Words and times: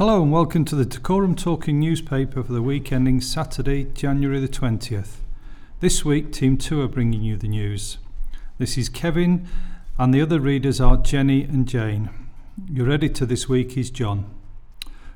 Hello 0.00 0.22
and 0.22 0.32
welcome 0.32 0.64
to 0.64 0.74
the 0.74 0.86
Dacorum 0.86 1.36
Talking 1.36 1.78
newspaper 1.78 2.42
for 2.42 2.54
the 2.54 2.62
week 2.62 2.90
ending 2.90 3.20
Saturday, 3.20 3.84
January 3.84 4.40
the 4.40 4.48
20th. 4.48 5.16
This 5.80 6.06
week, 6.06 6.32
Team 6.32 6.56
2 6.56 6.80
are 6.80 6.88
bringing 6.88 7.20
you 7.20 7.36
the 7.36 7.48
news. 7.48 7.98
This 8.56 8.78
is 8.78 8.88
Kevin, 8.88 9.46
and 9.98 10.14
the 10.14 10.22
other 10.22 10.40
readers 10.40 10.80
are 10.80 10.96
Jenny 10.96 11.42
and 11.42 11.68
Jane. 11.68 12.08
Your 12.72 12.90
editor 12.90 13.26
this 13.26 13.46
week 13.46 13.76
is 13.76 13.90
John. 13.90 14.24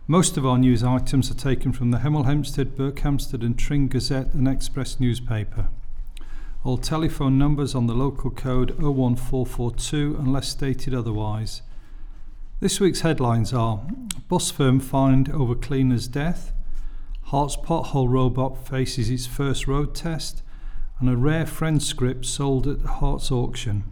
Most 0.06 0.36
of 0.36 0.44
our 0.44 0.58
news 0.58 0.84
items 0.84 1.30
are 1.30 1.34
taken 1.34 1.72
from 1.72 1.90
the 1.90 2.00
Hemel 2.00 2.26
Hempstead, 2.26 2.76
Berkhamsted, 2.76 3.40
and 3.42 3.58
Tring 3.58 3.88
Gazette 3.88 4.34
and 4.34 4.46
Express 4.46 5.00
newspaper. 5.00 5.68
All 6.62 6.76
telephone 6.76 7.38
numbers 7.38 7.74
on 7.74 7.86
the 7.86 7.94
local 7.94 8.30
code 8.30 8.72
01442 8.72 10.18
unless 10.20 10.48
stated 10.48 10.92
otherwise. 10.92 11.62
This 12.64 12.80
week's 12.80 13.02
headlines 13.02 13.52
are 13.52 13.82
Bus 14.26 14.50
firm 14.50 14.80
fined 14.80 15.28
over 15.28 15.54
cleaner's 15.54 16.08
death, 16.08 16.54
Herts 17.30 17.62
pothole 17.62 18.08
robot 18.08 18.66
faces 18.66 19.10
its 19.10 19.26
first 19.26 19.68
road 19.68 19.94
test, 19.94 20.42
and 20.98 21.10
a 21.10 21.14
rare 21.14 21.44
friend 21.44 21.82
script 21.82 22.24
sold 22.24 22.66
at 22.66 22.78
Herts 22.78 23.30
auction. 23.30 23.84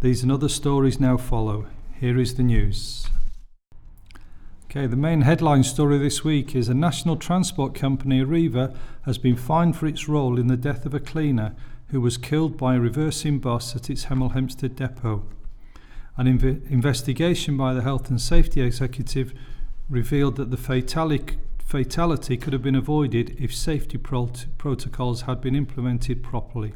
These 0.00 0.22
and 0.22 0.32
other 0.32 0.48
stories 0.48 1.00
now 1.00 1.18
follow. 1.18 1.66
Here 2.00 2.18
is 2.18 2.36
the 2.36 2.42
news. 2.42 3.08
Okay, 4.70 4.86
the 4.86 4.96
main 4.96 5.20
headline 5.20 5.62
story 5.62 5.98
this 5.98 6.24
week 6.24 6.56
is 6.56 6.70
a 6.70 6.74
national 6.74 7.16
transport 7.16 7.74
company, 7.74 8.22
Arriva, 8.22 8.74
has 9.02 9.18
been 9.18 9.36
fined 9.36 9.76
for 9.76 9.86
its 9.86 10.08
role 10.08 10.40
in 10.40 10.46
the 10.46 10.56
death 10.56 10.86
of 10.86 10.94
a 10.94 10.98
cleaner 10.98 11.54
who 11.88 12.00
was 12.00 12.16
killed 12.16 12.56
by 12.56 12.74
a 12.74 12.80
reversing 12.80 13.38
bus 13.38 13.76
at 13.76 13.90
its 13.90 14.06
Hemel 14.06 14.32
Hempstead 14.32 14.76
depot. 14.76 15.26
An 16.16 16.26
inv- 16.26 16.70
investigation 16.70 17.56
by 17.56 17.72
the 17.72 17.82
Health 17.82 18.10
and 18.10 18.20
Safety 18.20 18.60
Executive 18.60 19.32
revealed 19.88 20.36
that 20.36 20.50
the 20.50 20.56
fatali- 20.56 21.36
fatality 21.64 22.36
could 22.36 22.52
have 22.52 22.62
been 22.62 22.74
avoided 22.74 23.34
if 23.38 23.54
safety 23.54 23.96
prot- 23.96 24.46
protocols 24.58 25.22
had 25.22 25.40
been 25.40 25.56
implemented 25.56 26.22
properly. 26.22 26.74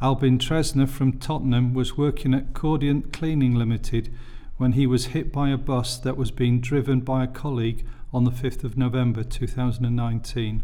Albin 0.00 0.38
Tresner 0.38 0.88
from 0.88 1.18
Tottenham 1.18 1.74
was 1.74 1.96
working 1.96 2.34
at 2.34 2.54
Cordant 2.54 3.12
Cleaning 3.12 3.54
Limited 3.54 4.12
when 4.56 4.72
he 4.72 4.86
was 4.86 5.06
hit 5.06 5.32
by 5.32 5.50
a 5.50 5.56
bus 5.56 5.96
that 5.98 6.16
was 6.16 6.30
being 6.30 6.60
driven 6.60 7.00
by 7.00 7.24
a 7.24 7.28
colleague 7.28 7.84
on 8.12 8.24
the 8.24 8.30
5th 8.30 8.62
of 8.62 8.76
November 8.76 9.24
2019. 9.24 10.62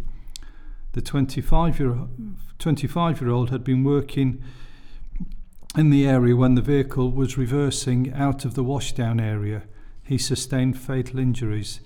The 0.92 1.00
25 1.00 1.80
year, 1.80 1.98
25 2.58 3.20
year 3.20 3.30
old 3.30 3.50
had 3.50 3.64
been 3.64 3.84
working 3.84 4.42
in 5.76 5.90
the 5.90 6.06
area 6.06 6.34
when 6.34 6.54
the 6.54 6.62
vehicle 6.62 7.10
was 7.10 7.36
reversing 7.36 8.12
out 8.14 8.44
of 8.44 8.54
the 8.54 8.64
washdown 8.64 9.20
area. 9.20 9.64
He 10.02 10.16
sustained 10.16 10.78
fatal 10.78 11.18
injuries. 11.18 11.80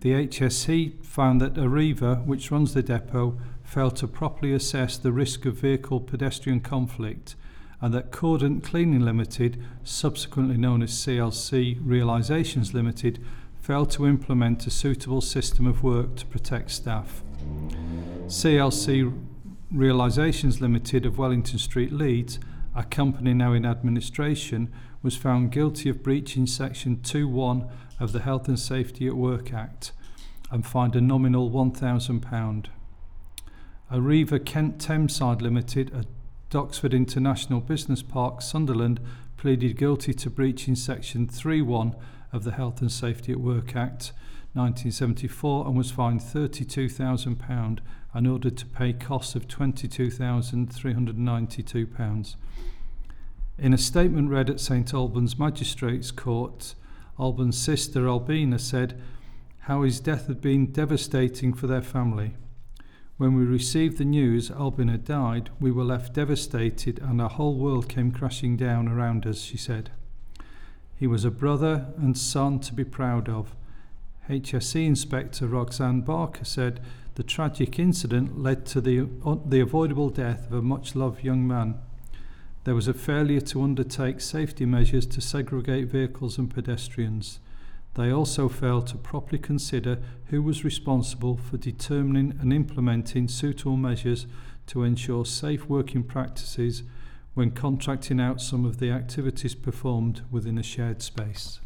The 0.00 0.12
HSE 0.12 1.04
found 1.04 1.40
that 1.40 1.54
Arriva, 1.54 2.24
which 2.24 2.50
runs 2.50 2.74
the 2.74 2.82
depot, 2.82 3.38
failed 3.64 3.96
to 3.96 4.06
properly 4.06 4.52
assess 4.52 4.96
the 4.96 5.12
risk 5.12 5.44
of 5.44 5.54
vehicle 5.56 6.00
pedestrian 6.00 6.60
conflict 6.60 7.34
and 7.80 7.92
that 7.92 8.12
Cordant 8.12 8.62
Cleaning 8.62 9.00
Limited, 9.00 9.62
subsequently 9.82 10.56
known 10.56 10.82
as 10.82 10.92
CLC 10.92 11.78
Realizations 11.82 12.72
Limited, 12.72 13.18
failed 13.60 13.90
to 13.92 14.06
implement 14.06 14.66
a 14.66 14.70
suitable 14.70 15.20
system 15.20 15.66
of 15.66 15.82
work 15.82 16.14
to 16.16 16.26
protect 16.26 16.70
staff. 16.70 17.22
CLC 18.26 19.12
Realizations 19.72 20.60
Limited 20.60 21.04
of 21.04 21.18
Wellington 21.18 21.58
Street, 21.58 21.92
Leeds 21.92 22.38
a 22.74 22.84
company 22.84 23.34
now 23.34 23.52
in 23.52 23.66
administration, 23.66 24.72
was 25.02 25.16
found 25.16 25.52
guilty 25.52 25.88
of 25.88 26.02
breaching 26.02 26.46
Section 26.46 26.96
2.1 26.96 27.70
of 28.00 28.12
the 28.12 28.20
Health 28.20 28.48
and 28.48 28.58
Safety 28.58 29.06
at 29.06 29.16
Work 29.16 29.52
Act 29.52 29.92
and 30.50 30.66
fined 30.66 30.96
a 30.96 31.00
nominal 31.00 31.50
£1,000. 31.50 32.66
Arriva 33.90 34.44
Kent 34.44 34.78
Thameside 34.78 35.42
Limited 35.42 35.94
at 35.94 36.06
Doxford 36.50 36.92
International 36.92 37.60
Business 37.60 38.02
Park, 38.02 38.42
Sunderland, 38.42 39.00
pleaded 39.36 39.76
guilty 39.76 40.14
to 40.14 40.30
breaching 40.30 40.74
Section 40.74 41.26
3.1 41.26 41.94
of 42.32 42.44
the 42.44 42.52
Health 42.52 42.80
and 42.80 42.92
Safety 42.92 43.32
at 43.32 43.40
Work 43.40 43.74
Act 43.74 44.12
1974 44.54 45.66
and 45.66 45.76
was 45.76 45.90
fined 45.90 46.20
£32,000 46.20 47.78
and 48.14 48.26
ordered 48.26 48.56
to 48.58 48.66
pay 48.66 48.92
costs 48.92 49.34
of 49.34 49.48
£22,392. 49.48 52.36
In 53.58 53.72
a 53.72 53.78
statement 53.78 54.28
read 54.30 54.50
at 54.50 54.60
St 54.60 54.92
Albans 54.92 55.38
Magistrates 55.38 56.10
Court, 56.10 56.74
Albans' 57.18 57.58
sister 57.58 58.06
Albina 58.08 58.58
said 58.58 59.00
how 59.60 59.82
his 59.82 60.00
death 60.00 60.26
had 60.26 60.40
been 60.40 60.72
devastating 60.72 61.54
for 61.54 61.66
their 61.66 61.82
family. 61.82 62.34
When 63.18 63.36
we 63.36 63.44
received 63.44 63.98
the 63.98 64.04
news 64.04 64.50
Albina 64.50 64.98
died, 64.98 65.50
we 65.60 65.70
were 65.70 65.84
left 65.84 66.14
devastated 66.14 66.98
and 66.98 67.20
our 67.20 67.28
whole 67.28 67.54
world 67.54 67.88
came 67.88 68.10
crashing 68.10 68.56
down 68.56 68.88
around 68.88 69.26
us, 69.26 69.40
she 69.40 69.56
said. 69.56 69.90
He 70.96 71.06
was 71.06 71.24
a 71.24 71.30
brother 71.30 71.86
and 71.96 72.18
son 72.18 72.58
to 72.60 72.74
be 72.74 72.84
proud 72.84 73.28
of. 73.28 73.54
HSE 74.28 74.86
Inspector 74.86 75.46
Roxanne 75.46 76.00
Barker 76.00 76.44
said 76.44 76.80
the 77.14 77.22
tragic 77.22 77.78
incident 77.78 78.38
led 78.38 78.64
to 78.66 78.80
the, 78.80 79.08
uh, 79.24 79.36
the 79.44 79.60
avoidable 79.60 80.10
death 80.10 80.46
of 80.46 80.54
a 80.54 80.62
much 80.62 80.94
loved 80.94 81.22
young 81.22 81.46
man. 81.46 81.74
There 82.64 82.74
was 82.74 82.88
a 82.88 82.94
failure 82.94 83.40
to 83.40 83.62
undertake 83.62 84.20
safety 84.20 84.64
measures 84.64 85.04
to 85.06 85.20
segregate 85.20 85.88
vehicles 85.88 86.38
and 86.38 86.52
pedestrians. 86.52 87.40
They 87.94 88.10
also 88.10 88.48
failed 88.48 88.86
to 88.88 88.96
properly 88.96 89.38
consider 89.38 89.98
who 90.26 90.42
was 90.42 90.64
responsible 90.64 91.36
for 91.36 91.56
determining 91.56 92.38
and 92.40 92.52
implementing 92.52 93.28
suitable 93.28 93.76
measures 93.76 94.26
to 94.68 94.84
ensure 94.84 95.26
safe 95.26 95.68
working 95.68 96.04
practices 96.04 96.84
when 97.34 97.50
contracting 97.50 98.20
out 98.20 98.40
some 98.40 98.64
of 98.64 98.78
the 98.78 98.90
activities 98.90 99.54
performed 99.54 100.22
within 100.30 100.56
a 100.56 100.62
shared 100.62 101.02
space. 101.02 101.60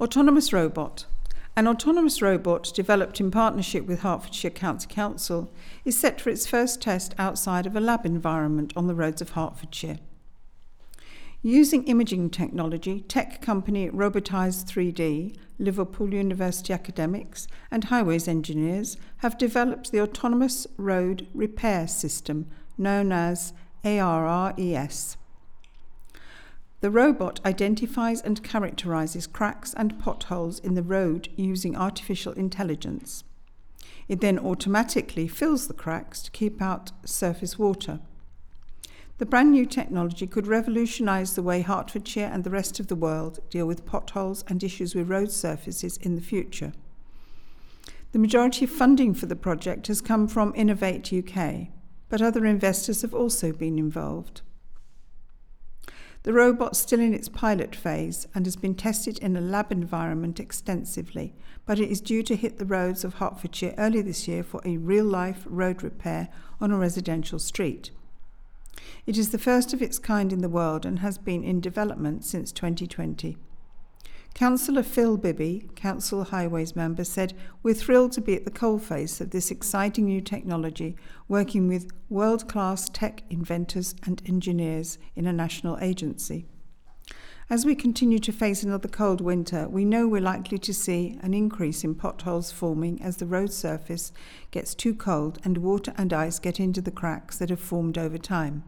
Autonomous 0.00 0.52
robot. 0.52 1.06
An 1.56 1.68
autonomous 1.68 2.20
robot 2.20 2.72
developed 2.74 3.20
in 3.20 3.30
partnership 3.30 3.86
with 3.86 4.00
Hertfordshire 4.00 4.50
County 4.50 4.88
Council 4.88 5.52
is 5.84 5.96
set 5.96 6.20
for 6.20 6.30
its 6.30 6.48
first 6.48 6.82
test 6.82 7.14
outside 7.16 7.64
of 7.64 7.76
a 7.76 7.80
lab 7.80 8.04
environment 8.04 8.72
on 8.74 8.88
the 8.88 8.94
roads 8.94 9.22
of 9.22 9.30
Hertfordshire. 9.30 10.00
Using 11.42 11.84
imaging 11.84 12.30
technology, 12.30 13.02
tech 13.02 13.40
company 13.40 13.88
Robotiz3d, 13.88 15.36
Liverpool 15.60 16.12
University 16.12 16.72
academics, 16.72 17.46
and 17.70 17.84
highways 17.84 18.26
engineers 18.26 18.96
have 19.18 19.38
developed 19.38 19.92
the 19.92 20.00
autonomous 20.00 20.66
road 20.76 21.28
repair 21.34 21.86
system 21.86 22.50
known 22.76 23.12
as 23.12 23.52
ARRES. 23.84 25.16
The 26.84 26.90
robot 26.90 27.40
identifies 27.46 28.20
and 28.20 28.44
characterizes 28.44 29.26
cracks 29.26 29.72
and 29.72 29.98
potholes 29.98 30.58
in 30.58 30.74
the 30.74 30.82
road 30.82 31.30
using 31.34 31.74
artificial 31.74 32.34
intelligence. 32.34 33.24
It 34.06 34.20
then 34.20 34.38
automatically 34.38 35.26
fills 35.26 35.66
the 35.66 35.72
cracks 35.72 36.20
to 36.20 36.30
keep 36.30 36.60
out 36.60 36.92
surface 37.02 37.58
water. 37.58 38.00
The 39.16 39.24
brand 39.24 39.52
new 39.52 39.64
technology 39.64 40.26
could 40.26 40.46
revolutionise 40.46 41.32
the 41.32 41.42
way 41.42 41.62
Hertfordshire 41.62 42.28
and 42.30 42.44
the 42.44 42.50
rest 42.50 42.78
of 42.78 42.88
the 42.88 42.96
world 42.96 43.38
deal 43.48 43.64
with 43.64 43.86
potholes 43.86 44.44
and 44.46 44.62
issues 44.62 44.94
with 44.94 45.08
road 45.08 45.32
surfaces 45.32 45.96
in 45.96 46.16
the 46.16 46.20
future. 46.20 46.74
The 48.12 48.18
majority 48.18 48.66
of 48.66 48.70
funding 48.70 49.14
for 49.14 49.24
the 49.24 49.36
project 49.36 49.86
has 49.86 50.02
come 50.02 50.28
from 50.28 50.52
Innovate 50.54 51.10
UK, 51.10 51.68
but 52.10 52.20
other 52.20 52.44
investors 52.44 53.00
have 53.00 53.14
also 53.14 53.52
been 53.52 53.78
involved. 53.78 54.42
The 56.24 56.32
robot's 56.32 56.78
still 56.78 57.00
in 57.00 57.12
its 57.12 57.28
pilot 57.28 57.76
phase 57.76 58.26
and 58.34 58.46
has 58.46 58.56
been 58.56 58.74
tested 58.74 59.18
in 59.18 59.36
a 59.36 59.42
lab 59.42 59.70
environment 59.70 60.40
extensively, 60.40 61.34
but 61.66 61.78
it 61.78 61.90
is 61.90 62.00
due 62.00 62.22
to 62.22 62.34
hit 62.34 62.56
the 62.56 62.64
roads 62.64 63.04
of 63.04 63.14
Hertfordshire 63.14 63.74
early 63.76 64.00
this 64.00 64.26
year 64.26 64.42
for 64.42 64.62
a 64.64 64.78
real 64.78 65.04
life 65.04 65.42
road 65.44 65.82
repair 65.82 66.30
on 66.62 66.70
a 66.70 66.78
residential 66.78 67.38
street. 67.38 67.90
It 69.04 69.18
is 69.18 69.32
the 69.32 69.38
first 69.38 69.74
of 69.74 69.82
its 69.82 69.98
kind 69.98 70.32
in 70.32 70.40
the 70.40 70.48
world 70.48 70.86
and 70.86 71.00
has 71.00 71.18
been 71.18 71.44
in 71.44 71.60
development 71.60 72.24
since 72.24 72.52
2020. 72.52 73.36
Councillor 74.34 74.82
Phil 74.82 75.16
Bibby, 75.16 75.70
Council 75.76 76.24
Highways 76.24 76.74
member, 76.74 77.04
said, 77.04 77.34
We're 77.62 77.72
thrilled 77.72 78.10
to 78.12 78.20
be 78.20 78.34
at 78.34 78.44
the 78.44 78.50
coalface 78.50 79.20
of 79.20 79.30
this 79.30 79.52
exciting 79.52 80.06
new 80.06 80.20
technology, 80.20 80.96
working 81.28 81.68
with 81.68 81.92
world 82.08 82.48
class 82.48 82.88
tech 82.88 83.22
inventors 83.30 83.94
and 84.04 84.20
engineers 84.26 84.98
in 85.14 85.28
a 85.28 85.32
national 85.32 85.78
agency. 85.80 86.46
As 87.48 87.64
we 87.64 87.76
continue 87.76 88.18
to 88.18 88.32
face 88.32 88.64
another 88.64 88.88
cold 88.88 89.20
winter, 89.20 89.68
we 89.68 89.84
know 89.84 90.08
we're 90.08 90.20
likely 90.20 90.58
to 90.58 90.74
see 90.74 91.16
an 91.22 91.32
increase 91.32 91.84
in 91.84 91.94
potholes 91.94 92.50
forming 92.50 93.00
as 93.00 93.18
the 93.18 93.26
road 93.26 93.52
surface 93.52 94.12
gets 94.50 94.74
too 94.74 94.94
cold 94.96 95.38
and 95.44 95.58
water 95.58 95.92
and 95.96 96.12
ice 96.12 96.40
get 96.40 96.58
into 96.58 96.80
the 96.80 96.90
cracks 96.90 97.38
that 97.38 97.50
have 97.50 97.60
formed 97.60 97.96
over 97.96 98.18
time. 98.18 98.64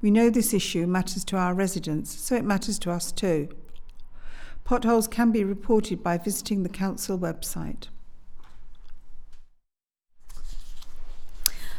We 0.00 0.10
know 0.10 0.30
this 0.30 0.54
issue 0.54 0.86
matters 0.86 1.24
to 1.26 1.36
our 1.36 1.52
residents, 1.52 2.18
so 2.18 2.34
it 2.34 2.44
matters 2.44 2.78
to 2.80 2.90
us 2.90 3.12
too. 3.12 3.50
Potholes 4.70 5.08
can 5.08 5.32
be 5.32 5.42
reported 5.42 6.00
by 6.00 6.16
visiting 6.16 6.62
the 6.62 6.68
council 6.68 7.18
website. 7.18 7.88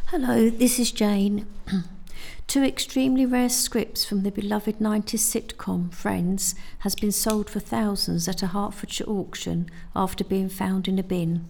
Hello, 0.08 0.50
this 0.50 0.78
is 0.78 0.92
Jane. 0.92 1.48
Two 2.48 2.64
extremely 2.64 3.26
rare 3.26 3.48
scripts 3.48 4.04
from 4.04 4.24
the 4.24 4.30
beloved 4.30 4.80
90s 4.80 5.20
sitcom 5.20 5.94
Friends 5.94 6.54
has 6.80 6.94
been 6.96 7.14
sold 7.14 7.50
for 7.50 7.62
thousands 7.62 8.28
at 8.28 8.44
a 8.44 8.48
Hertfordshire 8.48 9.08
auction 9.08 9.70
after 9.96 10.26
being 10.26 10.50
found 10.50 10.90
in 10.90 11.00
a 11.00 11.04
bin. 11.04 11.48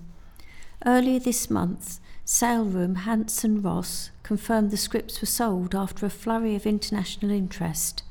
Earlier 0.85 1.17
this 1.17 1.49
month, 1.49 1.99
Saleroom 2.23 2.97
Hanson 2.97 3.63
Ross 3.63 4.11
confirmed 4.21 4.69
the 4.69 4.77
scripts 4.77 5.19
were 5.21 5.25
sold 5.25 5.73
after 5.73 6.05
a 6.05 6.11
flurry 6.11 6.53
of 6.53 6.67
international 6.67 7.31
interest. 7.31 8.03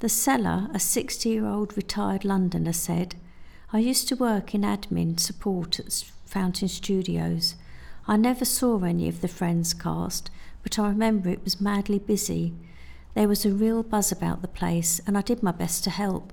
The 0.00 0.08
seller, 0.08 0.68
a 0.74 0.78
60-year-old 0.78 1.76
retired 1.76 2.24
Londoner, 2.24 2.72
said, 2.72 3.14
I 3.72 3.78
used 3.78 4.08
to 4.08 4.16
work 4.16 4.54
in 4.54 4.62
admin 4.62 5.18
support 5.18 5.78
at 5.78 6.04
Fountain 6.26 6.68
Studios. 6.68 7.54
I 8.06 8.16
never 8.16 8.44
saw 8.44 8.82
any 8.82 9.08
of 9.08 9.20
the 9.20 9.28
Friends 9.28 9.74
cast, 9.74 10.30
but 10.66 10.80
I 10.80 10.88
remember 10.88 11.28
it 11.28 11.44
was 11.44 11.60
madly 11.60 12.00
busy. 12.00 12.52
There 13.14 13.28
was 13.28 13.46
a 13.46 13.52
real 13.52 13.84
buzz 13.84 14.10
about 14.10 14.42
the 14.42 14.48
place, 14.48 15.00
and 15.06 15.16
I 15.16 15.20
did 15.20 15.40
my 15.40 15.52
best 15.52 15.84
to 15.84 15.90
help. 15.90 16.32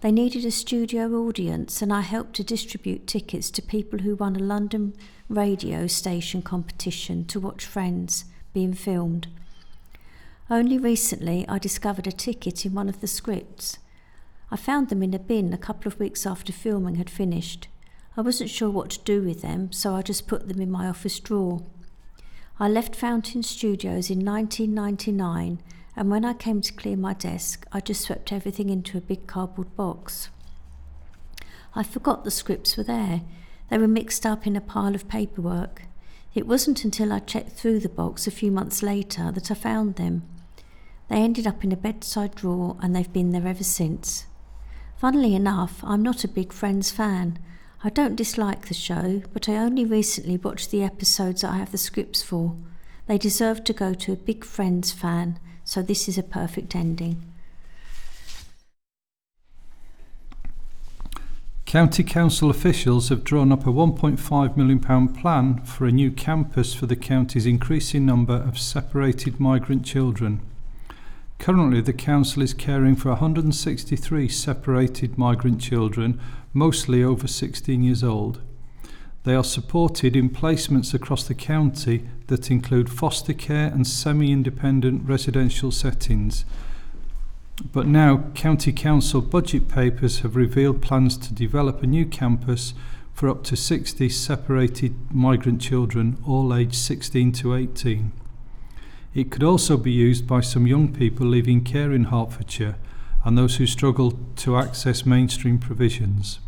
They 0.00 0.10
needed 0.10 0.46
a 0.46 0.50
studio 0.50 1.12
audience, 1.12 1.82
and 1.82 1.92
I 1.92 2.00
helped 2.00 2.32
to 2.36 2.42
distribute 2.42 3.06
tickets 3.06 3.50
to 3.50 3.60
people 3.60 3.98
who 3.98 4.14
won 4.14 4.34
a 4.34 4.38
London 4.38 4.94
radio 5.28 5.86
station 5.86 6.40
competition 6.40 7.26
to 7.26 7.38
watch 7.38 7.66
Friends 7.66 8.24
being 8.54 8.72
filmed. 8.72 9.26
Only 10.48 10.78
recently 10.78 11.46
I 11.46 11.58
discovered 11.58 12.06
a 12.06 12.12
ticket 12.12 12.64
in 12.64 12.72
one 12.72 12.88
of 12.88 13.02
the 13.02 13.06
scripts. 13.06 13.76
I 14.50 14.56
found 14.56 14.88
them 14.88 15.02
in 15.02 15.12
a 15.12 15.18
bin 15.18 15.52
a 15.52 15.58
couple 15.58 15.92
of 15.92 16.00
weeks 16.00 16.24
after 16.24 16.50
filming 16.50 16.94
had 16.94 17.10
finished. 17.10 17.68
I 18.16 18.22
wasn't 18.22 18.48
sure 18.48 18.70
what 18.70 18.88
to 18.92 19.00
do 19.00 19.20
with 19.20 19.42
them, 19.42 19.70
so 19.70 19.94
I 19.94 20.00
just 20.00 20.26
put 20.26 20.48
them 20.48 20.62
in 20.62 20.70
my 20.70 20.88
office 20.88 21.20
drawer. 21.20 21.60
I 22.58 22.68
left 22.68 22.94
Fountain 22.94 23.42
Studios 23.42 24.10
in 24.10 24.24
1999 24.24 25.60
and 25.96 26.10
when 26.10 26.24
I 26.24 26.34
came 26.34 26.60
to 26.60 26.72
clear 26.72 26.96
my 26.96 27.12
desk, 27.12 27.66
I 27.72 27.80
just 27.80 28.02
swept 28.02 28.32
everything 28.32 28.70
into 28.70 28.96
a 28.96 29.00
big 29.00 29.26
cardboard 29.26 29.74
box. 29.74 30.28
I 31.74 31.82
forgot 31.82 32.22
the 32.22 32.30
scripts 32.30 32.76
were 32.76 32.84
there. 32.84 33.22
They 33.70 33.78
were 33.78 33.88
mixed 33.88 34.24
up 34.24 34.46
in 34.46 34.54
a 34.54 34.60
pile 34.60 34.94
of 34.94 35.08
paperwork. 35.08 35.82
It 36.32 36.46
wasn't 36.46 36.84
until 36.84 37.12
I 37.12 37.18
checked 37.18 37.50
through 37.50 37.80
the 37.80 37.88
box 37.88 38.28
a 38.28 38.30
few 38.30 38.52
months 38.52 38.84
later 38.84 39.32
that 39.32 39.50
I 39.50 39.54
found 39.54 39.96
them. 39.96 40.22
They 41.08 41.16
ended 41.16 41.48
up 41.48 41.64
in 41.64 41.72
a 41.72 41.76
bedside 41.76 42.36
drawer 42.36 42.76
and 42.80 42.94
they've 42.94 43.12
been 43.12 43.32
there 43.32 43.48
ever 43.48 43.64
since. 43.64 44.26
Funnily 44.96 45.34
enough, 45.34 45.82
I'm 45.82 46.02
not 46.02 46.22
a 46.22 46.28
big 46.28 46.52
Friends 46.52 46.92
fan. 46.92 47.40
I 47.86 47.90
don't 47.90 48.16
dislike 48.16 48.68
the 48.68 48.74
show, 48.74 49.20
but 49.34 49.46
I 49.46 49.56
only 49.56 49.84
recently 49.84 50.38
watched 50.38 50.70
the 50.70 50.82
episodes 50.82 51.44
I 51.44 51.58
have 51.58 51.70
the 51.70 51.76
scripts 51.76 52.22
for. 52.22 52.56
They 53.06 53.18
deserve 53.18 53.62
to 53.64 53.74
go 53.74 53.92
to 53.92 54.12
a 54.12 54.16
big 54.16 54.42
Friends 54.42 54.90
fan, 54.90 55.38
so 55.64 55.82
this 55.82 56.08
is 56.08 56.16
a 56.16 56.22
perfect 56.22 56.74
ending. 56.74 57.22
County 61.66 62.02
Council 62.02 62.48
officials 62.48 63.10
have 63.10 63.22
drawn 63.22 63.52
up 63.52 63.66
a 63.66 63.70
£1.5 63.70 64.56
million 64.56 65.08
plan 65.08 65.58
for 65.64 65.86
a 65.86 65.92
new 65.92 66.10
campus 66.10 66.72
for 66.72 66.86
the 66.86 66.96
county's 66.96 67.44
increasing 67.44 68.06
number 68.06 68.36
of 68.36 68.58
separated 68.58 69.38
migrant 69.38 69.84
children. 69.84 70.40
Currently, 71.38 71.82
the 71.82 71.92
council 71.92 72.42
is 72.42 72.54
caring 72.54 72.96
for 72.96 73.10
163 73.10 74.28
separated 74.28 75.18
migrant 75.18 75.60
children, 75.60 76.18
mostly 76.54 77.02
over 77.02 77.26
16 77.26 77.82
years 77.82 78.02
old. 78.02 78.40
They 79.24 79.34
are 79.34 79.44
supported 79.44 80.14
in 80.14 80.30
placements 80.30 80.94
across 80.94 81.24
the 81.24 81.34
county 81.34 82.08
that 82.28 82.50
include 82.50 82.90
foster 82.90 83.32
care 83.32 83.66
and 83.66 83.86
semi 83.86 84.30
independent 84.30 85.06
residential 85.06 85.70
settings. 85.70 86.44
But 87.72 87.86
now, 87.86 88.30
County 88.34 88.72
Council 88.72 89.20
budget 89.20 89.68
papers 89.68 90.20
have 90.20 90.36
revealed 90.36 90.82
plans 90.82 91.16
to 91.18 91.34
develop 91.34 91.82
a 91.82 91.86
new 91.86 92.04
campus 92.04 92.74
for 93.12 93.28
up 93.28 93.44
to 93.44 93.56
60 93.56 94.08
separated 94.08 94.94
migrant 95.12 95.60
children, 95.60 96.18
all 96.26 96.54
aged 96.54 96.74
16 96.74 97.32
to 97.32 97.54
18. 97.54 98.12
It 99.14 99.30
could 99.30 99.44
also 99.44 99.76
be 99.76 99.92
used 99.92 100.26
by 100.26 100.40
some 100.40 100.66
young 100.66 100.92
people 100.92 101.26
leaving 101.26 101.62
care 101.62 101.92
in 101.92 102.04
Hertfordshire 102.04 102.76
and 103.24 103.38
those 103.38 103.56
who 103.56 103.66
struggle 103.66 104.18
to 104.36 104.58
access 104.58 105.06
mainstream 105.06 105.58
provisions. 105.58 106.40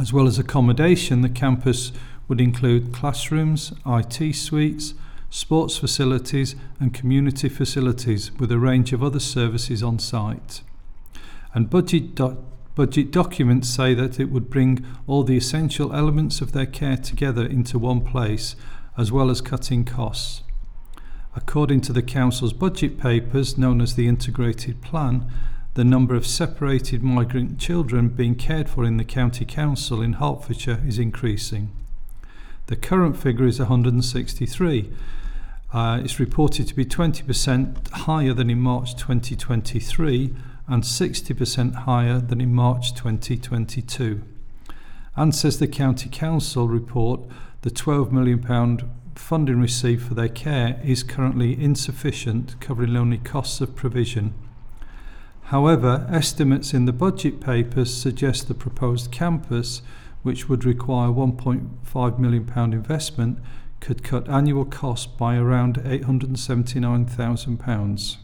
As 0.00 0.14
well 0.14 0.26
as 0.26 0.38
accommodation, 0.38 1.20
the 1.20 1.28
campus 1.28 1.92
would 2.26 2.40
include 2.40 2.90
classrooms, 2.90 3.74
IT 3.84 4.34
suites, 4.34 4.94
sports 5.28 5.76
facilities, 5.76 6.56
and 6.80 6.94
community 6.94 7.50
facilities 7.50 8.32
with 8.38 8.50
a 8.50 8.58
range 8.58 8.94
of 8.94 9.04
other 9.04 9.20
services 9.20 9.82
on 9.82 9.98
site. 9.98 10.62
And 11.52 11.68
budget, 11.68 12.18
budget 12.74 13.10
documents 13.10 13.68
say 13.68 13.92
that 13.92 14.18
it 14.18 14.30
would 14.30 14.48
bring 14.48 14.86
all 15.06 15.22
the 15.22 15.36
essential 15.36 15.94
elements 15.94 16.40
of 16.40 16.52
their 16.52 16.64
care 16.64 16.96
together 16.96 17.44
into 17.44 17.78
one 17.78 18.00
place, 18.00 18.56
as 18.96 19.12
well 19.12 19.28
as 19.28 19.42
cutting 19.42 19.84
costs. 19.84 20.42
According 21.36 21.82
to 21.82 21.92
the 21.92 22.02
Council's 22.02 22.54
budget 22.54 22.98
papers, 22.98 23.58
known 23.58 23.82
as 23.82 23.96
the 23.96 24.08
Integrated 24.08 24.80
Plan, 24.80 25.30
the 25.80 25.84
number 25.84 26.14
of 26.14 26.26
separated 26.26 27.02
migrant 27.02 27.58
children 27.58 28.10
being 28.10 28.34
cared 28.34 28.68
for 28.68 28.84
in 28.84 28.98
the 28.98 29.04
County 29.04 29.46
Council 29.46 30.02
in 30.02 30.12
Hertfordshire 30.12 30.82
is 30.86 30.98
increasing. 30.98 31.72
The 32.66 32.76
current 32.76 33.16
figure 33.16 33.46
is 33.46 33.58
163, 33.58 34.92
Uh, 35.72 36.00
it's 36.04 36.20
reported 36.20 36.68
to 36.68 36.74
be 36.74 36.84
20% 36.84 37.88
higher 37.92 38.34
than 38.34 38.50
in 38.50 38.60
March 38.60 38.94
2023 38.94 40.34
and 40.68 40.82
60% 40.82 41.74
higher 41.74 42.20
than 42.20 42.42
in 42.42 42.52
March 42.52 42.92
2022. 42.94 44.20
And 45.16 45.34
says 45.34 45.58
the 45.58 45.66
County 45.66 46.10
Council 46.10 46.68
report, 46.68 47.20
the 47.62 47.70
£12 47.70 48.12
million 48.12 48.90
funding 49.14 49.60
received 49.60 50.06
for 50.06 50.12
their 50.12 50.28
care 50.28 50.78
is 50.84 51.02
currently 51.02 51.58
insufficient, 51.58 52.60
covering 52.60 52.94
only 52.96 53.16
costs 53.16 53.62
of 53.62 53.74
provision. 53.74 54.34
However, 55.50 56.06
estimates 56.08 56.72
in 56.72 56.84
the 56.84 56.92
budget 56.92 57.40
papers 57.40 57.92
suggest 57.92 58.46
the 58.46 58.54
proposed 58.54 59.10
campus, 59.10 59.82
which 60.22 60.48
would 60.48 60.64
require 60.64 61.08
£1.5 61.08 62.18
million 62.20 62.72
investment, 62.72 63.40
could 63.80 64.04
cut 64.04 64.28
annual 64.28 64.64
costs 64.64 65.06
by 65.06 65.34
around 65.34 65.78
£879,000. 65.78 68.16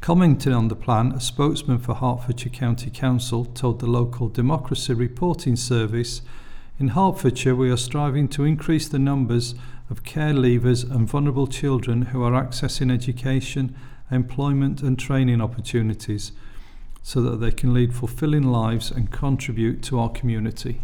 Commenting 0.00 0.52
on 0.52 0.66
the 0.66 0.74
plan, 0.74 1.12
a 1.12 1.20
spokesman 1.20 1.78
for 1.78 1.94
Hertfordshire 1.94 2.50
County 2.50 2.90
Council 2.90 3.44
told 3.44 3.78
the 3.78 3.86
local 3.86 4.28
Democracy 4.28 4.94
Reporting 4.94 5.54
Service 5.54 6.22
In 6.80 6.88
Hertfordshire, 6.88 7.54
we 7.54 7.70
are 7.70 7.76
striving 7.76 8.26
to 8.30 8.42
increase 8.42 8.88
the 8.88 8.98
numbers 8.98 9.54
of 9.90 10.02
care 10.02 10.34
leavers 10.34 10.82
and 10.90 11.08
vulnerable 11.08 11.46
children 11.46 12.06
who 12.06 12.24
are 12.24 12.32
accessing 12.32 12.90
education, 12.90 13.76
employment, 14.10 14.82
and 14.82 14.98
training 14.98 15.40
opportunities 15.40 16.32
so 17.02 17.20
that 17.22 17.36
they 17.36 17.50
can 17.50 17.72
lead 17.72 17.94
fulfilling 17.94 18.42
lives 18.42 18.90
and 18.90 19.10
contribute 19.10 19.82
to 19.82 19.98
our 19.98 20.10
community. 20.10 20.80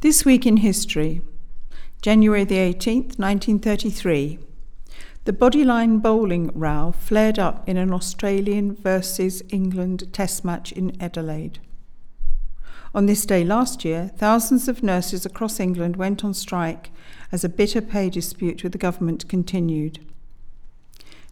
This 0.00 0.24
week 0.24 0.46
in 0.46 0.56
history, 0.56 1.22
January 2.00 2.44
the 2.44 2.56
18th, 2.56 3.18
1933. 3.18 4.38
The 5.24 5.32
bodyline 5.32 6.02
bowling 6.02 6.50
row 6.52 6.92
flared 6.98 7.38
up 7.38 7.68
in 7.68 7.76
an 7.76 7.92
Australian 7.92 8.74
versus 8.74 9.44
England 9.50 10.12
test 10.12 10.44
match 10.44 10.72
in 10.72 11.00
Adelaide. 11.00 11.60
On 12.94 13.06
this 13.06 13.24
day 13.24 13.42
last 13.42 13.84
year, 13.84 14.10
thousands 14.16 14.68
of 14.68 14.82
nurses 14.82 15.24
across 15.24 15.58
England 15.58 15.96
went 15.96 16.24
on 16.24 16.34
strike 16.34 16.90
as 17.30 17.42
a 17.42 17.48
bitter 17.48 17.80
pay 17.80 18.10
dispute 18.10 18.62
with 18.62 18.72
the 18.72 18.78
government 18.78 19.28
continued. 19.28 19.98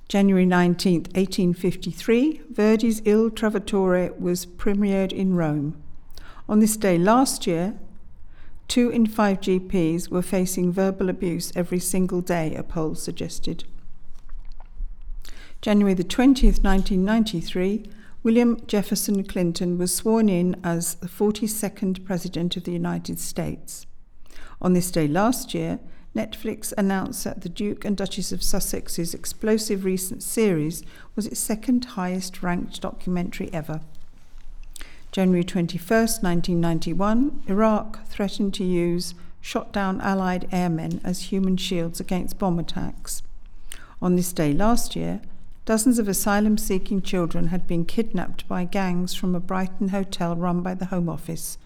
January 0.08 0.46
19, 0.46 1.02
1853, 1.14 2.40
Verdi's 2.50 3.00
Il 3.04 3.30
Trovatore 3.30 4.18
was 4.18 4.46
premiered 4.46 5.12
in 5.12 5.34
Rome. 5.34 5.80
On 6.48 6.60
this 6.60 6.76
day 6.76 6.98
last 6.98 7.46
year, 7.46 7.74
Two 8.70 8.88
in 8.88 9.04
five 9.04 9.40
GPs 9.40 10.10
were 10.10 10.22
facing 10.22 10.70
verbal 10.70 11.08
abuse 11.08 11.50
every 11.56 11.80
single 11.80 12.20
day, 12.20 12.54
a 12.54 12.62
poll 12.62 12.94
suggested. 12.94 13.64
January 15.60 15.92
the 15.92 16.04
20th, 16.04 16.62
1993, 16.62 17.90
William 18.22 18.60
Jefferson 18.66 19.24
Clinton 19.24 19.78
was 19.78 19.94
sworn 19.94 20.28
in 20.28 20.54
as 20.62 20.96
the 20.96 21.08
42nd 21.08 22.04
President 22.04 22.54
of 22.54 22.64
the 22.64 22.72
United 22.72 23.18
States. 23.18 23.86
On 24.60 24.74
this 24.74 24.90
day 24.90 25.08
last 25.08 25.54
year, 25.54 25.80
Netflix 26.14 26.74
announced 26.76 27.24
that 27.24 27.40
The 27.40 27.48
Duke 27.48 27.84
and 27.86 27.96
Duchess 27.96 28.30
of 28.30 28.40
Sussex's 28.40 29.14
explosive 29.14 29.86
recent 29.86 30.22
series 30.22 30.82
was 31.16 31.26
its 31.26 31.40
second 31.40 31.84
highest 31.86 32.42
ranked 32.42 32.82
documentary 32.82 33.48
ever. 33.54 33.80
January 35.12 35.44
21, 35.44 35.80
1991, 35.88 37.44
Iraq 37.46 38.06
threatened 38.06 38.52
to 38.52 38.64
use 38.64 39.14
shot 39.40 39.72
down 39.72 39.98
Allied 40.02 40.46
airmen 40.52 41.00
as 41.02 41.30
human 41.32 41.56
shields 41.56 42.00
against 42.00 42.38
bomb 42.38 42.58
attacks. 42.58 43.22
On 44.02 44.16
this 44.16 44.34
day 44.34 44.52
last 44.52 44.94
year, 44.94 45.22
dozens 45.70 46.00
of 46.00 46.08
asylum 46.08 46.58
seeking 46.58 47.00
children 47.00 47.46
had 47.46 47.64
been 47.64 47.84
kidnapped 47.84 48.48
by 48.48 48.64
gangs 48.64 49.14
from 49.14 49.36
a 49.36 49.40
Brighton 49.40 49.90
hotel 49.90 50.34
run 50.34 50.62
by 50.62 50.74
the 50.74 50.86
Home 50.86 51.08
Office, 51.08 51.58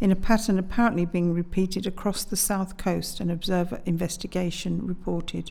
in 0.00 0.12
a 0.12 0.14
pattern 0.14 0.56
apparently 0.56 1.04
being 1.04 1.34
repeated 1.34 1.84
across 1.84 2.22
the 2.22 2.36
south 2.36 2.76
coast, 2.76 3.18
an 3.18 3.28
Observer 3.28 3.80
investigation 3.84 4.86
reported. 4.86 5.50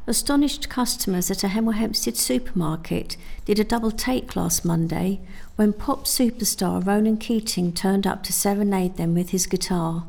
Astonished 0.05 0.67
customers 0.67 1.31
at 1.31 1.45
a 1.45 1.47
Hemel 1.47 1.75
Hempstead 1.75 2.17
supermarket 2.17 3.15
did 3.45 3.57
a 3.57 3.63
double 3.63 3.91
take 3.91 4.35
last 4.35 4.65
Monday 4.65 5.21
when 5.55 5.71
pop 5.71 6.03
superstar 6.03 6.85
Ronan 6.85 7.15
Keating 7.15 7.71
turned 7.71 8.05
up 8.05 8.21
to 8.23 8.33
serenade 8.33 8.97
them 8.97 9.13
with 9.13 9.29
his 9.29 9.45
guitar. 9.45 10.05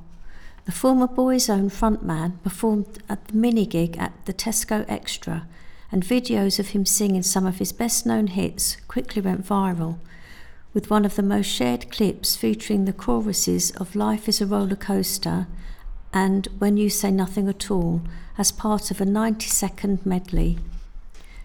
The 0.64 0.73
former 0.73 1.06
Boyzone 1.06 1.71
frontman 1.71 2.42
performed 2.42 2.99
at 3.09 3.28
the 3.28 3.37
mini 3.37 3.66
gig 3.66 3.99
at 3.99 4.12
the 4.25 4.33
Tesco 4.33 4.87
Extra, 4.88 5.47
and 5.92 6.02
videos 6.02 6.59
of 6.59 6.68
him 6.68 6.87
singing 6.87 7.23
some 7.23 7.44
of 7.44 7.59
his 7.59 7.71
best 7.71 8.06
known 8.06 8.28
hits 8.28 8.78
quickly 8.88 9.21
went 9.21 9.47
viral, 9.47 9.99
with 10.73 10.88
one 10.88 11.04
of 11.04 11.16
the 11.16 11.23
most 11.23 11.47
shared 11.47 11.90
clips 11.90 12.35
featuring 12.35 12.87
the 12.87 12.94
choruses 12.94 13.73
of 13.73 13.94
Life 13.94 14.26
is 14.26 14.40
a 14.40 14.47
Roller 14.47 14.75
Coaster 14.75 15.47
and 16.14 16.49
When 16.59 16.78
You 16.78 16.88
Say 16.88 17.11
Nothing 17.11 17.47
at 17.49 17.71
All 17.71 18.00
as 18.38 18.50
part 18.50 18.90
of 18.90 19.02
a 19.02 19.04
90 19.04 19.47
second 19.49 20.06
medley. 20.06 20.59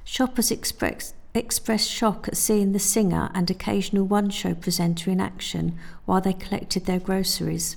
Shoppers 0.06 0.50
expressed 0.50 1.90
shock 1.92 2.28
at 2.30 2.38
seeing 2.38 2.72
the 2.72 2.80
singer 2.80 3.30
and 3.34 3.52
occasional 3.52 4.06
one 4.06 4.30
show 4.30 4.54
presenter 4.54 5.12
in 5.12 5.20
action 5.20 5.78
while 6.06 6.22
they 6.22 6.34
collected 6.34 6.86
their 6.86 7.00
groceries. 7.00 7.76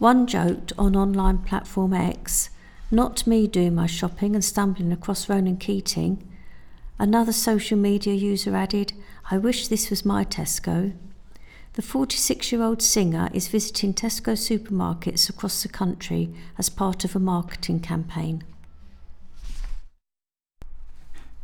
One 0.00 0.26
joked 0.26 0.72
on 0.78 0.96
online 0.96 1.40
platform 1.40 1.92
X, 1.92 2.48
Not 2.90 3.26
me 3.26 3.46
doing 3.46 3.74
my 3.74 3.84
shopping 3.84 4.34
and 4.34 4.42
stumbling 4.42 4.92
across 4.92 5.28
Ronan 5.28 5.58
Keating. 5.58 6.26
Another 6.98 7.34
social 7.34 7.76
media 7.76 8.14
user 8.14 8.56
added, 8.56 8.94
I 9.30 9.36
wish 9.36 9.68
this 9.68 9.90
was 9.90 10.02
my 10.02 10.24
Tesco. 10.24 10.94
The 11.74 11.82
46 11.82 12.50
year 12.50 12.62
old 12.62 12.80
singer 12.80 13.28
is 13.34 13.48
visiting 13.48 13.92
Tesco 13.92 14.32
supermarkets 14.32 15.28
across 15.28 15.62
the 15.62 15.68
country 15.68 16.32
as 16.56 16.70
part 16.70 17.04
of 17.04 17.14
a 17.14 17.18
marketing 17.18 17.80
campaign. 17.80 18.42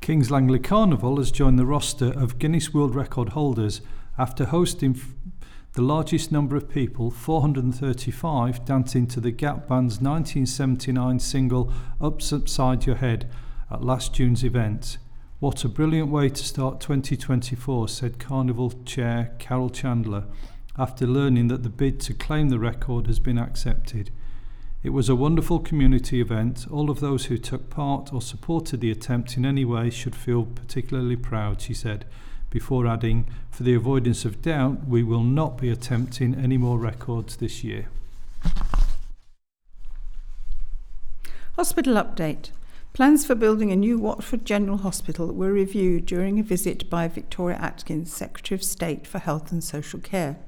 Kings 0.01 0.31
Langley 0.31 0.61
Carnival 0.61 1.19
has 1.19 1.31
joined 1.31 1.59
the 1.59 1.67
roster 1.67 2.11
of 2.19 2.39
Guinness 2.39 2.73
World 2.73 2.95
Record 2.95 3.31
holders 3.31 3.83
after 4.17 4.47
hosting 4.47 4.95
the 5.76 5.83
largest 5.83 6.33
number 6.33 6.56
of 6.56 6.71
people, 6.71 7.11
435, 7.11 8.64
dancing 8.64 9.06
to 9.06 9.21
the 9.21 9.30
Gap 9.30 9.68
Band's 9.68 10.00
1979 10.00 11.18
single 11.18 11.71
Ups 12.00 12.33
Upside 12.33 12.87
Your 12.87 12.97
Head 12.97 13.30
at 13.71 13.85
last 13.85 14.14
June's 14.14 14.42
event. 14.42 14.97
What 15.38 15.64
a 15.64 15.68
brilliant 15.68 16.11
way 16.11 16.30
to 16.30 16.42
start 16.42 16.80
2024, 16.80 17.88
said 17.88 18.18
Carnival 18.18 18.73
Chair 18.87 19.35
Carol 19.38 19.68
Chandler 19.68 20.25
after 20.78 21.06
learning 21.06 21.49
that 21.49 21.62
the 21.62 21.68
bid 21.68 22.00
to 22.00 22.14
claim 22.14 22.49
the 22.49 22.59
record 22.59 23.06
has 23.06 23.18
been 23.18 23.38
accepted. 23.38 24.11
It 24.83 24.95
was 24.95 25.11
a 25.11 25.14
wonderful 25.14 25.59
community 25.59 26.23
event. 26.23 26.66
All 26.71 26.88
of 26.88 27.00
those 27.00 27.26
who 27.26 27.37
took 27.37 27.68
part 27.68 28.14
or 28.14 28.23
supported 28.23 28.80
the 28.80 28.90
attempt 28.90 29.37
in 29.37 29.45
any 29.45 29.66
way 29.66 29.90
should 29.90 30.16
feel 30.16 30.47
particularly 30.47 31.16
proud, 31.16 31.61
she 31.61 31.75
said, 31.75 32.06
before 32.50 32.87
adding, 32.87 33.26
For 33.50 33.62
the 33.62 33.75
avoidance 33.75 34.25
of 34.25 34.43
doubt, 34.43 34.87
we 34.87 35.03
will 35.03 35.23
not 35.23 35.59
be 35.59 35.71
attempting 35.71 36.35
any 36.35 36.57
more 36.57 36.79
records 36.79 37.37
this 37.37 37.65
year. 37.65 37.88
Hospital 41.57 41.95
update. 41.95 42.50
Plans 42.93 43.26
for 43.26 43.35
building 43.35 43.71
a 43.71 43.76
new 43.76 43.99
Watford 43.99 44.45
General 44.45 44.79
Hospital 44.79 45.33
were 45.33 45.53
reviewed 45.53 46.07
during 46.07 46.38
a 46.38 46.43
visit 46.43 46.88
by 46.88 47.09
Victoria 47.09 47.59
Atkins, 47.59 48.12
Secretary 48.12 48.57
of 48.57 48.62
State 48.62 49.07
for 49.07 49.19
Health 49.19 49.53
and 49.53 49.62
Social 49.62 50.00
Care. 50.00 50.38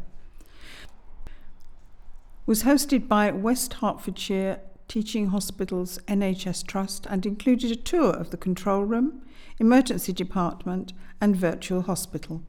Was 2.47 2.63
hosted 2.63 3.07
by 3.07 3.31
West 3.31 3.75
Hertfordshire 3.75 4.61
Teaching 4.89 5.27
Hospitals 5.27 5.99
NHS 6.09 6.67
Trust 6.67 7.07
and 7.11 7.27
included 7.27 7.71
a 7.71 7.77
tour 7.77 8.11
of 8.11 8.31
the 8.31 8.39
control 8.39 8.85
room, 8.85 9.21
emergency 9.59 10.15
department, 10.15 10.95
and 11.21 11.37
virtual 11.37 11.83
hospital. 11.83 12.43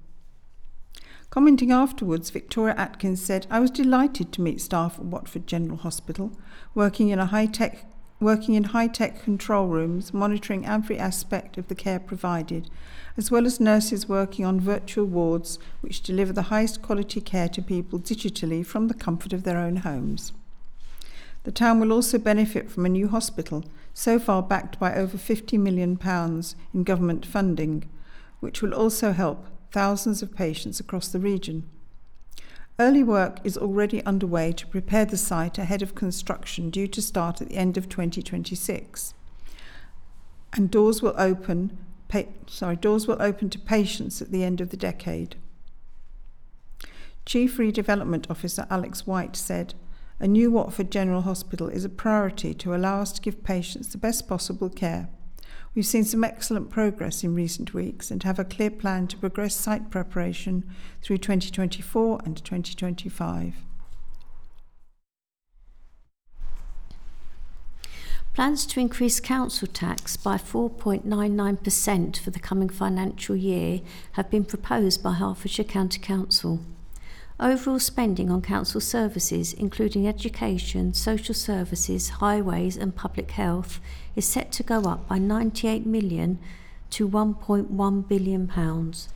Commenting 1.29 1.71
afterwards, 1.73 2.29
Victoria 2.29 2.75
Atkins 2.77 3.21
said, 3.21 3.45
I 3.51 3.59
was 3.59 3.69
delighted 3.69 4.31
to 4.31 4.41
meet 4.41 4.61
staff 4.61 4.97
at 4.97 5.03
Watford 5.03 5.47
General 5.47 5.79
Hospital, 5.79 6.31
working 6.73 7.09
in 7.09 7.19
a 7.19 7.25
high-tech 7.25 7.85
working 8.21 8.55
in 8.55 8.65
high-tech 8.65 9.21
control 9.21 9.67
rooms, 9.67 10.13
monitoring 10.13 10.65
every 10.65 10.97
aspect 10.97 11.57
of 11.57 11.67
the 11.67 11.75
care 11.75 11.99
provided, 11.99 12.69
as 13.15 13.31
well 13.31 13.45
as 13.45 13.61
nurses 13.61 14.09
working 14.09 14.43
on 14.43 14.59
virtual 14.59 15.05
wards 15.05 15.57
which 15.81 16.01
deliver 16.01 16.33
the 16.33 16.43
highest 16.43 16.81
quality 16.81 17.21
care 17.21 17.47
to 17.47 17.61
people 17.61 17.97
digitally 17.97 18.65
from 18.65 18.87
the 18.87 18.93
comfort 18.93 19.31
of 19.31 19.43
their 19.43 19.57
own 19.57 19.77
homes. 19.77 20.33
The 21.43 21.51
town 21.51 21.79
will 21.79 21.93
also 21.93 22.17
benefit 22.17 22.69
from 22.69 22.85
a 22.85 22.89
new 22.89 23.07
hospital, 23.07 23.63
so 23.93 24.19
far 24.19 24.43
backed 24.43 24.79
by 24.79 24.95
over 24.95 25.17
£50 25.17 25.59
million 25.59 25.99
in 26.73 26.83
government 26.83 27.25
funding, 27.25 27.89
which 28.39 28.61
will 28.61 28.73
also 28.73 29.11
help 29.11 29.47
thousands 29.71 30.21
of 30.21 30.35
patients 30.35 30.79
across 30.79 31.07
the 31.07 31.19
region. 31.19 31.69
Early 32.77 33.03
work 33.03 33.39
is 33.43 33.57
already 33.57 34.03
underway 34.05 34.53
to 34.53 34.67
prepare 34.67 35.05
the 35.05 35.17
site 35.17 35.57
ahead 35.57 35.81
of 35.81 35.95
construction 35.95 36.69
due 36.69 36.87
to 36.87 37.01
start 37.01 37.41
at 37.41 37.49
the 37.49 37.57
end 37.57 37.77
of 37.77 37.89
2026. 37.89 39.13
And 40.53 40.71
doors 40.71 41.01
will 41.01 41.13
open 41.17 41.77
pa- 42.09 42.23
sorry, 42.47 42.75
doors 42.75 43.07
will 43.07 43.21
open 43.21 43.49
to 43.51 43.59
patients 43.59 44.21
at 44.21 44.31
the 44.31 44.43
end 44.43 44.59
of 44.59 44.69
the 44.69 44.77
decade. 44.77 45.37
Chief 47.25 47.57
Redevelopment 47.57 48.29
Officer 48.29 48.67
Alex 48.69 49.07
White 49.07 49.37
said, 49.37 49.75
a 50.19 50.27
new 50.27 50.51
Watford 50.51 50.91
General 50.91 51.21
Hospital 51.21 51.69
is 51.69 51.85
a 51.85 51.89
priority 51.89 52.53
to 52.53 52.75
allow 52.75 53.01
us 53.01 53.13
to 53.13 53.21
give 53.21 53.43
patients 53.43 53.87
the 53.87 53.97
best 53.97 54.27
possible 54.27 54.69
care. 54.69 55.07
We've 55.73 55.85
seen 55.85 56.03
some 56.03 56.25
excellent 56.25 56.69
progress 56.69 57.23
in 57.23 57.35
recent 57.35 57.73
weeks 57.73 58.11
and 58.11 58.21
have 58.23 58.37
a 58.37 58.43
clear 58.43 58.71
plan 58.71 59.07
to 59.07 59.17
progress 59.17 59.55
site 59.55 59.89
preparation 59.89 60.69
through 61.01 61.19
2024 61.19 62.19
and 62.25 62.35
2025. 62.43 63.55
Plans 68.33 68.65
to 68.65 68.79
increase 68.79 69.19
council 69.19 69.67
tax 69.67 70.17
by 70.17 70.37
4.99% 70.37 72.19
for 72.19 72.31
the 72.31 72.39
coming 72.39 72.69
financial 72.69 73.35
year 73.35 73.81
have 74.13 74.29
been 74.29 74.45
proposed 74.45 75.01
by 75.01 75.13
Hertfordshire 75.13 75.65
County 75.65 75.99
Council. 75.99 76.59
Overall 77.41 77.79
spending 77.79 78.29
on 78.29 78.41
council 78.41 78.81
services, 78.81 79.53
including 79.53 80.05
education, 80.05 80.93
social 80.93 81.33
services, 81.33 82.09
highways, 82.09 82.75
and 82.75 82.93
public 82.93 83.31
health, 83.31 83.79
is 84.13 84.27
set 84.27 84.51
to 84.53 84.63
go 84.63 84.81
up 84.83 85.07
by 85.07 85.19
98 85.19 85.85
million 85.85 86.37
to 86.89 87.07
1.1 87.07 88.07
billion 88.09 88.45
pounds. 88.45 89.07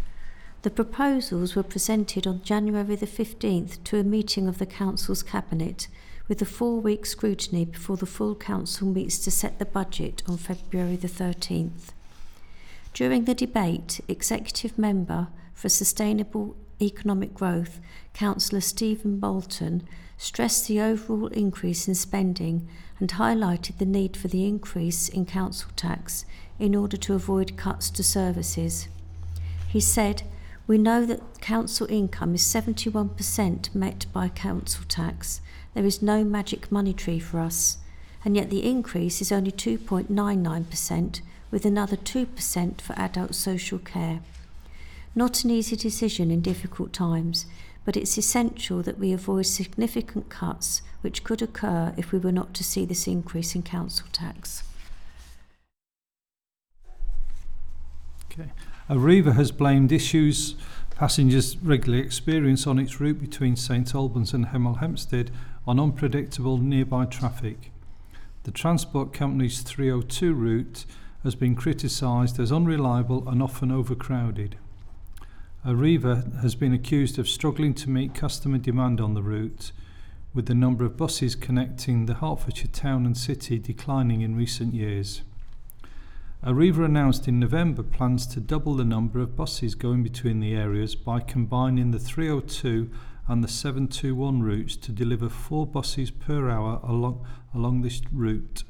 The 0.62 0.70
proposals 0.70 1.54
were 1.54 1.64
presented 1.64 2.26
on 2.26 2.44
January 2.44 2.96
the 2.96 3.06
15th 3.06 3.84
to 3.84 4.00
a 4.00 4.04
meeting 4.04 4.48
of 4.48 4.58
the 4.58 4.66
council's 4.66 5.22
cabinet 5.22 5.90
with 6.30 6.42
a 6.42 6.46
four-week 6.46 7.06
scrutiny 7.06 7.66
before 7.66 7.98
the 7.98 8.06
full 8.06 8.36
council 8.36 8.88
meets 8.88 9.18
to 9.20 9.32
set 9.32 9.60
the 9.60 9.66
budget 9.66 10.24
on 10.26 10.38
February 10.38 10.96
the 10.96 11.10
13th. 11.10 11.92
During 12.94 13.26
the 13.26 13.36
debate, 13.36 14.00
executive 14.08 14.78
member 14.78 15.28
for 15.54 15.68
sustainable 15.68 16.56
economic 16.84 17.34
growth, 17.34 17.80
Councillor 18.14 18.62
Stephen 18.62 19.20
Boulton, 19.20 19.84
stressed 20.18 20.68
the 20.68 20.80
overall 20.80 21.28
increase 21.28 21.88
in 21.88 21.96
spending 21.96 22.68
and 23.00 23.10
highlighted 23.10 23.78
the 23.78 23.86
need 23.86 24.16
for 24.16 24.28
the 24.28 24.46
increase 24.46 25.10
in 25.10 25.26
council 25.26 25.70
tax 25.76 26.26
in 26.60 26.76
order 26.76 26.96
to 26.98 27.14
avoid 27.14 27.58
cuts 27.58 27.90
to 27.90 28.04
services. 28.04 28.88
He 29.68 29.80
said, 29.80 30.24
We 30.68 30.78
know 30.78 31.06
that 31.06 31.42
council 31.42 31.88
income 31.90 32.36
is 32.36 32.42
71% 32.44 33.74
met 33.74 34.06
by 34.14 34.30
council 34.30 34.86
tax. 34.88 35.42
There 35.74 35.86
is 35.86 36.02
no 36.02 36.24
magic 36.24 36.72
money 36.72 36.94
tree 36.94 37.20
for 37.20 37.40
us, 37.40 37.80
and 38.24 38.36
yet 38.36 38.50
the 38.50 38.64
increase 38.64 39.20
is 39.20 39.32
only 39.32 39.52
2.99%, 39.52 41.22
with 41.52 41.66
another 41.66 41.98
2% 41.98 42.82
for 42.82 42.94
adult 42.94 43.36
social 43.36 43.80
care. 43.80 44.22
Not 45.16 45.44
an 45.44 45.52
easy 45.52 45.76
decision 45.76 46.32
in 46.32 46.42
difficult 46.42 46.92
times, 46.92 47.46
but 47.86 47.96
it's 47.96 48.18
essential 48.18 48.82
that 48.84 48.98
we 48.98 49.14
avoid 49.14 49.46
significant 49.46 50.30
cuts 50.30 50.82
which 51.02 51.24
could 51.24 51.42
occur 51.42 51.94
if 51.98 52.12
we 52.12 52.20
were 52.20 52.32
not 52.32 52.54
to 52.56 52.64
see 52.64 52.86
this 52.86 53.08
increase 53.08 53.56
in 53.56 53.62
council 53.62 54.08
tax. 54.12 54.64
Okay. 58.32 58.52
Arriva 58.90 59.36
has 59.36 59.52
blamed 59.52 59.92
issues 59.92 60.56
passengers 60.96 61.58
regularly 61.58 62.04
experience 62.04 62.68
on 62.68 62.80
its 62.80 63.00
route 63.00 63.20
between 63.20 63.56
St 63.56 63.94
Albans 63.96 64.34
and 64.34 64.48
Hemel 64.48 64.80
Hempstead 64.80 65.32
on 65.66 65.80
unpredictable 65.80 66.58
nearby 66.58 67.06
traffic. 67.06 67.72
The 68.44 68.52
transport 68.52 69.14
company's 69.14 69.62
302 69.62 70.34
route 70.34 70.86
has 71.24 71.36
been 71.36 71.56
criticised 71.56 72.40
as 72.40 72.52
unreliable 72.52 73.28
and 73.28 73.42
often 73.42 73.72
overcrowded. 73.72 74.58
Arriva 75.66 76.42
has 76.42 76.56
been 76.56 76.74
accused 76.74 77.18
of 77.18 77.30
struggling 77.30 77.74
to 77.74 77.90
meet 77.90 78.14
customer 78.14 78.58
demand 78.58 79.00
on 79.00 79.14
the 79.14 79.24
route, 79.24 79.72
with 80.34 80.48
the 80.48 80.54
number 80.54 80.84
of 80.84 80.98
buses 80.98 81.36
connecting 81.36 82.06
the 82.06 82.16
Hertfordshire 82.16 82.68
town 82.68 83.06
and 83.06 83.18
city 83.18 83.58
declining 83.60 84.20
in 84.20 84.36
recent 84.36 84.74
years. 84.74 85.22
Arriva 86.46 86.84
announced 86.84 87.30
in 87.30 87.40
November 87.40 87.82
plans 87.82 88.28
to 88.28 88.42
double 88.42 88.76
the 88.76 88.84
number 88.84 89.22
of 89.22 89.38
buses 89.38 89.74
going 89.74 90.04
between 90.04 90.42
the 90.42 90.54
areas 90.54 90.96
by 90.96 91.22
combining 91.22 91.92
the 91.92 92.00
302 92.00 92.92
and 93.30 93.42
the 93.42 93.48
721 93.48 94.44
routes 94.44 94.76
to 94.76 94.92
deliver 94.92 95.30
four 95.30 95.66
buses 95.66 96.12
per 96.12 96.50
hour 96.50 96.82
along, 96.84 97.26
along 97.54 97.84
this 97.84 98.02
route 98.12 98.66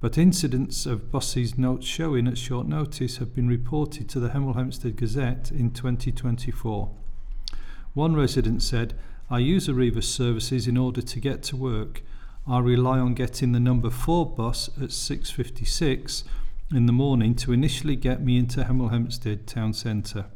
but 0.00 0.16
incidents 0.16 0.86
of 0.86 1.10
buses 1.12 1.58
not 1.58 1.84
showing 1.84 2.26
at 2.26 2.38
short 2.38 2.66
notice 2.66 3.18
have 3.18 3.34
been 3.34 3.48
reported 3.48 4.08
to 4.08 4.18
the 4.18 4.30
Hemel 4.30 4.56
Hempstead 4.56 4.96
Gazette 4.96 5.50
in 5.50 5.70
2024. 5.70 6.90
One 7.92 8.14
resident 8.14 8.62
said, 8.62 8.94
I 9.28 9.40
use 9.40 9.68
Arriva 9.68 10.02
services 10.02 10.66
in 10.66 10.78
order 10.78 11.02
to 11.02 11.20
get 11.20 11.42
to 11.44 11.56
work. 11.56 12.02
I 12.48 12.60
rely 12.60 12.98
on 12.98 13.12
getting 13.12 13.52
the 13.52 13.60
number 13.60 13.90
4 13.90 14.34
bus 14.34 14.68
at 14.80 14.88
6.56 14.88 16.24
in 16.74 16.86
the 16.86 16.92
morning 16.92 17.34
to 17.34 17.52
initially 17.52 17.96
get 17.96 18.22
me 18.22 18.38
into 18.38 18.64
Hemel 18.64 18.90
Hempstead 18.90 19.46
town 19.46 19.74
centre. 19.74 20.26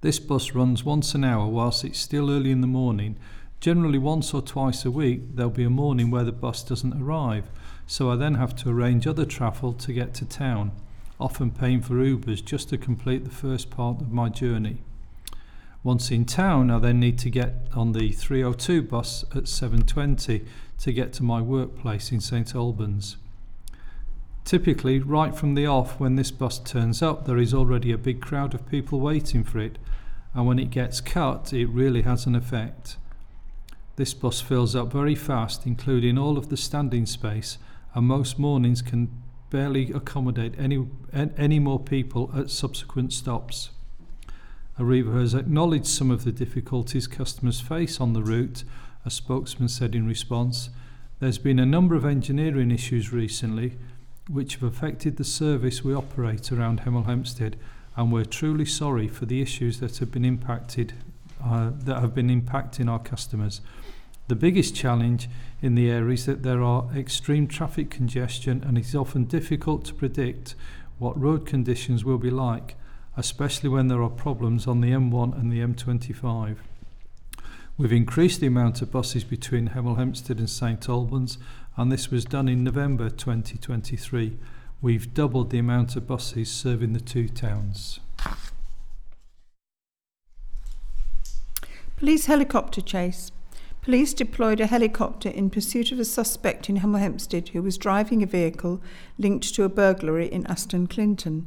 This 0.00 0.18
bus 0.18 0.52
runs 0.52 0.82
once 0.82 1.14
an 1.14 1.24
hour 1.24 1.46
whilst 1.46 1.84
it's 1.84 1.98
still 1.98 2.30
early 2.30 2.50
in 2.50 2.62
the 2.62 2.66
morning. 2.66 3.16
Generally 3.66 3.98
once 3.98 4.32
or 4.32 4.42
twice 4.42 4.84
a 4.84 4.92
week 4.92 5.34
there'll 5.34 5.50
be 5.50 5.64
a 5.64 5.68
morning 5.68 6.08
where 6.08 6.22
the 6.22 6.30
bus 6.30 6.62
doesn't 6.62 7.02
arrive– 7.02 7.50
so 7.88 8.12
I 8.12 8.14
then 8.14 8.34
have 8.34 8.54
to 8.58 8.70
arrange 8.70 9.08
other 9.08 9.24
travel 9.24 9.72
to 9.72 9.92
get 9.92 10.14
to 10.14 10.24
town, 10.24 10.70
often 11.18 11.50
paying 11.50 11.82
for 11.82 11.94
Ubers 11.94 12.44
just 12.44 12.68
to 12.68 12.78
complete 12.78 13.24
the 13.24 13.30
first 13.32 13.68
part 13.70 14.00
of 14.00 14.12
my 14.12 14.28
journey. 14.28 14.84
Once 15.82 16.12
in 16.12 16.24
town, 16.26 16.70
I 16.70 16.78
then 16.78 17.00
need 17.00 17.18
to 17.18 17.28
get 17.28 17.66
on 17.74 17.90
the 17.90 18.12
302 18.12 18.82
bus 18.82 19.24
at 19.34 19.48
7:20 19.48 20.44
to 20.78 20.92
get 20.92 21.12
to 21.14 21.24
my 21.24 21.42
workplace 21.42 22.12
in 22.12 22.20
St 22.20 22.54
Albans. 22.54 23.16
Typically, 24.44 25.00
right 25.00 25.34
from 25.34 25.56
the 25.56 25.66
off, 25.66 25.98
when 25.98 26.14
this 26.14 26.30
bus 26.30 26.60
turns 26.60 27.02
up, 27.02 27.24
there 27.24 27.38
is 27.38 27.52
already 27.52 27.90
a 27.90 27.98
big 27.98 28.20
crowd 28.20 28.54
of 28.54 28.70
people 28.70 29.00
waiting 29.00 29.42
for 29.42 29.58
it, 29.58 29.76
and 30.34 30.46
when 30.46 30.60
it 30.60 30.70
gets 30.70 31.00
cut, 31.00 31.52
it 31.52 31.66
really 31.66 32.02
has 32.02 32.26
an 32.26 32.36
effect. 32.36 32.96
This 33.96 34.12
bus 34.12 34.42
fills 34.42 34.76
up 34.76 34.92
very 34.92 35.14
fast, 35.14 35.66
including 35.66 36.18
all 36.18 36.36
of 36.36 36.50
the 36.50 36.56
standing 36.56 37.06
space, 37.06 37.56
and 37.94 38.06
most 38.06 38.38
mornings 38.38 38.82
can 38.82 39.22
barely 39.48 39.90
accommodate 39.90 40.54
any, 40.58 40.86
any 41.12 41.58
more 41.58 41.80
people 41.80 42.30
at 42.36 42.50
subsequent 42.50 43.14
stops. 43.14 43.70
Arriva 44.78 45.18
has 45.18 45.32
acknowledged 45.32 45.86
some 45.86 46.10
of 46.10 46.24
the 46.24 46.32
difficulties 46.32 47.06
customers 47.06 47.60
face 47.60 47.98
on 47.98 48.12
the 48.12 48.22
route, 48.22 48.64
a 49.06 49.10
spokesman 49.10 49.68
said 49.68 49.94
in 49.94 50.06
response. 50.06 50.68
There's 51.18 51.38
been 51.38 51.58
a 51.58 51.64
number 51.64 51.94
of 51.94 52.04
engineering 52.04 52.70
issues 52.70 53.12
recently 53.12 53.78
which 54.28 54.54
have 54.54 54.64
affected 54.64 55.16
the 55.16 55.24
service 55.24 55.82
we 55.82 55.94
operate 55.94 56.52
around 56.52 56.80
Hemel 56.80 57.06
Hempstead, 57.06 57.56
and 57.96 58.12
we're 58.12 58.26
truly 58.26 58.66
sorry 58.66 59.08
for 59.08 59.24
the 59.24 59.40
issues 59.40 59.80
that 59.80 59.98
have 59.98 60.12
been 60.12 60.24
impacted 60.26 60.92
uh, 61.42 61.70
that 61.84 62.00
have 62.00 62.14
been 62.14 62.28
impacting 62.28 62.90
our 62.90 62.98
customers. 62.98 63.60
The 64.28 64.34
biggest 64.34 64.74
challenge 64.74 65.28
in 65.62 65.76
the 65.76 65.88
area 65.88 66.14
is 66.14 66.26
that 66.26 66.42
there 66.42 66.60
are 66.60 66.88
extreme 66.96 67.46
traffic 67.46 67.90
congestion 67.90 68.64
and 68.66 68.76
it's 68.76 68.94
often 68.94 69.24
difficult 69.24 69.84
to 69.84 69.94
predict 69.94 70.56
what 70.98 71.20
road 71.20 71.46
conditions 71.46 72.04
will 72.04 72.18
be 72.18 72.30
like, 72.30 72.74
especially 73.16 73.68
when 73.68 73.86
there 73.86 74.02
are 74.02 74.10
problems 74.10 74.66
on 74.66 74.80
the 74.80 74.90
M1 74.90 75.38
and 75.38 75.52
the 75.52 75.60
M25. 75.60 76.56
We've 77.78 77.92
increased 77.92 78.40
the 78.40 78.48
amount 78.48 78.82
of 78.82 78.90
buses 78.90 79.22
between 79.22 79.68
Hemel 79.68 79.96
Hempstead 79.96 80.38
and 80.38 80.50
St 80.50 80.88
Albans, 80.88 81.38
and 81.76 81.92
this 81.92 82.10
was 82.10 82.24
done 82.24 82.48
in 82.48 82.64
November 82.64 83.10
2023. 83.10 84.38
We've 84.80 85.14
doubled 85.14 85.50
the 85.50 85.58
amount 85.58 85.94
of 85.94 86.06
buses 86.06 86.50
serving 86.50 86.94
the 86.94 87.00
two 87.00 87.28
towns. 87.28 88.00
Police 91.96 92.26
helicopter 92.26 92.80
chase. 92.80 93.30
Police 93.86 94.14
deployed 94.14 94.58
a 94.58 94.66
helicopter 94.66 95.28
in 95.28 95.48
pursuit 95.48 95.92
of 95.92 96.00
a 96.00 96.04
suspect 96.04 96.68
in 96.68 96.78
Hemel 96.78 96.98
Hempstead 96.98 97.50
who 97.50 97.62
was 97.62 97.78
driving 97.78 98.20
a 98.20 98.26
vehicle 98.26 98.82
linked 99.16 99.54
to 99.54 99.62
a 99.62 99.68
burglary 99.68 100.26
in 100.26 100.44
Aston 100.48 100.88
Clinton. 100.88 101.46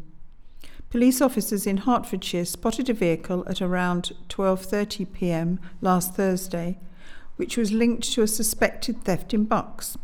Police 0.90 1.20
officers 1.20 1.68
in 1.68 1.80
Hertfordshire 1.80 2.46
spotted 2.46 2.90
a 2.90 2.94
vehicle 2.94 3.44
at 3.46 3.62
around 3.62 4.14
12:30 4.30 5.12
p.m. 5.12 5.60
last 5.82 6.16
Thursday, 6.16 6.78
which 7.36 7.58
was 7.58 7.74
linked 7.74 8.10
to 8.14 8.22
a 8.22 8.28
suspected 8.28 9.04
theft 9.04 9.34
in 9.34 9.44
Bucks. 9.44 9.98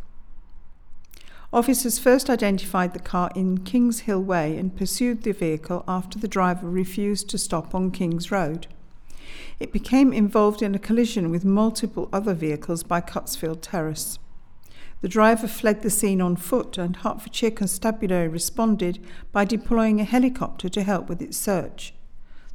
Officers 1.53 1.99
first 1.99 2.29
identified 2.29 2.91
the 2.91 2.99
car 2.99 3.31
in 3.33 3.59
Kings 3.59 4.01
Hill 4.01 4.21
Way 4.21 4.57
and 4.57 4.75
pursued 4.75 5.23
the 5.23 5.31
vehicle 5.31 5.85
after 5.87 6.19
the 6.19 6.27
driver 6.27 6.69
refused 6.69 7.29
to 7.29 7.37
stop 7.37 7.73
on 7.73 7.91
Kings 7.91 8.29
Road. 8.29 8.67
It 9.59 9.71
became 9.71 10.13
involved 10.13 10.61
in 10.61 10.75
a 10.75 10.79
collision 10.79 11.29
with 11.29 11.45
multiple 11.45 12.09
other 12.11 12.33
vehicles 12.33 12.83
by 12.83 13.01
Cutsfield 13.01 13.59
Terrace. 13.61 14.19
The 15.01 15.09
driver 15.09 15.47
fled 15.47 15.81
the 15.81 15.89
scene 15.89 16.21
on 16.21 16.35
foot, 16.35 16.77
and 16.77 16.95
Hertfordshire 16.95 17.51
Constabulary 17.51 18.27
responded 18.27 18.99
by 19.31 19.45
deploying 19.45 19.99
a 19.99 20.03
helicopter 20.03 20.69
to 20.69 20.83
help 20.83 21.09
with 21.09 21.21
its 21.21 21.37
search. 21.37 21.93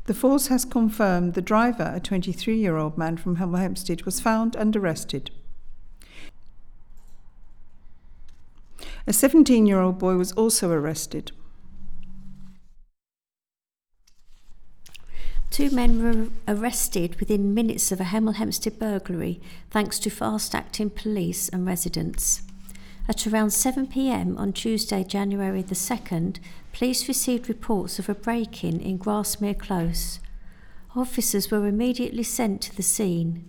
The 0.06 0.14
force 0.14 0.48
has 0.48 0.64
confirmed 0.64 1.34
the 1.34 1.42
driver, 1.42 1.92
a 1.94 2.00
23 2.00 2.56
year 2.56 2.76
old 2.76 2.98
man 2.98 3.16
from 3.16 3.36
Hemel 3.36 3.60
Hempstead, 3.60 4.02
was 4.02 4.20
found 4.20 4.56
and 4.56 4.74
arrested. 4.74 5.30
A 9.06 9.12
17 9.12 9.66
year 9.66 9.80
old 9.80 9.98
boy 9.98 10.16
was 10.16 10.32
also 10.32 10.70
arrested. 10.70 11.32
Two 15.50 15.70
men 15.70 16.00
were 16.00 16.28
arrested 16.46 17.18
within 17.18 17.52
minutes 17.52 17.90
of 17.90 18.00
a 18.00 18.04
Hemel 18.04 18.36
Hempstead 18.36 18.78
burglary 18.78 19.40
thanks 19.68 19.98
to 19.98 20.08
fast 20.08 20.54
acting 20.54 20.90
police 20.90 21.48
and 21.48 21.66
residents. 21.66 22.42
At 23.08 23.26
around 23.26 23.50
7 23.50 23.88
pm 23.88 24.38
on 24.38 24.52
Tuesday, 24.52 25.02
January 25.02 25.62
the 25.62 25.74
2nd, 25.74 26.38
police 26.72 27.08
received 27.08 27.48
reports 27.48 27.98
of 27.98 28.08
a 28.08 28.14
break 28.14 28.62
in 28.62 28.78
in 28.78 28.96
Grasmere 28.96 29.58
Close. 29.58 30.20
Officers 30.94 31.50
were 31.50 31.66
immediately 31.66 32.22
sent 32.22 32.60
to 32.62 32.76
the 32.76 32.84
scene. 32.84 33.48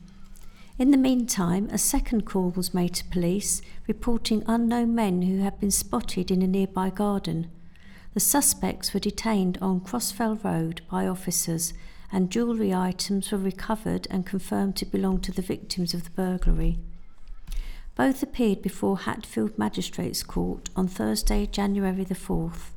In 0.80 0.90
the 0.90 0.98
meantime, 0.98 1.70
a 1.72 1.78
second 1.78 2.26
call 2.26 2.50
was 2.50 2.74
made 2.74 2.96
to 2.96 3.06
police 3.06 3.62
reporting 3.88 4.44
unknown 4.48 4.96
men 4.96 5.22
who 5.22 5.42
had 5.44 5.60
been 5.60 5.70
spotted 5.70 6.32
in 6.32 6.42
a 6.42 6.48
nearby 6.48 6.90
garden. 6.90 7.52
The 8.16 8.20
suspects 8.20 8.92
were 8.92 9.00
detained 9.00 9.60
on 9.62 9.82
Crossfell 9.82 10.44
Road 10.44 10.82
by 10.90 11.06
officers 11.08 11.74
and 12.12 12.30
jewellery 12.30 12.74
items 12.74 13.32
were 13.32 13.38
recovered 13.38 14.08
and 14.10 14.26
confirmed 14.26 14.76
to 14.76 14.86
belong 14.86 15.20
to 15.22 15.32
the 15.32 15.42
victims 15.42 15.94
of 15.94 16.04
the 16.04 16.10
burglary. 16.10 16.78
Both 17.96 18.24
appeared 18.24 18.62
before 18.62 19.00
Hatfield 19.00 19.58
Magistrates 19.58 20.24
Court 20.24 20.70
on 20.76 20.88
Thursday, 20.88 21.46
January 21.46 22.04
the 22.04 22.16
4th. 22.16 22.72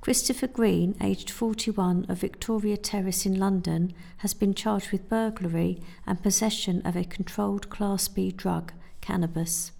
Christopher 0.00 0.46
Green, 0.46 0.94
aged 1.00 1.30
41, 1.30 2.06
of 2.08 2.18
Victoria 2.18 2.76
Terrace 2.76 3.26
in 3.26 3.38
London, 3.38 3.92
has 4.18 4.34
been 4.34 4.54
charged 4.54 4.92
with 4.92 5.08
burglary 5.08 5.82
and 6.06 6.22
possession 6.22 6.80
of 6.84 6.96
a 6.96 7.04
controlled 7.04 7.70
Class 7.70 8.06
B 8.06 8.30
drug, 8.30 8.72
cannabis. 9.00 9.72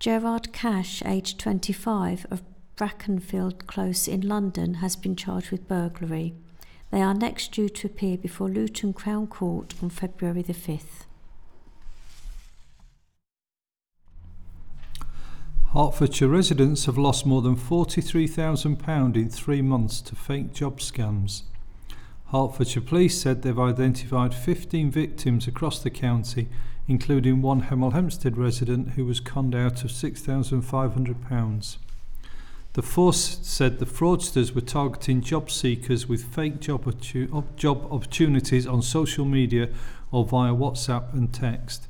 Gerard 0.00 0.52
Cash, 0.52 1.02
aged 1.04 1.38
25, 1.38 2.26
of 2.30 2.42
Brackenfield 2.76 3.66
Close 3.66 4.08
in 4.08 4.22
London, 4.22 4.74
has 4.74 4.96
been 4.96 5.14
charged 5.14 5.50
with 5.50 5.68
burglary. 5.68 6.34
They 6.90 7.02
are 7.02 7.14
next 7.14 7.52
due 7.52 7.68
to 7.68 7.86
appear 7.86 8.16
before 8.16 8.48
Luton 8.48 8.92
Crown 8.92 9.26
Court 9.26 9.74
on 9.82 9.90
February 9.90 10.42
the 10.42 10.54
5th. 10.54 11.04
Hertfordshire 15.74 16.28
residents 16.28 16.86
have 16.86 16.96
lost 16.96 17.26
more 17.26 17.42
than 17.42 17.54
£43,000 17.54 19.16
in 19.16 19.28
three 19.28 19.60
months 19.60 20.00
to 20.00 20.16
fake 20.16 20.54
job 20.54 20.78
scams. 20.78 21.42
Hertfordshire 22.32 22.82
Police 22.82 23.20
said 23.20 23.42
they've 23.42 23.58
identified 23.58 24.34
15 24.34 24.90
victims 24.90 25.46
across 25.46 25.82
the 25.82 25.90
county, 25.90 26.48
including 26.86 27.42
one 27.42 27.64
Hemel 27.64 27.92
Hempstead 27.92 28.38
resident 28.38 28.92
who 28.92 29.04
was 29.04 29.20
conned 29.20 29.54
out 29.54 29.84
of 29.84 29.90
£6,500. 29.90 31.76
The 32.78 32.82
force 32.82 33.40
said 33.42 33.80
the 33.80 33.86
fraudsters 33.86 34.54
were 34.54 34.60
targeting 34.60 35.20
job 35.20 35.50
seekers 35.50 36.08
with 36.08 36.32
fake 36.32 36.60
job, 36.60 36.84
job 37.56 37.88
opportunities 37.90 38.68
on 38.68 38.82
social 38.82 39.24
media 39.24 39.70
or 40.12 40.24
via 40.24 40.52
WhatsApp 40.52 41.12
and 41.12 41.34
text. 41.34 41.88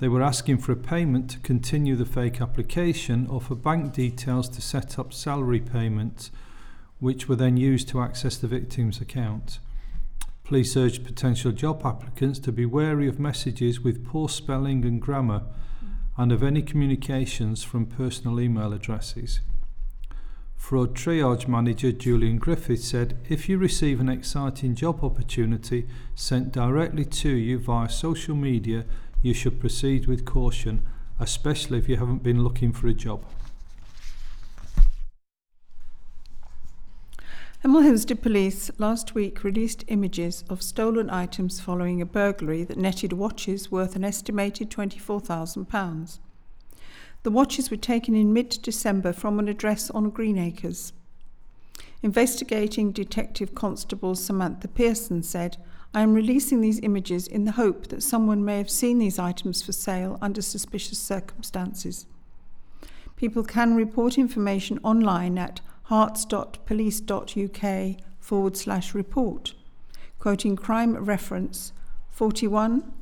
They 0.00 0.08
were 0.08 0.24
asking 0.24 0.58
for 0.58 0.72
a 0.72 0.76
payment 0.76 1.30
to 1.30 1.38
continue 1.38 1.94
the 1.94 2.04
fake 2.04 2.40
application 2.40 3.28
or 3.28 3.40
for 3.40 3.54
bank 3.54 3.92
details 3.92 4.48
to 4.48 4.60
set 4.60 4.98
up 4.98 5.12
salary 5.12 5.60
payments, 5.60 6.32
which 6.98 7.28
were 7.28 7.36
then 7.36 7.56
used 7.56 7.88
to 7.90 8.00
access 8.00 8.36
the 8.36 8.48
victim's 8.48 9.00
account. 9.00 9.60
Police 10.42 10.76
urged 10.76 11.04
potential 11.04 11.52
job 11.52 11.86
applicants 11.86 12.40
to 12.40 12.50
be 12.50 12.66
wary 12.66 13.06
of 13.06 13.20
messages 13.20 13.80
with 13.80 14.04
poor 14.04 14.28
spelling 14.28 14.84
and 14.84 15.00
grammar 15.00 15.42
and 16.16 16.32
of 16.32 16.42
any 16.42 16.62
communications 16.62 17.62
from 17.62 17.86
personal 17.86 18.40
email 18.40 18.72
addresses. 18.72 19.38
Fraud 20.56 20.94
triage 20.94 21.46
manager 21.46 21.92
Julian 21.92 22.38
Griffith 22.38 22.82
said 22.82 23.16
if 23.28 23.48
you 23.48 23.56
receive 23.56 24.00
an 24.00 24.08
exciting 24.08 24.74
job 24.74 25.04
opportunity 25.04 25.86
sent 26.14 26.50
directly 26.50 27.04
to 27.04 27.30
you 27.30 27.58
via 27.58 27.88
social 27.88 28.34
media, 28.34 28.84
you 29.22 29.32
should 29.32 29.60
proceed 29.60 30.06
with 30.06 30.24
caution, 30.24 30.84
especially 31.20 31.78
if 31.78 31.88
you 31.88 31.96
haven't 31.96 32.22
been 32.22 32.42
looking 32.42 32.72
for 32.72 32.88
a 32.88 32.94
job. 32.94 33.24
Hemel 37.64 37.82
Hempstead 37.82 38.22
Police 38.22 38.70
last 38.78 39.14
week 39.14 39.42
released 39.42 39.84
images 39.88 40.44
of 40.48 40.62
stolen 40.62 41.10
items 41.10 41.58
following 41.58 42.00
a 42.00 42.06
burglary 42.06 42.64
that 42.64 42.76
netted 42.76 43.12
watches 43.12 43.70
worth 43.70 43.96
an 43.96 44.04
estimated 44.04 44.70
£24,000. 44.70 46.18
The 47.26 47.32
watches 47.32 47.72
were 47.72 47.76
taken 47.76 48.14
in 48.14 48.32
mid 48.32 48.60
December 48.62 49.12
from 49.12 49.40
an 49.40 49.48
address 49.48 49.90
on 49.90 50.10
Greenacres. 50.10 50.92
Investigating 52.00 52.92
Detective 52.92 53.52
Constable 53.52 54.14
Samantha 54.14 54.68
Pearson 54.68 55.24
said, 55.24 55.56
I 55.92 56.02
am 56.02 56.14
releasing 56.14 56.60
these 56.60 56.78
images 56.84 57.26
in 57.26 57.44
the 57.44 57.50
hope 57.50 57.88
that 57.88 58.04
someone 58.04 58.44
may 58.44 58.58
have 58.58 58.70
seen 58.70 59.00
these 59.00 59.18
items 59.18 59.60
for 59.60 59.72
sale 59.72 60.20
under 60.22 60.40
suspicious 60.40 61.00
circumstances. 61.00 62.06
People 63.16 63.42
can 63.42 63.74
report 63.74 64.18
information 64.18 64.78
online 64.84 65.36
at 65.36 65.60
herts.police.uk 65.90 67.96
forward 68.20 68.56
slash 68.56 68.94
report, 68.94 69.54
quoting 70.20 70.54
crime 70.54 70.94
reference 70.94 71.72
41 72.12 72.92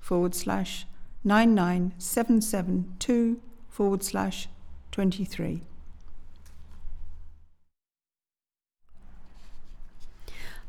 forward 0.00 0.34
slash 0.34 0.86
99772 1.24 3.40
forward 3.68 4.02
slash 4.02 4.48
23. 4.92 5.62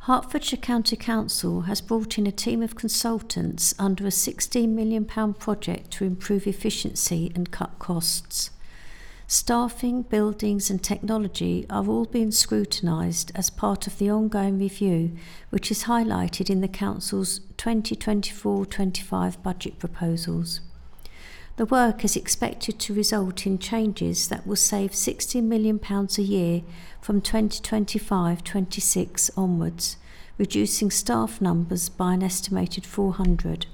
Hertfordshire 0.04 0.60
County 0.60 0.96
Council 0.96 1.62
has 1.62 1.82
brought 1.82 2.18
in 2.18 2.26
a 2.26 2.32
team 2.32 2.64
of 2.64 2.76
consultants 2.76 3.76
under 3.78 4.06
a 4.06 4.10
£16 4.10 4.70
million 4.70 5.06
project 5.06 5.92
to 5.92 6.06
improve 6.06 6.48
efficiency 6.48 7.32
and 7.36 7.52
cut 7.52 7.78
costs. 7.78 8.52
Staffing, 9.32 10.02
buildings, 10.02 10.72
and 10.72 10.82
technology 10.82 11.64
are 11.70 11.86
all 11.86 12.06
being 12.06 12.32
scrutinised 12.32 13.32
as 13.36 13.52
part 13.52 13.86
of 13.86 14.00
the 14.00 14.10
ongoing 14.10 14.58
review, 14.58 15.16
which 15.52 15.70
is 15.70 15.84
highlighted 15.84 16.50
in 16.50 16.62
the 16.62 16.68
Council's 16.68 17.42
2024 17.58 18.66
25 18.66 19.44
budget 19.44 19.78
proposals. 19.78 20.62
The 21.58 21.68
work 21.68 22.04
is 22.04 22.16
expected 22.16 22.80
to 22.80 22.94
result 22.96 23.46
in 23.46 23.60
changes 23.60 24.30
that 24.30 24.48
will 24.48 24.56
save 24.56 24.94
£60 24.94 25.44
million 25.44 25.80
a 25.86 26.22
year 26.24 26.64
from 27.00 27.22
2025 27.22 28.44
26 28.44 29.30
onwards, 29.38 29.98
reducing 30.40 30.90
staff 30.90 31.40
numbers 31.40 31.88
by 31.88 32.16
an 32.16 32.24
estimated 32.24 32.84
400. 32.84 33.68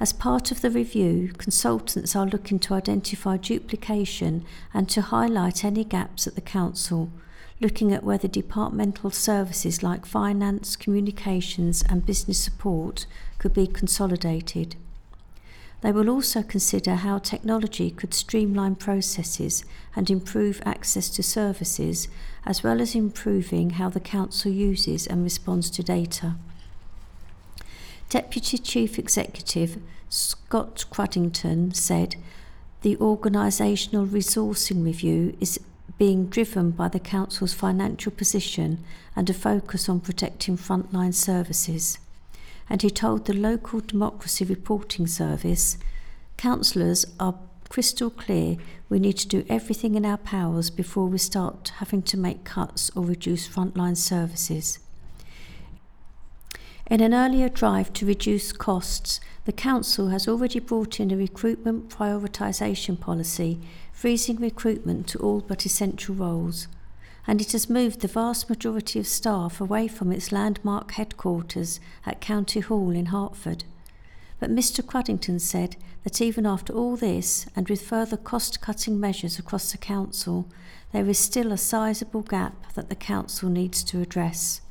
As 0.00 0.12
part 0.12 0.52
of 0.52 0.60
the 0.60 0.70
review, 0.70 1.32
consultants 1.38 2.14
are 2.14 2.26
looking 2.26 2.60
to 2.60 2.74
identify 2.74 3.36
duplication 3.36 4.44
and 4.72 4.88
to 4.90 5.02
highlight 5.02 5.64
any 5.64 5.82
gaps 5.82 6.28
at 6.28 6.36
the 6.36 6.40
Council, 6.40 7.10
looking 7.60 7.92
at 7.92 8.04
whether 8.04 8.28
departmental 8.28 9.10
services 9.10 9.82
like 9.82 10.06
finance, 10.06 10.76
communications, 10.76 11.82
and 11.88 12.06
business 12.06 12.38
support 12.38 13.06
could 13.38 13.52
be 13.52 13.66
consolidated. 13.66 14.76
They 15.80 15.90
will 15.90 16.08
also 16.08 16.44
consider 16.44 16.94
how 16.94 17.18
technology 17.18 17.90
could 17.90 18.14
streamline 18.14 18.76
processes 18.76 19.64
and 19.96 20.08
improve 20.10 20.62
access 20.64 21.08
to 21.10 21.24
services, 21.24 22.06
as 22.46 22.62
well 22.62 22.80
as 22.80 22.94
improving 22.94 23.70
how 23.70 23.88
the 23.88 24.00
Council 24.00 24.52
uses 24.52 25.08
and 25.08 25.24
responds 25.24 25.70
to 25.70 25.82
data. 25.82 26.36
Deputy 28.08 28.56
Chief 28.56 28.98
Executive 28.98 29.82
Scott 30.08 30.86
Crudgington 30.90 31.76
said 31.76 32.16
the 32.80 32.96
organisational 32.96 34.08
resourcing 34.08 34.82
review 34.82 35.36
is 35.40 35.60
being 35.98 36.26
driven 36.28 36.70
by 36.70 36.88
the 36.88 37.00
Council's 37.00 37.52
financial 37.52 38.10
position 38.10 38.82
and 39.14 39.28
a 39.28 39.34
focus 39.34 39.90
on 39.90 40.00
protecting 40.00 40.56
frontline 40.56 41.12
services. 41.12 41.98
And 42.70 42.80
he 42.80 42.88
told 42.88 43.26
the 43.26 43.34
Local 43.34 43.80
Democracy 43.80 44.46
Reporting 44.46 45.06
Service 45.06 45.76
councillors 46.38 47.04
are 47.20 47.34
crystal 47.68 48.08
clear 48.08 48.56
we 48.88 48.98
need 48.98 49.18
to 49.18 49.28
do 49.28 49.44
everything 49.50 49.96
in 49.96 50.06
our 50.06 50.16
powers 50.16 50.70
before 50.70 51.08
we 51.08 51.18
start 51.18 51.72
having 51.76 52.00
to 52.00 52.16
make 52.16 52.44
cuts 52.44 52.90
or 52.96 53.04
reduce 53.04 53.46
frontline 53.46 53.98
services. 53.98 54.78
In 56.90 57.02
an 57.02 57.12
earlier 57.12 57.50
drive 57.50 57.92
to 57.94 58.06
reduce 58.06 58.50
costs, 58.50 59.20
the 59.44 59.52
Council 59.52 60.08
has 60.08 60.26
already 60.26 60.58
brought 60.58 60.98
in 60.98 61.10
a 61.10 61.18
recruitment 61.18 61.90
prioritisation 61.90 62.98
policy, 62.98 63.60
freezing 63.92 64.36
recruitment 64.36 65.06
to 65.08 65.18
all 65.18 65.42
but 65.42 65.66
essential 65.66 66.14
roles. 66.14 66.66
And 67.26 67.42
it 67.42 67.52
has 67.52 67.68
moved 67.68 68.00
the 68.00 68.08
vast 68.08 68.48
majority 68.48 68.98
of 68.98 69.06
staff 69.06 69.60
away 69.60 69.86
from 69.86 70.10
its 70.10 70.32
landmark 70.32 70.92
headquarters 70.92 71.78
at 72.06 72.22
County 72.22 72.60
Hall 72.60 72.92
in 72.92 73.06
Hertford. 73.06 73.64
But 74.40 74.50
Mr. 74.50 74.82
Crudgington 74.82 75.42
said 75.42 75.76
that 76.04 76.22
even 76.22 76.46
after 76.46 76.72
all 76.72 76.96
this, 76.96 77.44
and 77.54 77.68
with 77.68 77.86
further 77.86 78.16
cost 78.16 78.62
cutting 78.62 78.98
measures 78.98 79.38
across 79.38 79.72
the 79.72 79.78
Council, 79.78 80.48
there 80.92 81.06
is 81.06 81.18
still 81.18 81.52
a 81.52 81.58
sizable 81.58 82.22
gap 82.22 82.72
that 82.72 82.88
the 82.88 82.96
Council 82.96 83.50
needs 83.50 83.84
to 83.84 84.00
address. 84.00 84.62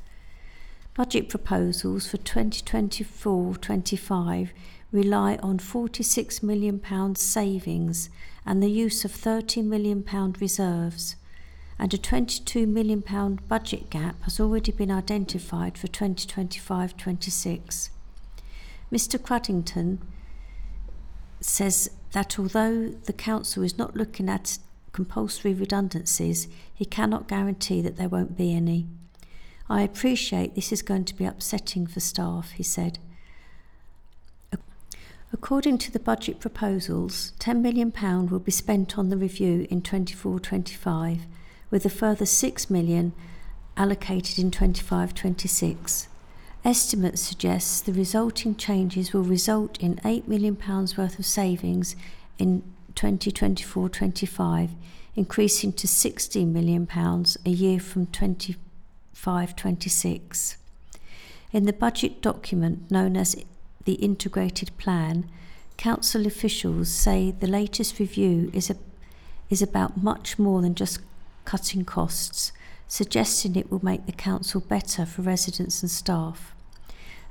Budget 0.98 1.28
proposals 1.28 2.08
for 2.08 2.16
2024 2.16 3.54
25 3.54 4.52
rely 4.90 5.36
on 5.36 5.58
£46 5.58 6.42
million 6.42 7.14
savings 7.14 8.10
and 8.44 8.60
the 8.60 8.68
use 8.68 9.04
of 9.04 9.12
£30 9.12 9.64
million 9.64 10.04
reserves, 10.40 11.14
and 11.78 11.94
a 11.94 11.98
£22 11.98 12.66
million 12.66 13.38
budget 13.46 13.90
gap 13.90 14.20
has 14.24 14.40
already 14.40 14.72
been 14.72 14.90
identified 14.90 15.78
for 15.78 15.86
2025 15.86 16.96
26. 16.96 17.90
Mr. 18.90 19.20
Crudgington 19.20 19.98
says 21.40 21.92
that 22.10 22.40
although 22.40 22.88
the 22.88 23.12
Council 23.12 23.62
is 23.62 23.78
not 23.78 23.96
looking 23.96 24.28
at 24.28 24.58
compulsory 24.90 25.54
redundancies, 25.54 26.48
he 26.74 26.84
cannot 26.84 27.28
guarantee 27.28 27.80
that 27.82 27.96
there 27.96 28.08
won't 28.08 28.36
be 28.36 28.52
any. 28.52 28.88
I 29.70 29.82
appreciate 29.82 30.54
this 30.54 30.72
is 30.72 30.80
going 30.80 31.04
to 31.04 31.14
be 31.14 31.26
upsetting 31.26 31.86
for 31.86 32.00
staff, 32.00 32.52
he 32.52 32.62
said. 32.62 32.98
According 35.30 35.76
to 35.78 35.92
the 35.92 35.98
budget 35.98 36.40
proposals, 36.40 37.32
£10 37.38 37.60
million 37.60 37.92
will 38.28 38.38
be 38.38 38.50
spent 38.50 38.96
on 38.96 39.10
the 39.10 39.16
review 39.16 39.66
in 39.70 39.82
24 39.82 40.40
25, 40.40 41.26
with 41.70 41.84
a 41.84 41.90
further 41.90 42.24
£6 42.24 42.70
million 42.70 43.12
allocated 43.76 44.38
in 44.38 44.50
25 44.50 45.14
26. 45.14 46.08
Estimates 46.64 47.20
suggest 47.20 47.84
the 47.84 47.92
resulting 47.92 48.56
changes 48.56 49.12
will 49.12 49.22
result 49.22 49.78
in 49.80 49.96
£8 49.96 50.26
million 50.26 50.56
worth 50.64 51.18
of 51.18 51.26
savings 51.26 51.94
in 52.38 52.62
2024 52.94 53.90
25, 53.90 54.70
increasing 55.14 55.74
to 55.74 55.86
£16 55.86 56.48
million 56.48 56.88
a 57.44 57.50
year 57.50 57.78
from 57.78 58.06
20. 58.06 58.56
526. 59.18 60.56
In 61.52 61.64
the 61.64 61.72
budget 61.72 62.22
document 62.22 62.88
known 62.88 63.16
as 63.16 63.34
the 63.84 63.94
Integrated 63.94 64.70
Plan, 64.78 65.28
Council 65.76 66.24
officials 66.24 66.88
say 66.88 67.32
the 67.32 67.48
latest 67.48 67.98
review 67.98 68.48
is, 68.54 68.70
a, 68.70 68.76
is 69.50 69.60
about 69.60 70.00
much 70.00 70.38
more 70.38 70.62
than 70.62 70.76
just 70.76 71.00
cutting 71.44 71.84
costs, 71.84 72.52
suggesting 72.86 73.56
it 73.56 73.72
will 73.72 73.84
make 73.84 74.06
the 74.06 74.12
Council 74.12 74.60
better 74.60 75.04
for 75.04 75.22
residents 75.22 75.82
and 75.82 75.90
staff. 75.90 76.54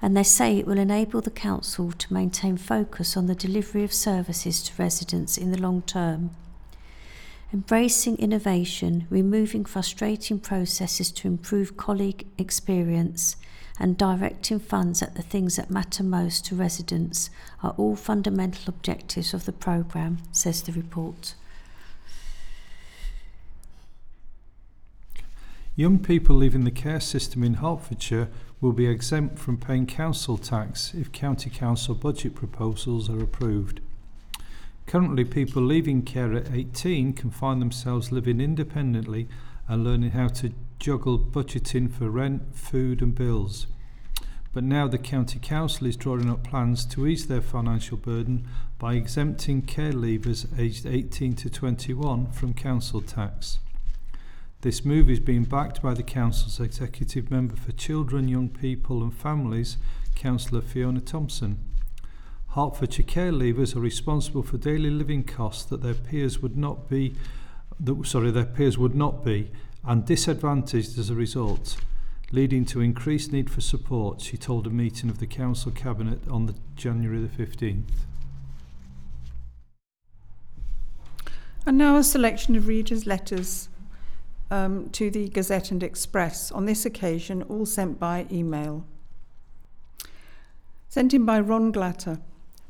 And 0.01 0.15
they 0.15 0.23
say 0.23 0.57
it 0.57 0.67
will 0.67 0.77
enable 0.77 1.21
the 1.21 1.31
Council 1.31 1.93
to 1.93 2.13
maintain 2.13 2.57
focus 2.57 3.15
on 3.15 3.27
the 3.27 3.35
delivery 3.35 3.85
of 3.85 3.93
services 3.93 4.61
to 4.63 4.81
residents 4.81 5.37
in 5.37 5.51
the 5.51 5.61
long 5.61 5.83
term. 5.83 6.31
Embracing 7.53 8.17
innovation, 8.17 9.07
removing 9.09 9.63
frustrating 9.63 10.37
processes 10.37 11.11
to 11.11 11.27
improve 11.27 11.77
colleague 11.77 12.27
experience, 12.37 13.37
and 13.79 13.97
directing 13.97 14.59
funds 14.59 15.01
at 15.01 15.15
the 15.15 15.21
things 15.21 15.55
that 15.55 15.71
matter 15.71 16.03
most 16.03 16.45
to 16.45 16.55
residents 16.55 17.29
are 17.63 17.73
all 17.77 17.95
fundamental 17.95 18.63
objectives 18.67 19.33
of 19.33 19.45
the 19.45 19.53
programme, 19.53 20.17
says 20.31 20.61
the 20.63 20.73
report. 20.73 21.35
Young 25.77 25.99
people 25.99 26.35
leaving 26.35 26.63
the 26.63 26.71
care 26.71 26.99
system 26.99 27.43
in 27.43 27.55
Hertfordshire 27.55 28.29
will 28.59 28.73
be 28.73 28.87
exempt 28.87 29.39
from 29.39 29.57
paying 29.57 29.85
council 29.85 30.37
tax 30.37 30.93
if 30.93 31.11
county 31.11 31.49
council 31.51 31.95
budget 31.95 32.35
proposals 32.35 33.09
are 33.09 33.21
approved. 33.21 33.79
Currently, 34.87 35.25
people 35.25 35.61
leaving 35.61 36.01
care 36.03 36.33
at 36.33 36.49
18 36.49 37.11
can 37.11 37.29
find 37.29 37.61
themselves 37.61 38.13
living 38.13 38.39
independently 38.39 39.27
and 39.67 39.83
learning 39.83 40.11
how 40.11 40.29
to 40.29 40.53
juggle 40.79 41.19
budgeting 41.19 41.91
for 41.91 42.09
rent, 42.09 42.55
food, 42.55 43.01
and 43.01 43.13
bills. 43.13 43.67
But 44.53 44.63
now 44.63 44.87
the 44.87 44.97
County 44.97 45.39
Council 45.39 45.87
is 45.87 45.97
drawing 45.97 46.29
up 46.29 46.41
plans 46.41 46.85
to 46.85 47.05
ease 47.05 47.27
their 47.27 47.41
financial 47.41 47.97
burden 47.97 48.47
by 48.79 48.93
exempting 48.93 49.63
care 49.63 49.91
leavers 49.91 50.47
aged 50.57 50.85
18 50.85 51.35
to 51.35 51.49
21 51.49 52.31
from 52.31 52.53
council 52.53 53.01
tax. 53.01 53.59
This 54.61 54.85
move 54.85 55.09
is 55.09 55.19
being 55.19 55.43
backed 55.43 55.81
by 55.81 55.95
the 55.95 56.01
Council's 56.01 56.61
Executive 56.61 57.29
Member 57.29 57.57
for 57.57 57.73
Children, 57.73 58.29
Young 58.29 58.47
People 58.47 59.03
and 59.03 59.13
Families, 59.13 59.77
Councillor 60.15 60.61
Fiona 60.61 61.01
Thomson. 61.01 61.66
Hertfordshire 62.49 63.05
care 63.05 63.31
leavers 63.31 63.75
are 63.75 63.79
responsible 63.79 64.43
for 64.43 64.57
daily 64.57 64.89
living 64.89 65.23
costs 65.23 65.65
that 65.65 65.81
their 65.81 65.93
peers 65.93 66.39
would 66.39 66.57
not 66.57 66.89
be 66.89 67.15
that, 67.79 68.05
sorry 68.05 68.31
their 68.31 68.45
peers 68.45 68.77
would 68.77 68.95
not 68.95 69.23
be 69.23 69.51
and 69.83 70.05
disadvantaged 70.05 70.97
as 70.97 71.09
a 71.09 71.15
result 71.15 71.77
leading 72.31 72.65
to 72.65 72.81
increased 72.81 73.31
need 73.31 73.49
for 73.49 73.61
support 73.61 74.19
she 74.19 74.35
told 74.35 74.65
a 74.65 74.69
meeting 74.69 75.09
of 75.09 75.19
the 75.19 75.27
council 75.27 75.71
cabinet 75.71 76.19
on 76.27 76.47
the 76.47 76.55
January 76.75 77.19
the 77.19 77.27
15th 77.27 77.83
And 81.67 81.77
now 81.77 81.97
a 81.97 82.03
selection 82.03 82.55
of 82.55 82.65
readers' 82.65 83.05
letters 83.05 83.67
um, 84.49 84.89
to 84.91 85.11
the 85.11 85.27
Gazette 85.27 85.69
and 85.69 85.83
Express, 85.83 86.49
on 86.49 86.65
this 86.65 86.85
occasion 86.85 87.43
all 87.43 87.65
sent 87.65 87.99
by 87.99 88.25
email. 88.31 88.85
Sent 90.87 91.13
in 91.13 91.25
by 91.25 91.41
Ron 91.41 91.73
Glatter. 91.73 92.21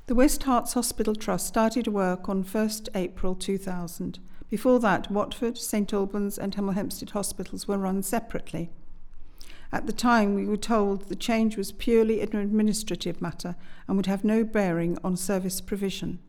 The 0.08 0.16
West 0.16 0.44
Herts 0.44 0.72
Hospital 0.72 1.16
Trust 1.16 1.48
started 1.48 1.88
work 1.88 2.30
on 2.30 2.46
1st 2.46 2.88
April 2.96 3.36
2000. 3.36 4.20
Before 4.50 4.80
that, 4.80 5.12
Watford, 5.12 5.58
St 5.58 5.94
Albans 5.94 6.38
and 6.38 6.56
Hemel 6.56 6.76
Hempstead 6.76 7.10
hospitals 7.10 7.68
were 7.68 7.78
run 7.78 8.02
separately. 8.02 8.70
At 9.70 9.86
the 9.86 9.92
time, 9.92 10.34
we 10.34 10.46
were 10.46 10.56
told 10.56 11.10
the 11.10 11.16
change 11.18 11.58
was 11.58 11.74
purely 11.74 12.22
an 12.22 12.38
administrative 12.38 13.22
matter 13.22 13.58
and 13.86 13.98
would 13.98 14.06
have 14.06 14.24
no 14.24 14.46
bearing 14.46 14.98
on 15.04 15.18
service 15.18 15.60
provision. 15.60 16.20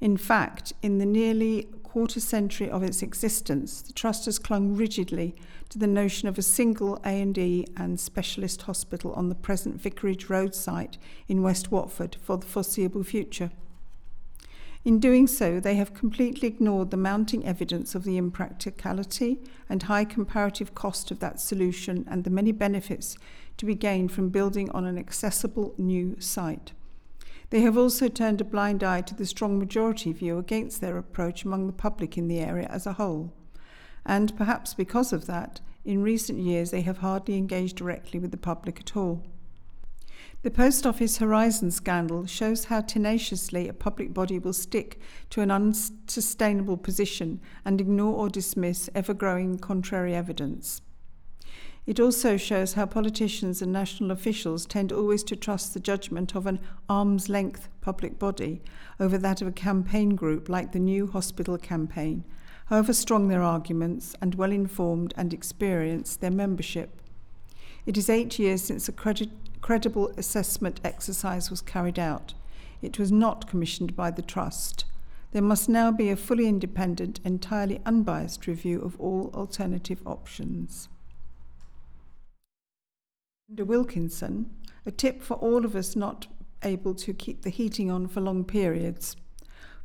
In 0.00 0.16
fact, 0.16 0.72
in 0.80 0.96
the 0.96 1.04
nearly 1.04 1.68
quarter 1.82 2.20
century 2.20 2.70
of 2.70 2.82
its 2.82 3.02
existence, 3.02 3.82
the 3.82 3.92
trust 3.92 4.24
has 4.24 4.38
clung 4.38 4.74
rigidly 4.74 5.36
to 5.70 5.78
the 5.78 5.86
notion 5.86 6.28
of 6.28 6.38
a 6.38 6.42
single 6.42 7.00
A&E 7.04 7.66
and 7.76 7.98
specialist 7.98 8.62
hospital 8.62 9.12
on 9.12 9.28
the 9.28 9.34
present 9.34 9.80
Vicarage 9.80 10.28
Road 10.28 10.54
site 10.54 10.98
in 11.28 11.42
West 11.42 11.70
Watford 11.70 12.16
for 12.22 12.36
the 12.36 12.46
foreseeable 12.46 13.04
future. 13.04 13.50
In 14.84 15.00
doing 15.00 15.26
so, 15.26 15.58
they 15.58 15.74
have 15.74 15.94
completely 15.94 16.46
ignored 16.46 16.92
the 16.92 16.96
mounting 16.96 17.44
evidence 17.44 17.96
of 17.96 18.04
the 18.04 18.16
impracticality 18.16 19.40
and 19.68 19.82
high 19.82 20.04
comparative 20.04 20.76
cost 20.76 21.10
of 21.10 21.18
that 21.18 21.40
solution 21.40 22.06
and 22.08 22.22
the 22.22 22.30
many 22.30 22.52
benefits 22.52 23.18
to 23.56 23.66
be 23.66 23.74
gained 23.74 24.12
from 24.12 24.28
building 24.28 24.70
on 24.70 24.84
an 24.84 24.96
accessible 24.96 25.74
new 25.76 26.14
site. 26.20 26.70
They 27.50 27.62
have 27.62 27.76
also 27.76 28.06
turned 28.06 28.40
a 28.40 28.44
blind 28.44 28.84
eye 28.84 29.00
to 29.00 29.14
the 29.14 29.26
strong 29.26 29.58
majority 29.58 30.12
view 30.12 30.38
against 30.38 30.80
their 30.80 30.98
approach 30.98 31.44
among 31.44 31.66
the 31.66 31.72
public 31.72 32.16
in 32.16 32.28
the 32.28 32.38
area 32.38 32.68
as 32.70 32.86
a 32.86 32.92
whole. 32.92 33.32
And 34.06 34.36
perhaps 34.36 34.72
because 34.72 35.12
of 35.12 35.26
that, 35.26 35.60
in 35.84 36.02
recent 36.02 36.38
years 36.38 36.70
they 36.70 36.82
have 36.82 36.98
hardly 36.98 37.36
engaged 37.36 37.76
directly 37.76 38.20
with 38.20 38.30
the 38.30 38.36
public 38.36 38.80
at 38.80 38.96
all. 38.96 39.24
The 40.42 40.50
Post 40.50 40.86
Office 40.86 41.16
Horizon 41.16 41.72
scandal 41.72 42.24
shows 42.24 42.66
how 42.66 42.82
tenaciously 42.82 43.68
a 43.68 43.72
public 43.72 44.14
body 44.14 44.38
will 44.38 44.52
stick 44.52 45.00
to 45.30 45.40
an 45.40 45.50
unsustainable 45.50 46.76
position 46.76 47.40
and 47.64 47.80
ignore 47.80 48.14
or 48.14 48.28
dismiss 48.28 48.88
ever 48.94 49.12
growing 49.12 49.58
contrary 49.58 50.14
evidence. 50.14 50.82
It 51.84 51.98
also 51.98 52.36
shows 52.36 52.74
how 52.74 52.86
politicians 52.86 53.60
and 53.60 53.72
national 53.72 54.12
officials 54.12 54.66
tend 54.66 54.92
always 54.92 55.24
to 55.24 55.36
trust 55.36 55.74
the 55.74 55.80
judgment 55.80 56.36
of 56.36 56.46
an 56.46 56.60
arm's 56.88 57.28
length 57.28 57.68
public 57.80 58.18
body 58.18 58.62
over 59.00 59.18
that 59.18 59.42
of 59.42 59.48
a 59.48 59.52
campaign 59.52 60.10
group 60.16 60.48
like 60.48 60.70
the 60.70 60.78
New 60.78 61.08
Hospital 61.08 61.58
Campaign, 61.58 62.24
however 62.66 62.92
strong 62.92 63.28
their 63.28 63.42
arguments 63.42 64.14
and 64.20 64.34
well 64.34 64.52
informed 64.52 65.14
and 65.16 65.32
experienced 65.32 66.20
their 66.20 66.30
membership. 66.30 67.00
It 67.84 67.96
is 67.96 68.10
eight 68.10 68.38
years 68.38 68.62
since 68.62 68.88
a 68.88 68.92
credi- 68.92 69.30
credible 69.60 70.12
assessment 70.16 70.80
exercise 70.84 71.50
was 71.50 71.60
carried 71.60 71.98
out. 71.98 72.34
It 72.82 72.98
was 72.98 73.12
not 73.12 73.48
commissioned 73.48 73.94
by 73.94 74.10
the 74.10 74.22
Trust. 74.22 74.84
There 75.32 75.42
must 75.42 75.68
now 75.68 75.90
be 75.92 76.10
a 76.10 76.16
fully 76.16 76.46
independent, 76.46 77.20
entirely 77.24 77.80
unbiased 77.84 78.46
review 78.46 78.80
of 78.80 78.98
all 79.00 79.30
alternative 79.34 80.00
options. 80.04 80.88
Under 83.48 83.64
Wilkinson, 83.64 84.50
a 84.84 84.90
tip 84.90 85.22
for 85.22 85.34
all 85.34 85.64
of 85.64 85.76
us 85.76 85.94
not 85.94 86.26
able 86.62 86.94
to 86.94 87.14
keep 87.14 87.42
the 87.42 87.50
heating 87.50 87.90
on 87.90 88.08
for 88.08 88.20
long 88.20 88.44
periods. 88.44 89.14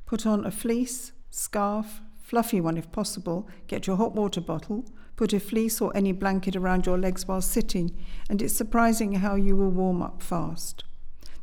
Put 0.06 0.26
on 0.26 0.46
a 0.46 0.52
fleece, 0.52 1.12
scarf, 1.30 2.02
fluffy 2.32 2.62
one 2.62 2.78
if 2.78 2.90
possible, 2.94 3.46
get 3.68 3.86
your 3.88 3.98
hot 3.98 4.16
water 4.16 4.40
bottle, 4.40 4.86
put 5.18 5.34
a 5.34 5.40
fleece 5.40 5.82
or 5.82 5.92
any 5.94 6.14
blanket 6.14 6.56
around 6.56 6.86
your 6.86 6.98
legs 6.98 7.28
while 7.28 7.42
sitting, 7.42 7.94
and 8.30 8.42
it's 8.42 8.54
surprising 8.54 9.16
how 9.16 9.36
you 9.36 9.54
will 9.54 9.70
warm 9.70 10.02
up 10.02 10.24
fast. 10.24 10.86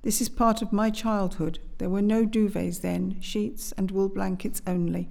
This 0.01 0.23
is 0.23 0.31
part 0.31 0.63
of 0.63 0.73
my 0.73 0.89
childhood. 0.89 1.59
There 1.77 1.91
were 1.91 2.01
no 2.01 2.25
duvets 2.25 2.81
then, 2.81 3.21
sheets 3.21 3.71
and 3.77 3.91
wool 3.91 4.09
blankets 4.09 4.63
only. 4.67 5.11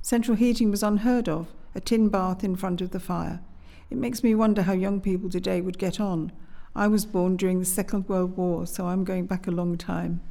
Central 0.00 0.36
heating 0.36 0.72
was 0.72 0.82
unheard 0.82 1.28
of, 1.28 1.46
a 1.76 1.80
tin 1.80 2.08
bath 2.08 2.42
in 2.42 2.56
front 2.56 2.80
of 2.80 2.90
the 2.90 2.98
fire. 2.98 3.40
It 3.88 3.98
makes 3.98 4.24
me 4.24 4.34
wonder 4.34 4.62
how 4.62 4.72
young 4.72 5.00
people 5.00 5.30
today 5.30 5.60
would 5.60 5.78
get 5.78 6.00
on. 6.00 6.32
I 6.74 6.88
was 6.88 7.06
born 7.06 7.36
during 7.36 7.60
the 7.60 7.64
Second 7.66 8.08
World 8.08 8.36
War, 8.36 8.66
so 8.66 8.88
I'm 8.88 9.04
going 9.04 9.26
back 9.26 9.46
a 9.46 9.52
long 9.52 9.78
time. 9.78 10.22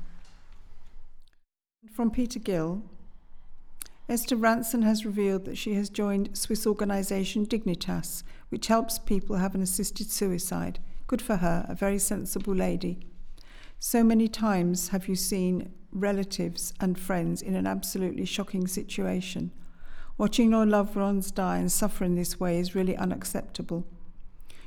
From 1.90 2.12
Peter 2.12 2.40
Gill 2.40 2.84
Esther 4.12 4.36
Rantzen 4.36 4.84
has 4.84 5.06
revealed 5.06 5.46
that 5.46 5.58
she 5.58 5.74
has 5.76 5.90
joined 5.90 6.38
Swiss 6.38 6.68
organisation 6.68 7.46
Dignitas, 7.46 8.24
which 8.50 8.68
helps 8.68 9.00
people 9.00 9.38
have 9.38 9.56
an 9.56 9.62
assisted 9.62 10.12
suicide. 10.12 10.80
Good 11.08 11.22
for 11.22 11.38
her, 11.38 11.66
a 11.70 11.76
very 11.76 11.98
sensible 11.98 12.54
lady. 12.54 13.08
So 13.80 14.04
many 14.04 14.28
times 14.28 14.90
have 14.90 15.08
you 15.08 15.16
seen 15.16 15.72
relatives 15.94 16.74
and 16.82 17.00
friends 17.00 17.42
in 17.42 17.56
an 17.56 17.66
absolutely 17.66 18.26
shocking 18.26 18.68
situation. 18.68 19.54
Watching 20.18 20.52
your 20.52 20.66
loved 20.66 20.98
ones 20.98 21.32
die 21.32 21.60
and 21.60 21.72
suffer 21.72 22.04
in 22.04 22.16
this 22.16 22.38
way 22.38 22.60
is 22.60 22.76
really 22.76 22.98
unacceptable. 22.98 23.88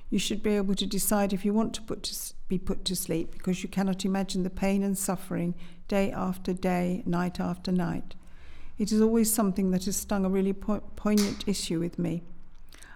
You 0.09 0.19
should 0.19 0.43
be 0.43 0.57
able 0.57 0.75
to 0.75 0.87
decide 0.87 1.35
if 1.35 1.45
you 1.45 1.53
want 1.53 1.75
to, 1.75 1.83
put 1.83 2.03
to 2.05 2.35
be 2.49 2.59
put 2.59 2.87
to 2.87 2.97
sleep 2.97 3.33
because 3.33 3.63
you 3.63 3.69
cannot 3.69 4.07
imagine 4.07 4.43
the 4.43 4.49
pain 4.49 4.83
and 4.83 4.97
suffering 4.97 5.55
day 5.87 6.11
after 6.13 6.55
day, 6.55 7.03
night 7.05 7.39
after 7.39 7.71
night. 7.71 8.15
It 8.77 8.91
is 8.91 9.01
always 9.01 9.33
something 9.33 9.71
that 9.71 9.85
has 9.85 9.97
stung 9.97 10.25
a 10.25 10.29
really 10.29 10.53
po- 10.53 10.83
poignant 10.97 11.47
issue 11.47 11.79
with 11.79 11.99
me. 11.99 12.23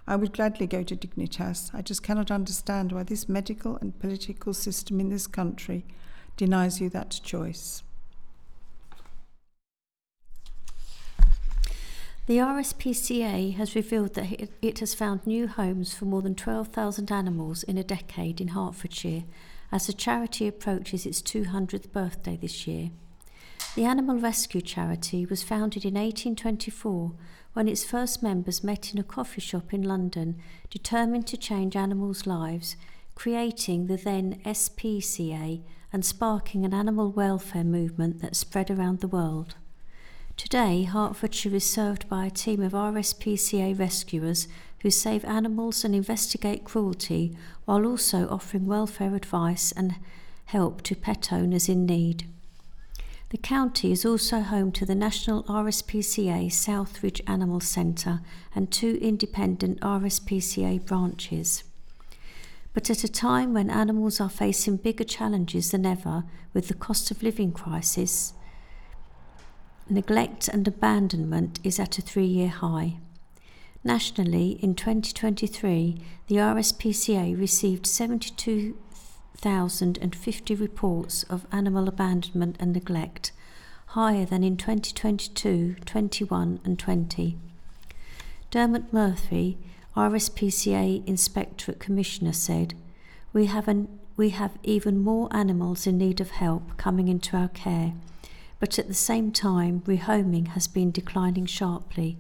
I 0.09 0.17
would 0.17 0.33
gladly 0.33 0.67
go 0.67 0.83
to 0.83 0.97
Dignitas. 0.97 1.71
I 1.73 1.83
just 1.83 2.03
cannot 2.03 2.31
understand 2.31 2.93
why 2.93 3.05
this 3.05 3.29
medical 3.29 3.77
and 3.77 3.99
political 4.01 4.55
system 4.55 4.99
in 5.01 5.11
this 5.11 5.27
country 5.27 5.85
denies 6.37 6.81
you 6.81 6.89
that 6.91 7.21
choice. 7.23 7.83
The 12.27 12.39
RSPCA 12.39 13.55
has 13.55 13.75
revealed 13.75 14.15
that 14.15 14.53
it- 14.61 14.79
has 14.81 14.95
found 14.95 15.27
new 15.27 15.47
homes 15.47 15.95
for 15.95 16.05
more 16.05 16.23
than 16.23 16.35
12,000 16.35 17.11
animals 17.11 17.63
in 17.63 17.79
a 17.79 17.85
decade 17.85 18.41
in 18.41 18.49
Hertfordshire 18.49 19.25
as 19.73 19.87
the 19.87 19.93
charity 19.93 20.47
approaches 20.47 21.07
its 21.07 21.23
200th 21.23 21.93
birthday 21.93 22.37
this 22.37 22.67
year. 22.67 22.91
The 23.75 23.85
Animal 23.85 24.19
Rescue 24.19 24.61
Charity 24.61 25.25
was 25.27 25.43
founded 25.43 25.85
in 25.85 25.95
1824 25.95 27.13
when 27.53 27.69
its 27.69 27.85
first 27.85 28.23
members 28.23 28.65
met 28.65 28.93
in 28.93 28.99
a 28.99 29.05
coffee 29.05 29.41
shop 29.41 29.73
in 29.73 29.83
London, 29.83 30.37
determined 30.69 31.27
to 31.29 31.37
change 31.37 31.77
animals' 31.77 32.27
lives, 32.27 32.77
creating 33.15 33.87
the 33.87 33.97
then 33.97 34.41
SPCA 34.45 35.63
and 35.93 36.05
sparking 36.05 36.65
an 36.65 36.75
animal 36.75 37.13
welfare 37.13 37.65
movement 37.65 38.21
that 38.21 38.37
spread 38.37 38.71
around 38.71 39.01
the 39.01 39.09
world. 39.09 39.55
Today, 40.37 40.85
Hertfordshire 40.85 41.55
is 41.55 41.69
served 41.69 42.09
by 42.09 42.27
a 42.27 42.31
team 42.31 42.63
of 42.63 42.73
RSPCA 42.73 43.79
rescuers 43.79 44.49
who 44.81 44.91
save 44.91 45.25
animals 45.25 45.85
and 45.85 45.95
investigate 45.95 46.65
cruelty 46.65 47.37
while 47.65 47.87
also 47.87 48.29
offering 48.29 48.67
welfare 48.67 49.15
advice 49.15 49.73
and 49.73 49.97
help 50.47 50.83
to 50.83 50.97
pet 50.97 51.33
owners 51.33 51.69
in 51.69 51.87
need. 51.87 52.27
The 53.31 53.37
county 53.37 53.93
is 53.93 54.07
also 54.07 54.41
home 54.41 54.73
to 54.73 54.87
the 54.87 54.95
National 54.95 55.43
RSPCA 55.45 56.47
Southridge 56.47 57.21
Animal 57.27 57.61
Centre 57.61 58.23
and 58.55 58.71
two 58.71 58.99
independent 59.03 59.81
RSPCA 59.81 60.87
branches. 60.87 61.63
But 62.73 62.89
at 62.89 63.05
a 63.05 63.09
time 63.09 63.53
when 63.53 63.69
animals 63.69 64.19
are 64.19 64.31
facing 64.31 64.79
bigger 64.79 65.05
challenges 65.05 65.73
than 65.73 65.85
ever 65.85 66.25
with 66.55 66.69
the 66.69 66.75
cost 66.75 67.11
of 67.11 67.23
living 67.23 67.53
crisis, 67.53 68.33
neglect 69.91 70.49
and 70.49 70.67
abandonment 70.67 71.61
is 71.63 71.79
at 71.79 71.99
a 71.99 72.03
three 72.03 72.25
year 72.25 72.49
high. 72.49 72.97
Nationally, 73.85 74.53
in 74.63 74.75
2023, 74.75 76.01
the 76.29 76.37
RSPCA 76.37 77.39
received 77.39 77.87
72,050 79.43 80.55
reports 80.55 81.23
of 81.25 81.47
animal 81.53 81.89
abandonment 81.89 82.57
and 82.59 82.73
neglect, 82.73 83.33
higher 83.89 84.25
than 84.25 84.43
in 84.43 84.57
2022, 84.57 85.77
21, 85.85 86.61
and 86.65 86.79
20. 86.79 87.39
Dermot 88.51 88.93
Murphy, 88.93 89.59
RSPCA 89.97 91.07
Inspectorate 91.07 91.81
Commissioner, 91.81 92.33
said, 92.33 92.75
we 93.33 93.47
have, 93.47 93.69
an, 93.69 93.89
we 94.17 94.31
have 94.31 94.59
even 94.63 94.99
more 94.99 95.29
animals 95.31 95.87
in 95.87 95.99
need 95.99 96.21
of 96.21 96.31
help 96.31 96.77
coming 96.77 97.09
into 97.09 97.37
our 97.37 97.49
care 97.49 97.95
but 98.61 98.79
at 98.79 98.89
the 98.89 98.95
same 98.95 99.31
time, 99.31 99.83
rehoming 99.87 100.49
has 100.49 100.67
been 100.67 100.91
declining 100.91 101.47
sharply, 101.47 102.19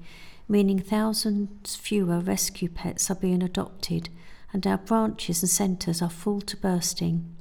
meaning 0.49 0.79
thousands 0.79 1.77
fewer 1.77 2.21
rescue 2.21 2.69
pets 2.69 3.11
are 3.11 3.17
being 3.17 3.43
adopted, 3.43 4.09
and 4.53 4.67
our 4.67 4.79
branches 4.79 5.43
and 5.43 5.51
centres 5.51 6.01
are 6.01 6.11
full 6.11 6.41
to 6.43 6.57
bursting. 6.57 7.35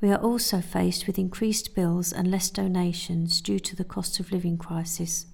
We 0.00 0.10
are 0.10 0.20
also 0.20 0.60
faced 0.60 1.06
with 1.06 1.18
increased 1.18 1.74
bills 1.74 2.12
and 2.12 2.30
less 2.30 2.50
donations 2.50 3.40
due 3.40 3.58
to 3.60 3.74
the 3.74 3.84
cost 3.84 4.20
of 4.20 4.30
living 4.30 4.56
crisis. 4.56 5.26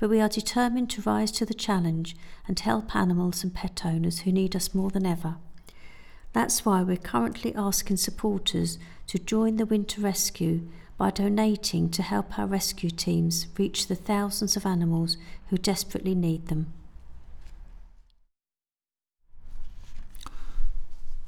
But 0.00 0.10
we 0.10 0.20
are 0.20 0.28
determined 0.28 0.90
to 0.90 1.02
rise 1.02 1.30
to 1.32 1.46
the 1.46 1.54
challenge 1.54 2.16
and 2.48 2.58
help 2.58 2.96
animals 2.96 3.44
and 3.44 3.54
pet 3.54 3.82
owners 3.84 4.20
who 4.20 4.32
need 4.32 4.56
us 4.56 4.74
more 4.74 4.90
than 4.90 5.06
ever. 5.06 5.36
That's 6.32 6.64
why 6.64 6.82
we're 6.82 6.96
currently 6.96 7.54
asking 7.54 7.98
supporters 7.98 8.78
to 9.08 9.18
join 9.18 9.56
the 9.56 9.66
Winter 9.66 10.00
Rescue 10.00 10.68
by 10.96 11.10
donating 11.10 11.90
to 11.90 12.02
help 12.02 12.38
our 12.38 12.46
rescue 12.46 12.90
teams 12.90 13.46
reach 13.58 13.86
the 13.86 13.94
thousands 13.94 14.56
of 14.56 14.66
animals 14.66 15.16
who 15.50 15.58
desperately 15.58 16.14
need 16.14 16.48
them. 16.48 16.72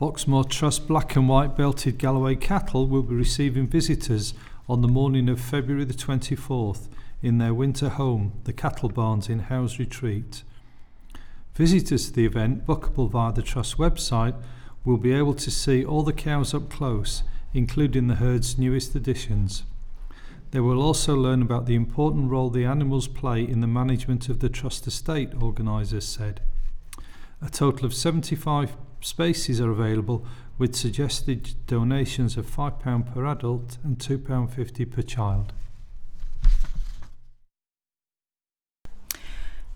Boxmoor 0.01 0.49
Trust 0.49 0.89
black 0.89 1.15
and 1.15 1.29
white 1.29 1.57
belted 1.57 1.99
Galloway 1.99 2.35
cattle 2.35 2.89
will 2.89 3.03
be 3.03 3.15
receiving 3.15 3.69
visitors 3.69 4.35
on 4.69 4.81
the 4.81 4.89
morning 4.89 5.29
of 5.29 5.41
February 5.41 5.85
the 5.85 5.95
24th 5.95 6.89
in 7.23 7.39
their 7.39 7.55
winter 7.55 7.89
home, 7.89 8.33
the 8.43 8.53
Cattle 8.53 8.89
Barns 8.89 9.29
in 9.29 9.39
House 9.39 9.79
Retreat. 9.79 10.43
Visitors 11.55 12.07
to 12.07 12.13
the 12.13 12.27
event, 12.27 12.67
bookable 12.67 13.09
via 13.09 13.33
the 13.33 13.43
Trust 13.43 13.79
website, 13.79 14.35
will 14.85 14.97
be 14.97 15.13
able 15.13 15.35
to 15.35 15.51
see 15.51 15.85
all 15.85 16.03
the 16.03 16.13
cows 16.13 16.53
up 16.53 16.69
close 16.69 17.23
including 17.55 18.09
the 18.09 18.17
herd's 18.17 18.59
newest 18.59 18.95
additions. 18.97 19.63
They 20.51 20.61
will 20.61 20.83
also 20.83 21.15
learn 21.15 21.41
about 21.41 21.67
the 21.67 21.77
important 21.77 22.31
role 22.31 22.51
the 22.51 22.65
animals 22.65 23.07
play 23.07 23.43
in 23.43 23.61
the 23.61 23.69
management 23.69 24.29
of 24.29 24.41
the 24.41 24.49
trust 24.49 24.87
estate, 24.87 25.31
organisers 25.41 26.07
said. 26.07 26.41
A 27.41 27.49
total 27.49 27.87
of 27.87 27.95
75 27.95 28.77
spaces 29.05 29.61
are 29.61 29.71
available 29.71 30.25
with 30.57 30.75
suggested 30.75 31.55
donations 31.67 32.37
of 32.37 32.47
£5 32.47 33.15
per 33.15 33.27
adult 33.27 33.79
and 33.85 33.99
£2.50 33.99 34.91
per 34.91 35.03
child. 35.03 35.53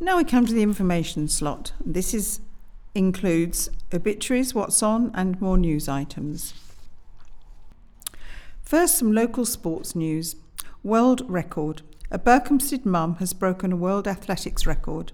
Now 0.00 0.16
we 0.16 0.24
come 0.24 0.46
to 0.46 0.54
the 0.54 0.62
information 0.62 1.28
slot. 1.28 1.72
This 1.84 2.14
is 2.14 2.40
includes 2.94 3.68
obituaries, 3.92 4.54
what's 4.54 4.82
on, 4.82 5.10
and 5.14 5.40
more 5.40 5.58
news 5.58 5.88
items. 5.88 6.54
First, 8.62 8.98
some 8.98 9.12
local 9.12 9.44
sports 9.44 9.94
news. 9.94 10.36
World 10.82 11.22
record. 11.28 11.82
A 12.10 12.18
Berkhamsted 12.18 12.84
mum 12.84 13.16
has 13.16 13.32
broken 13.34 13.72
a 13.72 13.76
world 13.76 14.08
athletics 14.08 14.66
record. 14.66 15.12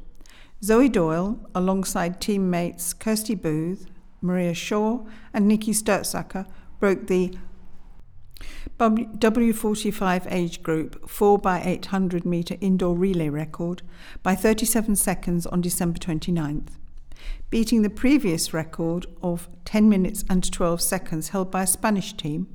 Zoe 0.62 0.88
Doyle, 0.88 1.40
alongside 1.54 2.20
teammates 2.20 2.92
Kirsty 2.92 3.34
Booth, 3.34 3.86
Maria 4.24 4.54
Shaw 4.54 5.04
and 5.32 5.46
Nikki 5.46 5.72
Sturzaker 5.72 6.46
broke 6.80 7.06
the 7.06 7.36
W45 8.78 10.32
age 10.32 10.62
group 10.62 11.08
4x800 11.08 12.24
metre 12.24 12.56
indoor 12.60 12.96
relay 12.96 13.28
record 13.28 13.82
by 14.22 14.34
37 14.34 14.96
seconds 14.96 15.46
on 15.46 15.60
December 15.60 15.98
29th, 15.98 16.70
beating 17.50 17.82
the 17.82 17.90
previous 17.90 18.52
record 18.52 19.06
of 19.22 19.48
10 19.64 19.88
minutes 19.88 20.24
and 20.28 20.50
12 20.50 20.80
seconds 20.80 21.28
held 21.28 21.50
by 21.50 21.62
a 21.62 21.66
Spanish 21.66 22.14
team. 22.14 22.48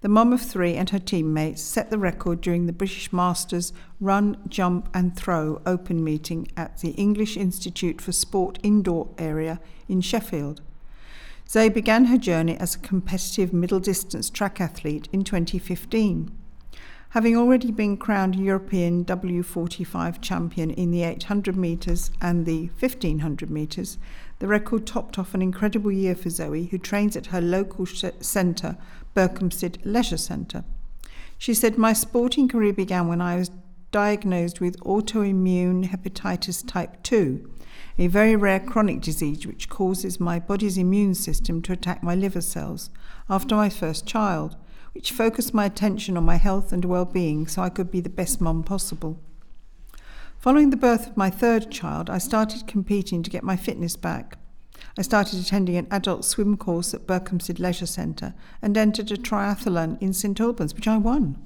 The 0.00 0.08
mom 0.08 0.32
of 0.32 0.42
three 0.42 0.74
and 0.74 0.90
her 0.90 0.98
teammates 0.98 1.62
set 1.62 1.90
the 1.90 1.98
record 1.98 2.40
during 2.40 2.66
the 2.66 2.72
British 2.72 3.12
Masters 3.12 3.72
Run, 4.00 4.36
Jump 4.48 4.88
and 4.92 5.14
Throw 5.16 5.62
Open 5.64 6.02
meeting 6.02 6.48
at 6.56 6.78
the 6.78 6.90
English 6.92 7.36
Institute 7.36 8.00
for 8.00 8.10
Sport 8.10 8.58
indoor 8.62 9.10
area 9.18 9.60
in 9.88 10.00
Sheffield. 10.00 10.62
Zoe 11.50 11.68
began 11.68 12.04
her 12.04 12.16
journey 12.16 12.56
as 12.58 12.76
a 12.76 12.78
competitive 12.78 13.52
middle 13.52 13.80
distance 13.80 14.30
track 14.30 14.60
athlete 14.60 15.08
in 15.12 15.24
2015. 15.24 16.30
Having 17.08 17.36
already 17.36 17.72
been 17.72 17.96
crowned 17.96 18.36
European 18.36 19.04
W45 19.04 20.20
champion 20.20 20.70
in 20.70 20.92
the 20.92 21.02
800 21.02 21.56
metres 21.56 22.12
and 22.20 22.46
the 22.46 22.70
1500 22.78 23.50
metres, 23.50 23.98
the 24.38 24.46
record 24.46 24.86
topped 24.86 25.18
off 25.18 25.34
an 25.34 25.42
incredible 25.42 25.90
year 25.90 26.14
for 26.14 26.30
Zoe, 26.30 26.66
who 26.66 26.78
trains 26.78 27.16
at 27.16 27.26
her 27.26 27.40
local 27.40 27.84
centre, 27.84 28.76
Berkhamsted 29.16 29.78
Leisure 29.82 30.18
Centre. 30.18 30.62
She 31.36 31.54
said, 31.54 31.76
My 31.76 31.94
sporting 31.94 32.46
career 32.46 32.72
began 32.72 33.08
when 33.08 33.20
I 33.20 33.34
was 33.34 33.50
diagnosed 33.90 34.60
with 34.60 34.78
autoimmune 34.82 35.90
hepatitis 35.90 36.64
type 36.64 37.02
2 37.02 37.50
a 38.00 38.06
very 38.06 38.34
rare 38.34 38.58
chronic 38.58 39.02
disease 39.02 39.46
which 39.46 39.68
causes 39.68 40.18
my 40.18 40.38
body's 40.38 40.78
immune 40.78 41.14
system 41.14 41.60
to 41.60 41.74
attack 41.74 42.02
my 42.02 42.14
liver 42.14 42.40
cells 42.40 42.88
after 43.28 43.54
my 43.54 43.68
first 43.68 44.06
child, 44.06 44.56
which 44.94 45.12
focused 45.12 45.52
my 45.52 45.66
attention 45.66 46.16
on 46.16 46.24
my 46.24 46.36
health 46.36 46.72
and 46.72 46.86
well 46.86 47.04
being 47.04 47.46
so 47.46 47.60
I 47.60 47.68
could 47.68 47.90
be 47.90 48.00
the 48.00 48.08
best 48.08 48.40
mum 48.40 48.62
possible. 48.62 49.20
Following 50.38 50.70
the 50.70 50.78
birth 50.78 51.08
of 51.08 51.16
my 51.18 51.28
third 51.28 51.70
child, 51.70 52.08
I 52.08 52.16
started 52.16 52.66
competing 52.66 53.22
to 53.22 53.28
get 53.28 53.44
my 53.44 53.56
fitness 53.56 53.96
back. 53.96 54.38
I 54.96 55.02
started 55.02 55.38
attending 55.38 55.76
an 55.76 55.86
adult 55.90 56.24
swim 56.24 56.56
course 56.56 56.94
at 56.94 57.06
Berkhamsted 57.06 57.58
Leisure 57.58 57.84
Centre 57.84 58.32
and 58.62 58.78
entered 58.78 59.12
a 59.12 59.18
triathlon 59.18 60.00
in 60.00 60.14
St 60.14 60.40
Albans, 60.40 60.72
which 60.72 60.88
I 60.88 60.96
won. 60.96 61.36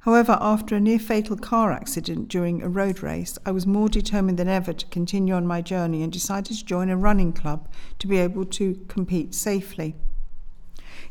However, 0.00 0.38
after 0.40 0.76
a 0.76 0.80
near 0.80 0.98
fatal 0.98 1.36
car 1.36 1.72
accident 1.72 2.28
during 2.28 2.62
a 2.62 2.68
road 2.68 3.02
race, 3.02 3.36
I 3.44 3.50
was 3.50 3.66
more 3.66 3.88
determined 3.88 4.38
than 4.38 4.48
ever 4.48 4.72
to 4.72 4.86
continue 4.86 5.34
on 5.34 5.46
my 5.46 5.60
journey 5.60 6.02
and 6.02 6.12
decided 6.12 6.56
to 6.56 6.64
join 6.64 6.88
a 6.88 6.96
running 6.96 7.32
club 7.32 7.68
to 7.98 8.06
be 8.06 8.18
able 8.18 8.44
to 8.44 8.84
compete 8.86 9.34
safely. 9.34 9.96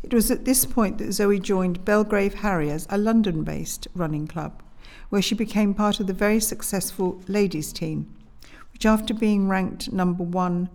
It 0.03 0.13
was 0.13 0.31
at 0.31 0.45
this 0.45 0.65
point 0.65 0.99
that 0.99 1.11
Zoe 1.11 1.39
joined 1.39 1.83
Belgrave 1.83 2.35
Harriers, 2.35 2.87
a 2.89 2.97
London 2.97 3.43
based 3.43 3.87
running 3.93 4.25
club, 4.25 4.63
where 5.09 5.21
she 5.21 5.35
became 5.35 5.73
part 5.73 5.99
of 5.99 6.07
the 6.07 6.13
very 6.13 6.39
successful 6.39 7.21
ladies' 7.27 7.73
team, 7.73 8.13
which, 8.71 8.85
after 8.85 9.13
being 9.13 9.49
ranked 9.49 9.91
number 9.91 10.23
one 10.23 10.69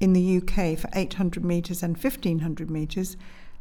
in 0.00 0.14
the 0.14 0.38
UK 0.38 0.76
for 0.78 0.88
800 0.94 1.44
metres 1.44 1.82
and 1.82 1.96
1500 1.96 2.70
metres, 2.70 3.16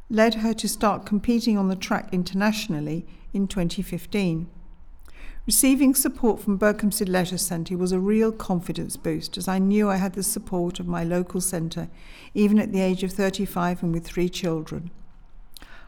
led 0.10 0.36
her 0.36 0.54
to 0.54 0.68
start 0.68 1.06
competing 1.06 1.56
on 1.58 1.68
the 1.68 1.76
track 1.76 2.10
internationally 2.12 3.06
in 3.34 3.48
2015. 3.48 4.50
Receiving 5.46 5.96
support 5.96 6.40
from 6.40 6.60
Berkhamsted 6.60 7.10
Leisure 7.10 7.38
Centre 7.38 7.78
was 7.78 7.92
a 7.92 8.00
real 8.00 8.32
confidence 8.32 8.98
boost 8.98 9.38
as 9.38 9.48
I 9.48 9.58
knew 9.58 9.90
I 9.90 9.96
had 9.96 10.14
the 10.14 10.22
support 10.22 10.80
of 10.80 10.88
my 10.88 11.04
local 11.04 11.42
centre, 11.42 11.90
even 12.34 12.60
at 12.60 12.72
the 12.72 12.82
age 12.82 13.04
of 13.04 13.12
35 13.12 13.82
and 13.82 13.92
with 13.92 14.06
three 14.06 14.30
children. 14.30 14.92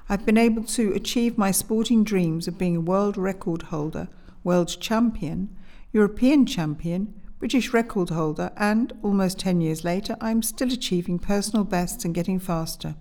I've 0.09 0.25
been 0.25 0.37
able 0.37 0.63
to 0.63 0.93
achieve 0.93 1.37
my 1.37 1.51
sporting 1.51 2.03
dreams 2.03 2.47
of 2.47 2.57
being 2.57 2.75
a 2.75 2.81
world 2.81 3.17
record 3.17 3.63
holder, 3.63 4.07
world 4.43 4.75
champion, 4.79 5.55
European 5.93 6.45
champion, 6.45 7.13
British 7.37 7.73
record 7.73 8.09
holder, 8.09 8.51
and 8.57 8.93
almost 9.03 9.39
10 9.39 9.61
years 9.61 9.83
later, 9.83 10.17
I'm 10.19 10.41
still 10.41 10.71
achieving 10.71 11.19
personal 11.19 11.63
bests 11.63 12.03
and 12.03 12.15
getting 12.15 12.39
faster. 12.39 12.95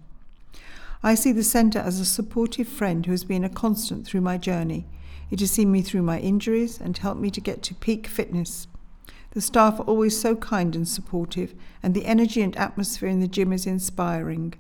I 1.03 1.14
see 1.14 1.32
the 1.32 1.42
centre 1.42 1.78
as 1.78 1.98
a 1.98 2.05
supportive 2.05 2.68
friend 2.68 3.07
who 3.07 3.12
has 3.12 3.24
been 3.24 3.42
a 3.42 3.48
constant 3.48 4.07
through 4.07 4.20
my 4.20 4.36
journey. 4.36 4.86
It 5.30 5.40
has 5.40 5.51
seen 5.51 5.72
me 5.72 5.80
through 5.80 6.03
my 6.03 6.18
injuries 6.18 6.78
and 6.78 6.96
helped 6.96 7.20
me 7.20 7.30
to 7.30 7.40
get 7.40 7.62
to 7.62 7.74
peak 7.74 8.07
fitness. 8.07 8.66
The 9.30 9.40
staff 9.40 9.80
are 9.80 9.84
always 9.84 10.20
so 10.20 10.36
kind 10.36 10.76
and 10.76 10.86
supportive, 10.86 11.55
and 11.82 11.94
the 11.94 12.05
energy 12.05 12.42
and 12.42 12.55
atmosphere 12.57 13.09
in 13.09 13.20
the 13.20 13.28
gym 13.28 13.53
is 13.53 13.64
inspiring. 13.64 14.55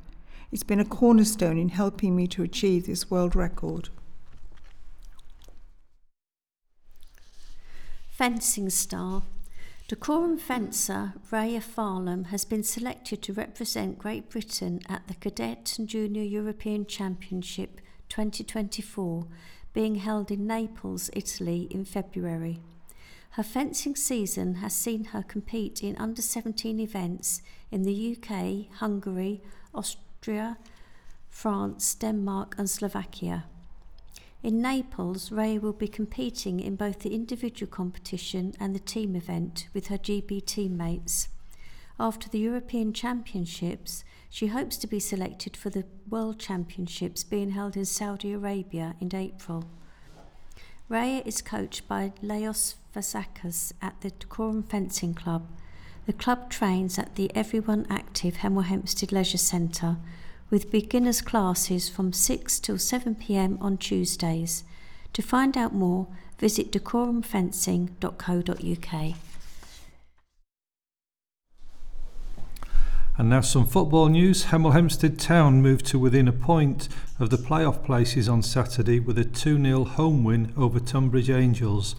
It's 0.50 0.62
been 0.62 0.80
a 0.80 0.84
cornerstone 0.84 1.58
in 1.58 1.70
helping 1.70 2.16
me 2.16 2.26
to 2.28 2.42
achieve 2.42 2.86
this 2.86 3.10
world 3.10 3.36
record. 3.36 3.90
Fencing 8.10 8.70
star 8.70 9.22
Dacorum 9.90 10.38
fencer 10.38 11.14
Raya 11.32 11.60
Farlam 11.60 12.26
has 12.26 12.44
been 12.44 12.62
selected 12.62 13.22
to 13.22 13.32
represent 13.32 13.98
Great 13.98 14.30
Britain 14.30 14.80
at 14.88 15.08
the 15.08 15.14
Cadet 15.14 15.74
and 15.80 15.88
Junior 15.88 16.22
European 16.22 16.86
Championship 16.86 17.80
2024 18.08 19.26
being 19.72 19.96
held 19.96 20.30
in 20.30 20.46
Naples, 20.46 21.10
Italy 21.12 21.66
in 21.72 21.84
February. 21.84 22.60
Her 23.30 23.42
fencing 23.42 23.96
season 23.96 24.56
has 24.62 24.74
seen 24.74 25.06
her 25.06 25.24
compete 25.24 25.82
in 25.82 25.96
under 25.96 26.22
17 26.22 26.78
events 26.78 27.42
in 27.72 27.82
the 27.82 28.16
UK, 28.16 28.72
Hungary, 28.78 29.42
Austria, 29.74 30.56
France, 31.28 31.96
Denmark, 31.96 32.54
and 32.56 32.70
Slovakia. 32.70 33.46
In 34.42 34.62
Naples, 34.62 35.30
Ray 35.30 35.58
will 35.58 35.74
be 35.74 35.86
competing 35.86 36.60
in 36.60 36.74
both 36.74 37.00
the 37.00 37.14
individual 37.14 37.70
competition 37.70 38.54
and 38.58 38.74
the 38.74 38.80
team 38.80 39.14
event 39.14 39.68
with 39.74 39.88
her 39.88 39.98
GB 39.98 40.46
teammates. 40.46 41.28
After 41.98 42.30
the 42.30 42.38
European 42.38 42.94
Championships, 42.94 44.02
she 44.30 44.46
hopes 44.46 44.78
to 44.78 44.86
be 44.86 44.98
selected 44.98 45.58
for 45.58 45.68
the 45.68 45.84
World 46.08 46.38
Championships 46.38 47.22
being 47.22 47.50
held 47.50 47.76
in 47.76 47.84
Saudi 47.84 48.32
Arabia 48.32 48.94
in 48.98 49.14
April. 49.14 49.66
Raya 50.90 51.24
is 51.26 51.42
coached 51.42 51.86
by 51.86 52.14
Leos 52.22 52.76
Vasakas 52.96 53.72
at 53.82 54.00
the 54.00 54.10
Dacorum 54.10 54.66
Fencing 54.66 55.12
Club. 55.12 55.46
The 56.06 56.14
club 56.14 56.48
trains 56.48 56.98
at 56.98 57.16
the 57.16 57.30
Everyone 57.36 57.86
Active 57.90 58.36
Hemel 58.36 58.64
Hempstead 58.64 59.12
Leisure 59.12 59.36
Centre 59.36 59.98
with 60.50 60.70
beginners 60.70 61.20
classes 61.20 61.88
from 61.88 62.12
6 62.12 62.60
till 62.60 62.78
7 62.78 63.14
pm 63.14 63.56
on 63.60 63.78
Tuesdays. 63.78 64.64
To 65.12 65.22
find 65.22 65.56
out 65.56 65.72
more, 65.72 66.08
visit 66.38 66.72
dacorumfencing.co.uk. 66.72 69.14
And 73.18 73.28
now 73.28 73.42
some 73.42 73.66
football 73.66 74.08
news. 74.08 74.46
Hemel 74.46 74.72
Hempstead 74.72 75.18
Town 75.18 75.60
moved 75.60 75.84
to 75.86 75.98
within 75.98 76.26
a 76.26 76.32
point 76.32 76.88
of 77.18 77.28
the 77.28 77.36
playoff 77.36 77.84
places 77.84 78.30
on 78.30 78.42
Saturday 78.42 78.98
with 78.98 79.18
a 79.18 79.24
2 79.24 79.62
0 79.62 79.84
home 79.84 80.24
win 80.24 80.54
over 80.56 80.80
Tonbridge 80.80 81.28
Angels. 81.28 81.96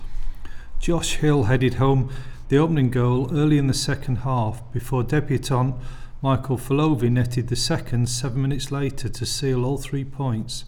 Josh 0.79 1.17
Hill 1.17 1.43
headed 1.43 1.75
home 1.75 2.11
the 2.49 2.57
opening 2.57 2.89
goal 2.89 3.29
early 3.31 3.59
in 3.59 3.67
the 3.67 3.73
second 3.73 4.17
half 4.17 4.63
before 4.73 5.03
debutant 5.03 5.75
Michael 6.23 6.57
Falovi 6.57 7.09
netted 7.09 7.47
the 7.47 7.55
second 7.55 8.07
seven 8.07 8.43
minutes 8.43 8.71
later 8.71 9.09
to 9.09 9.25
seal 9.25 9.65
all 9.65 9.79
three 9.79 10.03
points. 10.05 10.65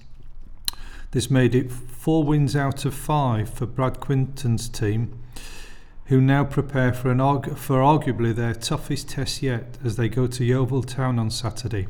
This 1.11 1.29
made 1.29 1.53
it 1.53 1.71
four 1.71 2.23
wins 2.23 2.55
out 2.55 2.85
of 2.85 2.95
five 2.95 3.53
for 3.53 3.67
Brad 3.67 3.99
Quinton's 3.99 4.67
team, 4.67 5.19
who 6.05 6.19
now 6.19 6.43
prepare 6.43 6.91
for, 6.91 7.11
an 7.11 7.19
for 7.55 7.81
arguably 7.81 8.33
their 8.33 8.55
toughest 8.55 9.09
test 9.09 9.43
yet 9.43 9.77
as 9.83 9.95
they 9.95 10.09
go 10.09 10.25
to 10.25 10.43
Yeovil 10.43 10.81
Town 10.81 11.19
on 11.19 11.29
Saturday, 11.29 11.85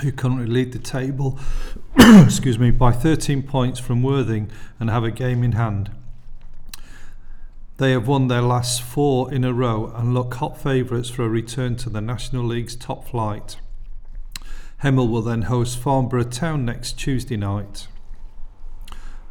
who 0.00 0.10
currently 0.10 0.46
lead 0.46 0.72
the 0.72 0.80
table 0.80 1.38
excuse 1.96 2.58
me, 2.58 2.72
by 2.72 2.90
13 2.90 3.44
points 3.44 3.78
from 3.78 4.02
Worthing 4.02 4.50
and 4.80 4.90
have 4.90 5.04
a 5.04 5.12
game 5.12 5.44
in 5.44 5.52
hand. 5.52 5.90
They 7.80 7.92
have 7.92 8.06
won 8.06 8.28
their 8.28 8.42
last 8.42 8.82
four 8.82 9.32
in 9.32 9.42
a 9.42 9.54
row 9.54 9.90
and 9.96 10.12
look 10.12 10.34
hot 10.34 10.60
favourites 10.60 11.08
for 11.08 11.24
a 11.24 11.30
return 11.30 11.76
to 11.76 11.88
the 11.88 12.02
National 12.02 12.44
League's 12.44 12.76
top 12.76 13.08
flight. 13.08 13.56
Hemel 14.82 15.08
will 15.08 15.22
then 15.22 15.42
host 15.42 15.78
Farnborough 15.78 16.24
Town 16.24 16.66
next 16.66 16.98
Tuesday 16.98 17.38
night. 17.38 17.88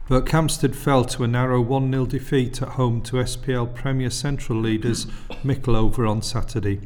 Berkhamsted 0.08 0.74
fell 0.74 1.06
to 1.06 1.24
a 1.24 1.28
narrow 1.28 1.62
1 1.62 1.91
0 1.91 2.08
defeat 2.08 2.60
at 2.64 2.70
home 2.70 3.04
to 3.04 3.18
SPL 3.18 3.72
Premier 3.76 4.10
Central 4.10 4.60
leaders 4.60 5.06
Mickleover 5.45 6.10
on 6.10 6.24
Saturday. 6.24 6.82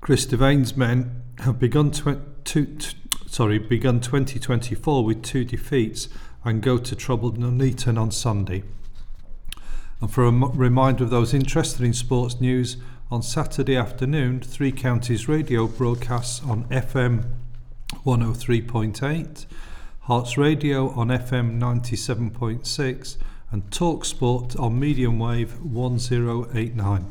Chris 0.00 0.24
Devane's 0.24 0.78
men 0.78 1.24
have 1.40 1.58
begun, 1.58 1.90
tw- 1.90 2.44
t- 2.46 2.78
sorry, 3.26 3.58
begun 3.58 4.00
2024 4.00 5.04
with 5.04 5.22
two 5.22 5.44
defeats 5.44 6.08
and 6.42 6.62
go 6.62 6.78
to 6.78 6.96
troubled 6.96 7.36
Nuneaton 7.36 7.98
on 7.98 8.10
Sunday. 8.10 8.62
And 10.00 10.10
for 10.10 10.24
a 10.24 10.30
reminder 10.30 11.04
of 11.04 11.10
those 11.10 11.32
interested 11.32 11.82
in 11.82 11.94
sports 11.94 12.40
news, 12.40 12.76
On 13.08 13.22
Saturday 13.22 13.76
afternoon, 13.76 14.40
Three 14.40 14.72
Counties 14.72 15.28
Radio 15.28 15.68
broadcasts 15.68 16.42
on 16.42 16.64
FM 16.64 17.24
103.8, 18.04 19.46
Hearts 20.00 20.36
Radio 20.36 20.90
on 20.90 21.08
FM 21.08 21.58
97.6, 21.60 23.16
and 23.52 23.70
Talk 23.70 24.04
Sport 24.04 24.56
on 24.56 24.80
medium 24.80 25.20
wave 25.20 25.62
1089. 25.62 27.06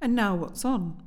And 0.00 0.14
now 0.14 0.34
what's 0.34 0.64
on? 0.64 1.02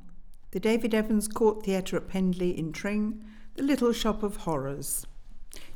The 0.52 0.60
David 0.60 0.94
Evans 0.94 1.26
Court 1.26 1.64
Theatre 1.64 1.96
at 1.96 2.08
Pendley 2.08 2.56
in 2.56 2.72
Tring, 2.72 3.24
The 3.56 3.64
Little 3.64 3.92
Shop 3.92 4.22
of 4.22 4.38
Horrors. 4.38 5.06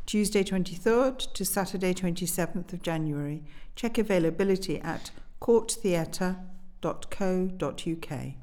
Tuesday 0.06 0.44
23rd 0.44 1.32
to 1.32 1.44
Saturday 1.44 1.94
27th 1.94 2.72
of 2.72 2.82
January. 2.82 3.42
Check 3.76 3.98
availability 3.98 4.80
at 4.80 5.12
courttheatre.co.uk. 5.40 8.34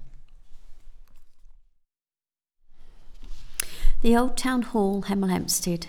The 4.01 4.15
Old 4.15 4.37
Town 4.37 4.61
Hall, 4.61 5.03
Hemel 5.03 5.29
Hempstead. 5.29 5.87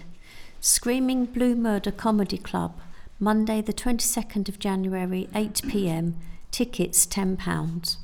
Screaming 0.61 1.27
Blue 1.27 1.55
Murder 1.55 1.93
Comedy 1.93 2.37
Club, 2.37 2.81
Monday 3.19 3.63
the 3.63 3.73
22nd 3.73 4.49
of 4.49 4.59
January, 4.59 5.29
8 5.35 5.63
pm. 5.69 6.17
Tickets 6.51 7.07
£10. 7.07 7.97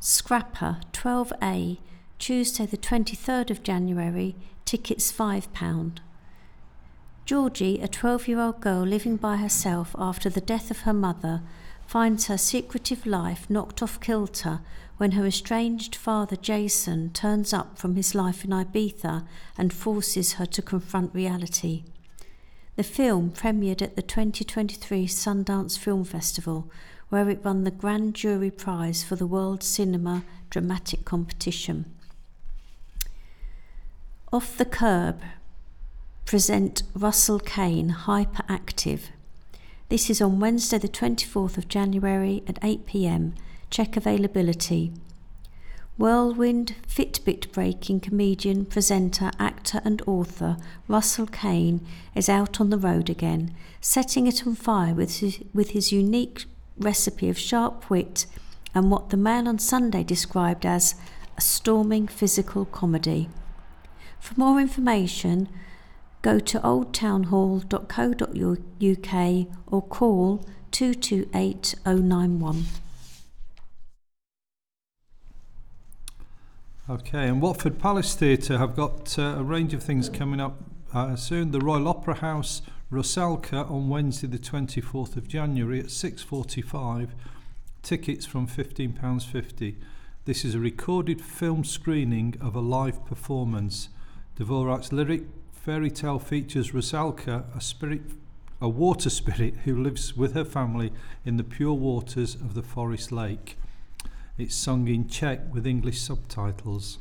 Scrapper, 0.00 0.78
12A, 0.92 1.78
Tuesday 2.18 2.66
the 2.66 2.76
23rd 2.76 3.50
of 3.50 3.62
January. 3.62 4.34
Tickets 4.64 5.12
£5. 5.12 5.98
Georgie, 7.28 7.78
a 7.82 7.88
12 7.88 8.26
year 8.26 8.40
old 8.40 8.58
girl 8.62 8.84
living 8.84 9.16
by 9.16 9.36
herself 9.36 9.94
after 9.98 10.30
the 10.30 10.40
death 10.40 10.70
of 10.70 10.80
her 10.80 10.94
mother, 10.94 11.42
finds 11.86 12.28
her 12.28 12.38
secretive 12.38 13.04
life 13.04 13.50
knocked 13.50 13.82
off 13.82 14.00
kilter 14.00 14.60
when 14.96 15.10
her 15.10 15.26
estranged 15.26 15.94
father 15.94 16.36
Jason 16.36 17.10
turns 17.10 17.52
up 17.52 17.76
from 17.76 17.96
his 17.96 18.14
life 18.14 18.46
in 18.46 18.50
Ibiza 18.50 19.26
and 19.58 19.74
forces 19.74 20.32
her 20.34 20.46
to 20.46 20.62
confront 20.62 21.14
reality. 21.14 21.84
The 22.76 22.82
film 22.82 23.30
premiered 23.30 23.82
at 23.82 23.94
the 23.94 24.00
2023 24.00 25.06
Sundance 25.06 25.76
Film 25.76 26.04
Festival, 26.04 26.70
where 27.10 27.28
it 27.28 27.44
won 27.44 27.64
the 27.64 27.70
Grand 27.70 28.14
Jury 28.14 28.50
Prize 28.50 29.04
for 29.04 29.16
the 29.16 29.26
World 29.26 29.62
Cinema 29.62 30.24
Dramatic 30.48 31.04
Competition. 31.04 31.94
Off 34.32 34.56
the 34.56 34.64
Curb 34.64 35.20
present 36.28 36.82
Russell 36.94 37.38
Kane 37.38 37.88
Hyperactive. 38.04 39.04
This 39.88 40.10
is 40.10 40.20
on 40.20 40.40
Wednesday, 40.40 40.76
the 40.76 40.86
24th 40.86 41.56
of 41.56 41.68
January 41.68 42.42
at 42.46 42.58
8 42.62 42.84
pm. 42.84 43.34
Check 43.70 43.96
availability. 43.96 44.92
Whirlwind 45.96 46.74
Fitbit 46.86 47.50
breaking 47.50 48.00
comedian, 48.00 48.66
presenter, 48.66 49.30
actor, 49.38 49.80
and 49.86 50.02
author 50.06 50.58
Russell 50.86 51.28
Kane 51.28 51.80
is 52.14 52.28
out 52.28 52.60
on 52.60 52.68
the 52.68 52.76
road 52.76 53.08
again, 53.08 53.54
setting 53.80 54.26
it 54.26 54.46
on 54.46 54.54
fire 54.54 54.92
with 54.92 55.20
his, 55.20 55.40
with 55.54 55.70
his 55.70 55.92
unique 55.92 56.44
recipe 56.76 57.30
of 57.30 57.38
sharp 57.38 57.88
wit 57.88 58.26
and 58.74 58.90
what 58.90 59.08
the 59.08 59.16
Mail 59.16 59.48
on 59.48 59.58
Sunday 59.58 60.04
described 60.04 60.66
as 60.66 60.94
a 61.38 61.40
storming 61.40 62.06
physical 62.06 62.66
comedy. 62.66 63.30
For 64.20 64.34
more 64.38 64.60
information, 64.60 65.48
go 66.22 66.38
to 66.38 66.60
oldtownhall.co.uk 66.60 69.46
or 69.66 69.82
call 69.82 70.46
228091. 70.70 72.64
Okay, 76.90 77.28
and 77.28 77.42
Watford 77.42 77.78
Palace 77.78 78.14
Theatre 78.14 78.56
have 78.56 78.74
got 78.74 79.18
uh, 79.18 79.36
a 79.38 79.42
range 79.42 79.74
of 79.74 79.82
things 79.82 80.08
coming 80.08 80.40
up 80.40 80.56
uh, 80.94 81.16
soon. 81.16 81.50
The 81.50 81.60
Royal 81.60 81.86
Opera 81.86 82.14
House 82.14 82.62
Rusalka 82.90 83.70
on 83.70 83.90
Wednesday 83.90 84.26
the 84.26 84.38
24th 84.38 85.18
of 85.18 85.28
January 85.28 85.80
at 85.80 85.86
6.45. 85.86 87.10
Tickets 87.82 88.24
from 88.24 88.46
£15.50. 88.46 89.74
This 90.24 90.44
is 90.44 90.54
a 90.54 90.58
recorded 90.58 91.20
film 91.20 91.64
screening 91.64 92.36
of 92.40 92.54
a 92.54 92.60
live 92.60 93.04
performance. 93.04 93.90
Dvorak's 94.38 94.90
lyric 94.90 95.24
fairy 95.68 95.90
tale 95.90 96.18
features 96.18 96.72
Rusalka, 96.72 97.44
a 97.54 97.60
spirit 97.60 98.00
a 98.58 98.70
water 98.70 99.10
spirit 99.20 99.54
who 99.66 99.76
lives 99.76 100.16
with 100.16 100.32
her 100.32 100.42
family 100.42 100.90
in 101.26 101.36
the 101.36 101.44
pure 101.44 101.74
waters 101.74 102.34
of 102.36 102.54
the 102.54 102.62
forest 102.62 103.12
lake. 103.12 103.58
It's 104.38 104.54
sung 104.54 104.88
in 104.88 105.08
Czech 105.08 105.52
with 105.52 105.66
English 105.66 106.00
subtitles. 106.00 106.96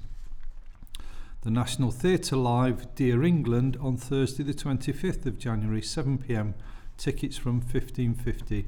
The 1.43 1.49
National 1.49 1.91
Theatre 1.91 2.36
Live 2.36 2.93
Dear 2.93 3.24
England 3.24 3.78
on 3.80 3.95
Thursday 3.95 4.43
the 4.43 4.53
25th 4.53 5.26
of 5.26 5.39
January 5.39 5.80
7pm. 5.80 6.53
Tickets 6.97 7.38
from 7.38 7.61
1550. 7.61 8.65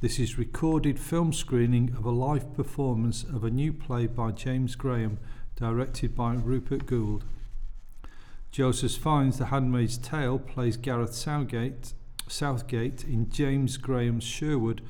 This 0.00 0.20
is 0.20 0.38
recorded 0.38 1.00
film 1.00 1.32
screening 1.32 1.92
of 1.98 2.04
a 2.04 2.12
live 2.12 2.54
performance 2.54 3.24
of 3.24 3.42
a 3.42 3.50
new 3.50 3.72
play 3.72 4.06
by 4.06 4.30
James 4.30 4.76
Graham 4.76 5.18
directed 5.56 6.14
by 6.14 6.34
Rupert 6.34 6.86
Goold. 6.86 7.24
Joseph 8.50 8.96
Fiennes 8.96 9.38
The 9.38 9.46
Handmaid's 9.46 9.98
Tale 9.98 10.38
plays 10.38 10.76
Gareth 10.76 11.14
Southgate, 11.14 11.92
Southgate 12.26 13.04
in 13.04 13.30
James 13.30 13.76
Graham's 13.76 14.24
Sherwood 14.24 14.82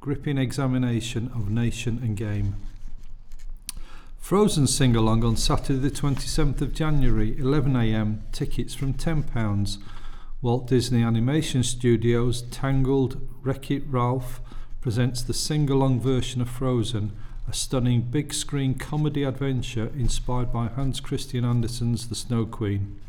gripping 0.00 0.38
examination 0.38 1.30
of 1.34 1.50
nation 1.50 1.98
and 2.02 2.16
game. 2.16 2.56
Frozen 4.18 4.66
sing 4.66 4.94
along 4.94 5.24
on 5.24 5.36
Saturday, 5.36 5.78
the 5.78 5.90
27th 5.90 6.60
of 6.60 6.74
January, 6.74 7.34
11am, 7.34 8.20
tickets 8.30 8.74
from 8.74 8.94
£10. 8.94 9.78
Walt 10.42 10.68
Disney 10.68 11.02
Animation 11.02 11.62
Studios' 11.62 12.42
Tangled 12.42 13.26
Wreck 13.42 13.70
It 13.70 13.84
Ralph 13.88 14.40
presents 14.80 15.22
the 15.22 15.34
sing 15.34 15.68
along 15.70 16.00
version 16.00 16.40
of 16.40 16.48
Frozen, 16.48 17.12
a 17.48 17.52
stunning 17.54 18.02
big 18.02 18.34
screen 18.34 18.74
comedy 18.74 19.22
adventure 19.22 19.90
inspired 19.96 20.52
by 20.52 20.66
Hans 20.66 21.00
Christian 21.00 21.46
Andersen's 21.46 22.08
The 22.08 22.14
Snow 22.14 22.44
Queen. 22.44 23.00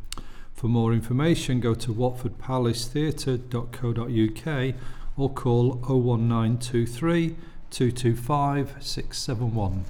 For 0.53 0.67
more 0.67 0.93
information, 0.93 1.59
go 1.59 1.73
to 1.73 1.93
watfordpalacetheatre.co.uk 1.93 4.75
or 5.17 5.29
call 5.29 5.73
01923 5.73 7.35
225 7.69 8.75
671. 8.79 9.83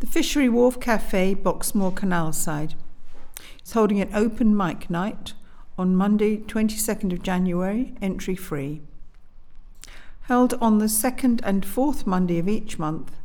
The 0.00 0.06
Fishery 0.06 0.50
Wharf 0.50 0.78
Cafe, 0.78 1.36
Boxmoor 1.36 1.96
Canal 1.96 2.34
Side. 2.34 2.74
is 3.64 3.72
holding 3.72 4.02
an 4.02 4.14
open 4.14 4.54
mic 4.54 4.90
night 4.90 5.32
on 5.78 5.96
Monday, 5.96 6.36
22nd 6.36 7.14
of 7.14 7.22
January, 7.22 7.94
entry 8.02 8.36
free. 8.36 8.82
Held 10.26 10.54
on 10.60 10.78
the 10.78 10.88
second 10.88 11.40
and 11.44 11.66
fourth 11.66 12.06
Monday 12.06 12.38
of 12.38 12.48
each 12.48 12.78
month, 12.78 13.16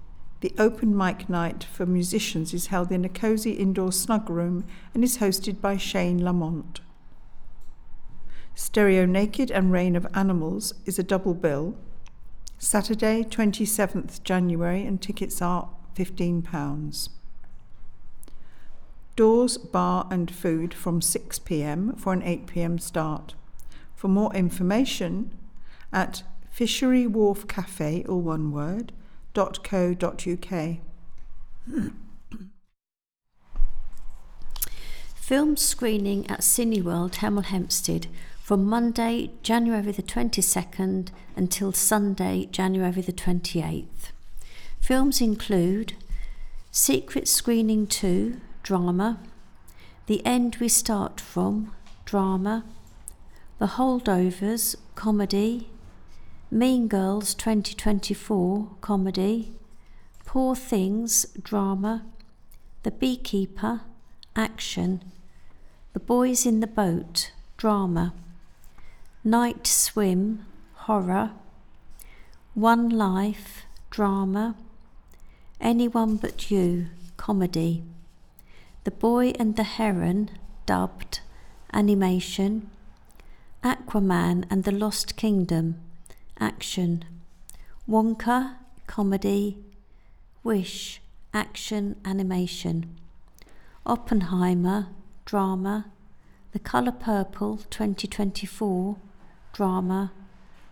the 0.42 0.54
open 0.58 0.98
mic 0.98 1.30
night 1.30 1.64
for 1.64 1.86
musicians 1.86 2.56
is 2.56 2.68
held 2.68 2.92
in 2.92 3.06
a 3.06 3.10
cosy 3.10 3.52
indoor 3.52 3.92
snug 3.92 4.30
room 4.30 4.66
and 4.94 5.04
is 5.04 5.20
hosted 5.20 5.62
by 5.62 5.78
Shane 5.78 6.24
Lamont. 6.24 6.82
Stereo 8.56 9.06
Naked 9.06 9.52
and 9.52 9.72
Reign 9.72 9.96
of 9.96 10.08
Animals 10.16 10.74
is 10.88 10.98
a 10.98 11.04
double 11.04 11.36
bill. 11.36 11.78
Saturday, 12.58 13.24
27th 13.24 14.24
January, 14.24 14.84
and 14.84 15.00
tickets 15.00 15.40
are 15.40 15.70
£15. 15.96 17.10
Doors, 19.16 19.58
bar, 19.60 20.08
and 20.10 20.32
food 20.32 20.74
from 20.74 21.02
6 21.02 21.40
pm 21.40 21.96
for 21.96 22.14
an 22.14 22.24
8 22.24 22.48
pm 22.48 22.80
start. 22.80 23.36
For 23.94 24.08
more 24.08 24.34
information, 24.34 25.32
at 25.94 26.24
Fishery 26.58 27.06
Wharf 27.06 27.48
Cafe, 27.48 28.04
all 28.10 28.22
one 28.22 28.52
word, 28.52 28.92
.co.uk. 29.36 30.78
Film 35.14 35.56
screening 35.56 36.28
at 36.28 36.40
Cineworld, 36.40 37.18
Hemel 37.18 37.44
Hempstead 37.44 38.08
from 38.42 38.66
Monday, 38.66 39.30
January 39.44 39.92
the 39.92 40.02
22nd 40.02 41.10
until 41.36 41.72
Sunday, 41.74 42.48
January 42.52 43.02
the 43.04 43.14
28th. 43.14 44.10
Films 44.80 45.22
include 45.22 45.94
Secret 46.72 47.28
Screening 47.28 47.86
2, 47.86 48.38
drama, 48.64 49.20
The 50.08 50.26
End 50.26 50.56
We 50.60 50.70
Start 50.70 51.22
From, 51.22 51.76
drama, 52.06 52.66
The 53.60 53.68
Holdovers, 53.68 54.76
comedy, 54.96 55.70
Mean 56.50 56.88
Girls 56.88 57.34
2024, 57.34 58.78
comedy, 58.80 59.52
Poor 60.26 60.56
Things, 60.56 61.26
drama, 61.44 62.06
The 62.84 62.92
Beekeeper, 62.92 63.82
action, 64.34 65.04
The 65.92 66.00
Boys 66.00 66.46
in 66.46 66.62
the 66.62 66.68
Boat, 66.68 67.34
drama. 67.58 68.14
Night 69.26 69.68
Swim, 69.68 70.46
horror. 70.86 71.32
One 72.54 72.88
Life, 72.88 73.66
drama. 73.90 74.56
Anyone 75.60 76.16
But 76.16 76.50
You, 76.50 76.88
comedy. 77.18 77.84
The 78.86 78.92
Boy 78.92 79.34
and 79.38 79.58
the 79.58 79.64
Heron, 79.64 80.30
dubbed, 80.66 81.20
animation. 81.74 82.72
Aquaman 83.66 84.46
and 84.50 84.64
the 84.64 84.72
Lost 84.72 85.18
Kingdom, 85.18 85.82
action. 86.40 87.06
Wonka, 87.88 88.56
comedy. 88.88 89.58
Wish, 90.44 91.02
action, 91.34 91.96
animation. 92.06 92.98
Oppenheimer, 93.86 94.88
drama. 95.26 95.92
The 96.52 96.60
Colour 96.60 96.92
Purple 96.92 97.58
2024, 97.70 98.98
drama. 99.54 100.12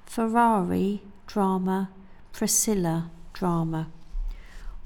Ferrari, 0.05 1.01
drama. 1.27 1.89
Priscilla, 2.33 3.11
drama. 3.33 3.87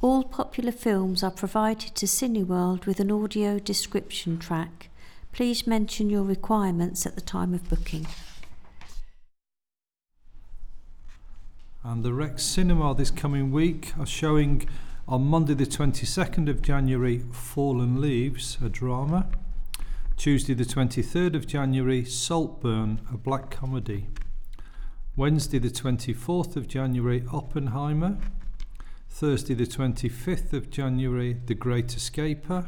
All 0.02 0.24
popular 0.24 0.72
films 0.72 1.24
are 1.24 1.32
provided 1.32 1.94
to 1.96 2.06
Cineworld 2.06 2.86
with 2.86 3.00
an 3.00 3.12
audio 3.12 3.60
description 3.60 4.38
track. 4.38 4.90
Please 5.34 5.68
mention 5.68 6.10
your 6.10 6.24
requirements 6.24 7.06
at 7.06 7.16
the 7.16 7.22
time 7.22 7.54
of 7.54 7.68
booking. 7.70 8.08
And 11.82 12.04
the 12.04 12.14
Rex 12.14 12.44
Cinema 12.44 12.94
this 12.94 13.10
coming 13.10 13.52
week 13.52 13.94
are 13.98 14.06
showing 14.06 14.68
on 15.08 15.24
Monday, 15.24 15.54
the 15.54 15.66
22nd 15.66 16.50
of 16.50 16.62
January, 16.62 17.20
Fallen 17.32 18.02
Leaves, 18.02 18.58
a 18.62 18.68
drama. 18.68 19.30
Tuesday, 20.18 20.54
the 20.54 20.66
23rd 20.66 21.36
of 21.36 21.48
January, 21.48 22.04
Saltburn, 22.04 23.00
a 23.10 23.16
black 23.16 23.50
comedy. 23.50 24.08
Wednesday, 25.16 25.58
the 25.58 25.70
24th 25.70 26.58
of 26.58 26.68
January, 26.68 27.24
Oppenheimer. 27.32 28.18
Thursday, 29.10 29.54
the 29.54 29.66
25th 29.66 30.52
of 30.52 30.70
January, 30.70 31.38
The 31.46 31.56
Great 31.56 31.96
Escaper. 31.96 32.68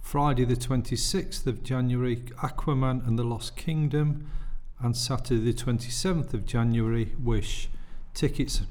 Friday, 0.00 0.44
the 0.44 0.54
26th 0.54 1.44
of 1.48 1.64
January, 1.64 2.18
Aquaman 2.38 3.04
and 3.04 3.18
the 3.18 3.24
Lost 3.24 3.56
Kingdom. 3.56 4.30
And 4.78 4.96
Saturday, 4.96 5.50
the 5.50 5.52
27th 5.52 6.34
of 6.34 6.46
January, 6.46 7.16
Wish. 7.20 7.68
Tickets 8.16 8.62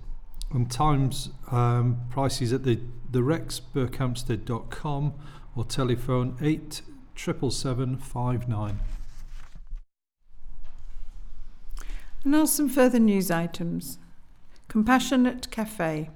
and 0.51 0.71
times 0.71 1.29
um, 1.51 2.01
prices 2.09 2.51
at 2.51 2.63
the, 2.63 2.79
the 3.11 3.19
rexberkhamsted.com 3.19 5.13
or 5.55 5.63
telephone 5.63 6.35
8 6.41 6.81
77759. 7.15 8.79
Now 12.23 12.45
some 12.45 12.67
further 12.67 12.97
news 12.97 13.29
items. 13.29 13.99
Compassionate 14.67 15.51
Cafe. 15.51 16.09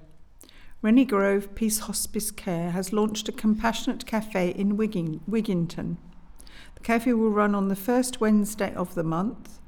Rennie 0.82 1.05
Grove 1.05 1.53
Peace 1.53 1.82
Hospice 1.82 2.32
Care 2.32 2.71
has 2.71 2.91
launched 2.91 3.30
a 3.30 3.32
Compassionate 3.32 4.07
Cafe 4.07 4.49
in 4.49 4.75
Wigging, 4.75 5.21
Wigginton. 5.30 5.97
The 6.73 6.82
cafe 6.82 7.13
will 7.13 7.30
run 7.30 7.53
on 7.53 7.67
the 7.67 7.75
first 7.75 8.19
Wednesday 8.19 8.73
of 8.73 8.95
the 8.95 9.03
month 9.03 9.59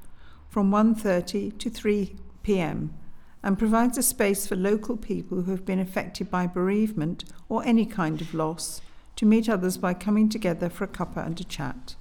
from 0.48 0.72
1:30 0.72 1.56
to 1.60 1.70
3 1.70 2.16
p.m. 2.42 2.94
and 3.42 3.58
provides 3.58 3.98
a 3.98 4.02
space 4.02 4.46
for 4.46 4.56
local 4.56 4.96
people 4.96 5.42
who 5.42 5.50
have 5.50 5.64
been 5.64 5.80
affected 5.80 6.30
by 6.30 6.46
bereavement 6.46 7.24
or 7.48 7.64
any 7.64 7.84
kind 7.84 8.20
of 8.20 8.34
loss 8.34 8.80
to 9.16 9.26
meet 9.26 9.48
others 9.48 9.76
by 9.76 9.92
coming 9.94 10.28
together 10.28 10.68
for 10.68 10.84
a 10.84 10.88
cuppa 10.88 11.24
and 11.26 11.40
a 11.40 11.44
chat. 11.44 11.96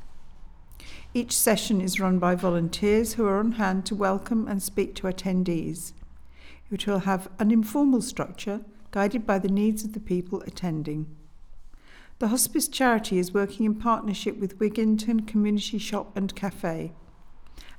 Each 1.14 1.36
session 1.38 1.82
is 1.82 2.00
run 2.00 2.20
by 2.20 2.36
volunteers 2.36 3.14
who 3.14 3.26
are 3.26 3.39
on 3.39 3.54
hand 3.54 3.86
to 3.88 3.96
welcome 3.96 4.48
and 4.48 4.64
speak 4.64 4.96
to 4.96 5.08
attendees. 5.08 5.94
It 6.72 6.88
will 6.88 7.00
have 7.00 7.28
an 7.38 7.52
informal 7.52 8.02
structure 8.02 8.62
guided 8.92 9.26
by 9.26 9.39
the 9.39 9.50
needs 9.50 9.84
of 9.84 9.94
the 9.94 10.00
people 10.00 10.42
attending. 10.42 11.08
The 12.20 12.30
hospice 12.30 12.68
charity 12.68 13.18
is 13.18 13.34
working 13.34 13.66
in 13.66 13.76
partnership 13.76 14.38
with 14.38 14.60
Wigginton 14.60 15.28
Community 15.28 15.80
Shop 15.80 16.16
and 16.16 16.34
Cafe, 16.36 16.94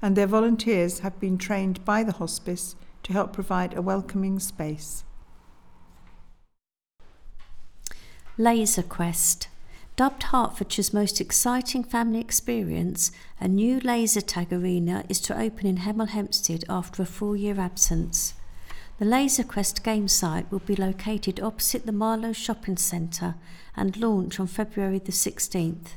and 0.02 0.16
their 0.16 0.26
volunteers 0.26 0.98
have 0.98 1.18
been 1.20 1.38
trained 1.38 1.84
by 1.84 2.02
the 2.02 2.12
hospice 2.12 2.74
to 3.03 3.12
help 3.12 3.32
provide 3.32 3.76
a 3.76 3.82
welcoming 3.82 4.38
space. 4.38 5.05
Laser 8.38 8.82
Quest. 8.82 9.48
Dubbed 9.94 10.22
Hertfordshire's 10.24 10.94
most 10.94 11.20
exciting 11.20 11.84
family 11.84 12.18
experience, 12.18 13.12
a 13.38 13.46
new 13.46 13.78
laser 13.80 14.22
tag 14.22 14.50
arena 14.50 15.05
is 15.11 15.20
to 15.20 15.38
open 15.38 15.66
in 15.66 15.76
Hemel 15.78 16.09
Hempstead 16.09 16.64
after 16.68 17.03
a 17.03 17.07
four 17.07 17.36
year 17.36 17.61
absence. 17.61 18.32
The 18.98 19.05
Laser 19.05 19.44
Quest 19.44 19.82
game 19.84 20.09
site 20.09 20.50
will 20.50 20.61
be 20.61 20.76
located 20.76 21.40
opposite 21.40 21.84
the 21.84 21.92
Marlow 21.92 22.32
Shopping 22.32 22.76
Centre 22.76 23.34
and 23.76 23.96
launch 23.96 24.40
on 24.40 24.46
February 24.46 24.98
the 24.98 25.12
16th. 25.12 25.88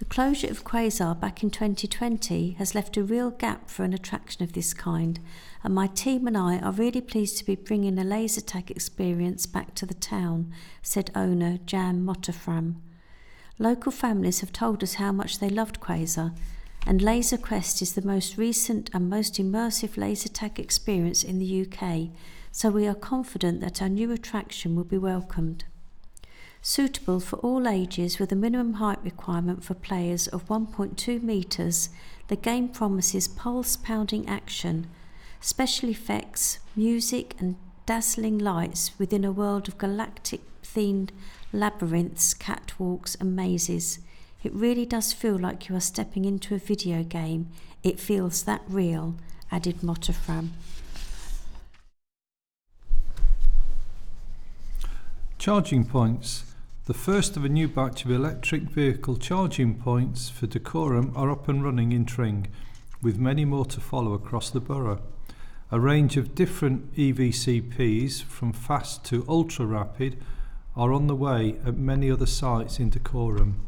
The 0.00 0.06
closure 0.06 0.48
of 0.50 0.64
Quasar 0.64 1.20
back 1.20 1.42
in 1.42 1.50
2020 1.50 2.52
has 2.52 2.74
left 2.74 2.96
a 2.96 3.04
real 3.04 3.30
gap 3.30 3.68
for 3.68 3.84
an 3.84 3.92
attraction 3.92 4.42
of 4.42 4.54
this 4.54 4.72
kind, 4.72 5.20
and 5.62 5.74
my 5.74 5.88
team 5.88 6.26
and 6.26 6.38
I 6.38 6.58
are 6.58 6.72
really 6.72 7.02
pleased 7.02 7.36
to 7.36 7.44
be 7.44 7.54
bringing 7.54 7.98
a 7.98 8.02
laser 8.02 8.40
tag 8.40 8.70
experience 8.70 9.44
back 9.44 9.74
to 9.74 9.84
the 9.84 9.92
town, 9.92 10.54
said 10.80 11.10
owner 11.14 11.58
Jan 11.66 12.02
Motterfram. 12.02 12.76
Local 13.58 13.92
families 13.92 14.40
have 14.40 14.54
told 14.54 14.82
us 14.82 14.94
how 14.94 15.12
much 15.12 15.38
they 15.38 15.50
loved 15.50 15.80
Quasar, 15.80 16.34
and 16.86 17.02
Laser 17.02 17.36
Quest 17.36 17.82
is 17.82 17.92
the 17.92 18.00
most 18.00 18.38
recent 18.38 18.88
and 18.94 19.10
most 19.10 19.34
immersive 19.34 19.98
laser 19.98 20.30
tag 20.30 20.58
experience 20.58 21.22
in 21.22 21.38
the 21.38 21.66
UK, 21.66 22.08
so 22.50 22.70
we 22.70 22.86
are 22.86 22.94
confident 22.94 23.60
that 23.60 23.82
our 23.82 23.88
new 23.90 24.10
attraction 24.12 24.74
will 24.74 24.84
be 24.84 24.96
welcomed. 24.96 25.64
Suitable 26.62 27.20
for 27.20 27.36
all 27.36 27.66
ages 27.66 28.18
with 28.18 28.30
a 28.30 28.36
minimum 28.36 28.74
height 28.74 28.98
requirement 29.02 29.64
for 29.64 29.72
players 29.72 30.28
of 30.28 30.46
1.2 30.46 31.22
metres, 31.22 31.88
the 32.28 32.36
game 32.36 32.68
promises 32.68 33.26
pulse 33.26 33.76
pounding 33.76 34.28
action, 34.28 34.86
special 35.40 35.88
effects, 35.88 36.58
music, 36.76 37.34
and 37.38 37.56
dazzling 37.86 38.36
lights 38.38 38.92
within 38.98 39.24
a 39.24 39.32
world 39.32 39.68
of 39.68 39.78
galactic 39.78 40.42
themed 40.62 41.08
labyrinths, 41.50 42.34
catwalks, 42.34 43.18
and 43.18 43.34
mazes. 43.34 44.00
It 44.42 44.52
really 44.52 44.84
does 44.84 45.14
feel 45.14 45.38
like 45.38 45.70
you 45.70 45.76
are 45.76 45.80
stepping 45.80 46.26
into 46.26 46.54
a 46.54 46.58
video 46.58 47.02
game. 47.02 47.48
It 47.82 47.98
feels 47.98 48.42
that 48.42 48.60
real, 48.68 49.14
added 49.50 49.78
Motterfram. 49.78 50.50
Charging 55.38 55.86
points. 55.86 56.49
The 56.90 56.94
first 56.94 57.36
of 57.36 57.44
a 57.44 57.48
new 57.48 57.68
batch 57.68 58.04
of 58.04 58.10
electric 58.10 58.62
vehicle 58.62 59.16
charging 59.16 59.76
points 59.76 60.28
for 60.28 60.48
Dacorum 60.48 61.16
are 61.16 61.30
up 61.30 61.46
and 61.46 61.62
running 61.62 61.92
in 61.92 62.04
Tring, 62.04 62.48
with 63.00 63.16
many 63.16 63.44
more 63.44 63.64
to 63.66 63.80
follow 63.80 64.12
across 64.12 64.50
the 64.50 64.58
borough. 64.58 65.00
A 65.70 65.78
range 65.78 66.16
of 66.16 66.34
different 66.34 66.92
EVCPs, 66.96 68.24
from 68.24 68.52
fast 68.52 69.04
to 69.04 69.24
ultra 69.28 69.66
rapid, 69.66 70.16
are 70.74 70.92
on 70.92 71.06
the 71.06 71.14
way 71.14 71.54
at 71.64 71.76
many 71.76 72.10
other 72.10 72.26
sites 72.26 72.80
in 72.80 72.90
Dacorum, 72.90 73.60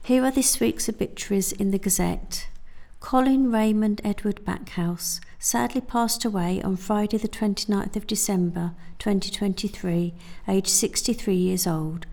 Here 0.05 0.24
are 0.24 0.31
this 0.31 0.61
week's 0.61 0.89
obituaries 0.89 1.53
in 1.53 1.72
the 1.72 1.78
Gazette. 1.78 2.47
Colin 3.01 3.51
Raymond 3.51 4.01
Edward 4.05 4.45
Backhouse 4.45 5.20
sadly 5.39 5.81
passed 5.81 6.24
away 6.24 6.62
on 6.62 6.76
Friday, 6.76 7.16
the 7.16 7.28
29th 7.28 7.97
of 7.97 8.07
December 8.07 8.72
2023, 8.99 10.14
aged 10.47 10.68
63 10.68 11.35
years 11.35 11.66
old. 11.66 12.07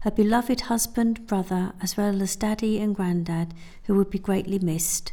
Her 0.00 0.10
beloved 0.10 0.62
husband, 0.62 1.26
brother, 1.26 1.72
as 1.80 1.96
well 1.96 2.20
as 2.20 2.36
daddy 2.36 2.78
and 2.78 2.94
granddad, 2.94 3.54
who 3.84 3.94
would 3.94 4.10
be 4.10 4.18
greatly 4.18 4.58
missed. 4.58 5.12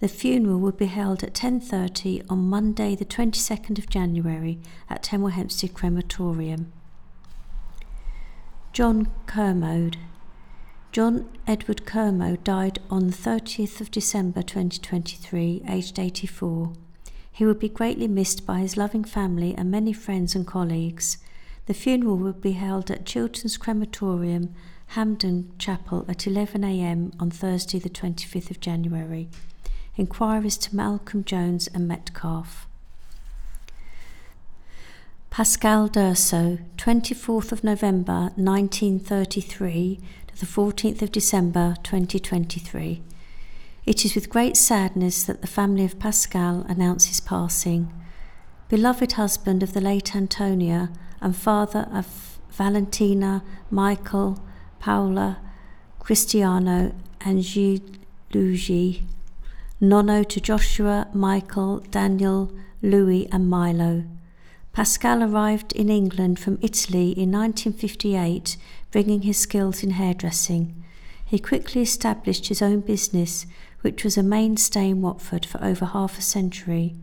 The 0.00 0.08
funeral 0.08 0.60
will 0.60 0.72
be 0.72 0.86
held 0.86 1.24
at 1.24 1.34
10:30 1.34 2.22
on 2.30 2.48
Monday, 2.48 2.94
the 2.94 3.04
22nd 3.04 3.78
of 3.78 3.88
January, 3.88 4.60
at 4.88 5.02
Hemel 5.04 5.32
Hempstead 5.32 5.74
Crematorium. 5.74 6.72
John 8.72 9.08
Kermode 9.26 9.96
John 10.92 11.28
Edward 11.46 11.84
Kermo 11.84 12.42
died 12.44 12.78
on 12.88 13.08
the 13.08 13.12
30th 13.12 13.80
of 13.80 13.90
December 13.90 14.40
2023, 14.40 15.62
aged 15.68 15.98
84. 15.98 16.72
He 17.30 17.44
would 17.44 17.58
be 17.58 17.68
greatly 17.68 18.08
missed 18.08 18.46
by 18.46 18.60
his 18.60 18.76
loving 18.76 19.04
family 19.04 19.54
and 19.54 19.70
many 19.70 19.92
friends 19.92 20.34
and 20.34 20.46
colleagues. 20.46 21.18
The 21.66 21.74
funeral 21.74 22.16
will 22.16 22.32
be 22.32 22.52
held 22.52 22.90
at 22.90 23.04
Chilterns 23.04 23.58
Crematorium, 23.58 24.54
Hampden 24.88 25.52
Chapel 25.58 26.06
at 26.08 26.26
11am 26.26 27.12
on 27.20 27.30
Thursday, 27.30 27.78
the 27.78 27.90
25th 27.90 28.50
of 28.50 28.60
January. 28.60 29.28
Inquiries 29.98 30.56
to 30.58 30.76
Malcolm 30.76 31.24
Jones 31.24 31.68
and 31.74 31.88
Metcalfe. 31.88 32.68
Pascal 35.28 35.88
Durso, 35.88 36.60
24th 36.76 37.50
of 37.50 37.64
November 37.64 38.30
1933 38.36 39.98
to 40.28 40.38
the 40.38 40.46
14th 40.46 41.02
of 41.02 41.10
December 41.10 41.74
2023. 41.82 43.02
It 43.86 44.04
is 44.04 44.14
with 44.14 44.30
great 44.30 44.56
sadness 44.56 45.24
that 45.24 45.40
the 45.40 45.48
family 45.48 45.84
of 45.84 45.98
Pascal 45.98 46.64
announce 46.68 47.06
his 47.06 47.20
passing. 47.20 47.92
Beloved 48.68 49.12
husband 49.12 49.64
of 49.64 49.72
the 49.72 49.80
late 49.80 50.14
Antonia 50.14 50.90
and 51.20 51.36
father 51.36 51.88
of 51.92 52.38
Valentina, 52.52 53.42
Michael, 53.68 54.38
Paula, 54.78 55.38
Cristiano, 55.98 56.94
and 57.20 57.44
Luigi, 58.32 59.02
Nono 59.80 60.24
to 60.24 60.40
Joshua, 60.40 61.06
Michael, 61.14 61.78
Daniel, 61.92 62.52
Louis, 62.82 63.28
and 63.30 63.48
Milo. 63.48 64.02
Pascal 64.72 65.22
arrived 65.22 65.72
in 65.72 65.88
England 65.88 66.40
from 66.40 66.58
Italy 66.60 67.12
in 67.12 67.30
1958 67.30 68.56
bringing 68.90 69.22
his 69.22 69.38
skills 69.38 69.84
in 69.84 69.90
hairdressing. 69.90 70.82
He 71.24 71.38
quickly 71.38 71.82
established 71.82 72.48
his 72.48 72.60
own 72.60 72.80
business, 72.80 73.46
which 73.82 74.02
was 74.02 74.18
a 74.18 74.22
mainstay 74.24 74.88
in 74.90 75.00
Watford 75.00 75.46
for 75.46 75.62
over 75.62 75.84
half 75.84 76.18
a 76.18 76.22
century. 76.22 76.96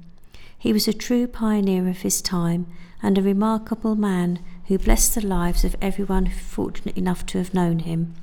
He 0.58 0.74
was 0.74 0.88
a 0.88 0.94
true 0.94 1.28
pioneer 1.28 1.88
of 1.88 2.02
his 2.02 2.22
time 2.22 2.68
and 3.02 3.18
a 3.18 3.22
remarkable 3.22 3.96
man 3.96 4.40
who 4.68 4.78
blessed 4.80 5.16
the 5.16 5.26
lives 5.26 5.64
of 5.64 5.78
everyone 5.82 6.28
fortunate 6.28 6.98
enough 6.98 7.26
to 7.28 7.38
have 7.38 7.54
known 7.54 7.80
him. 7.80 8.16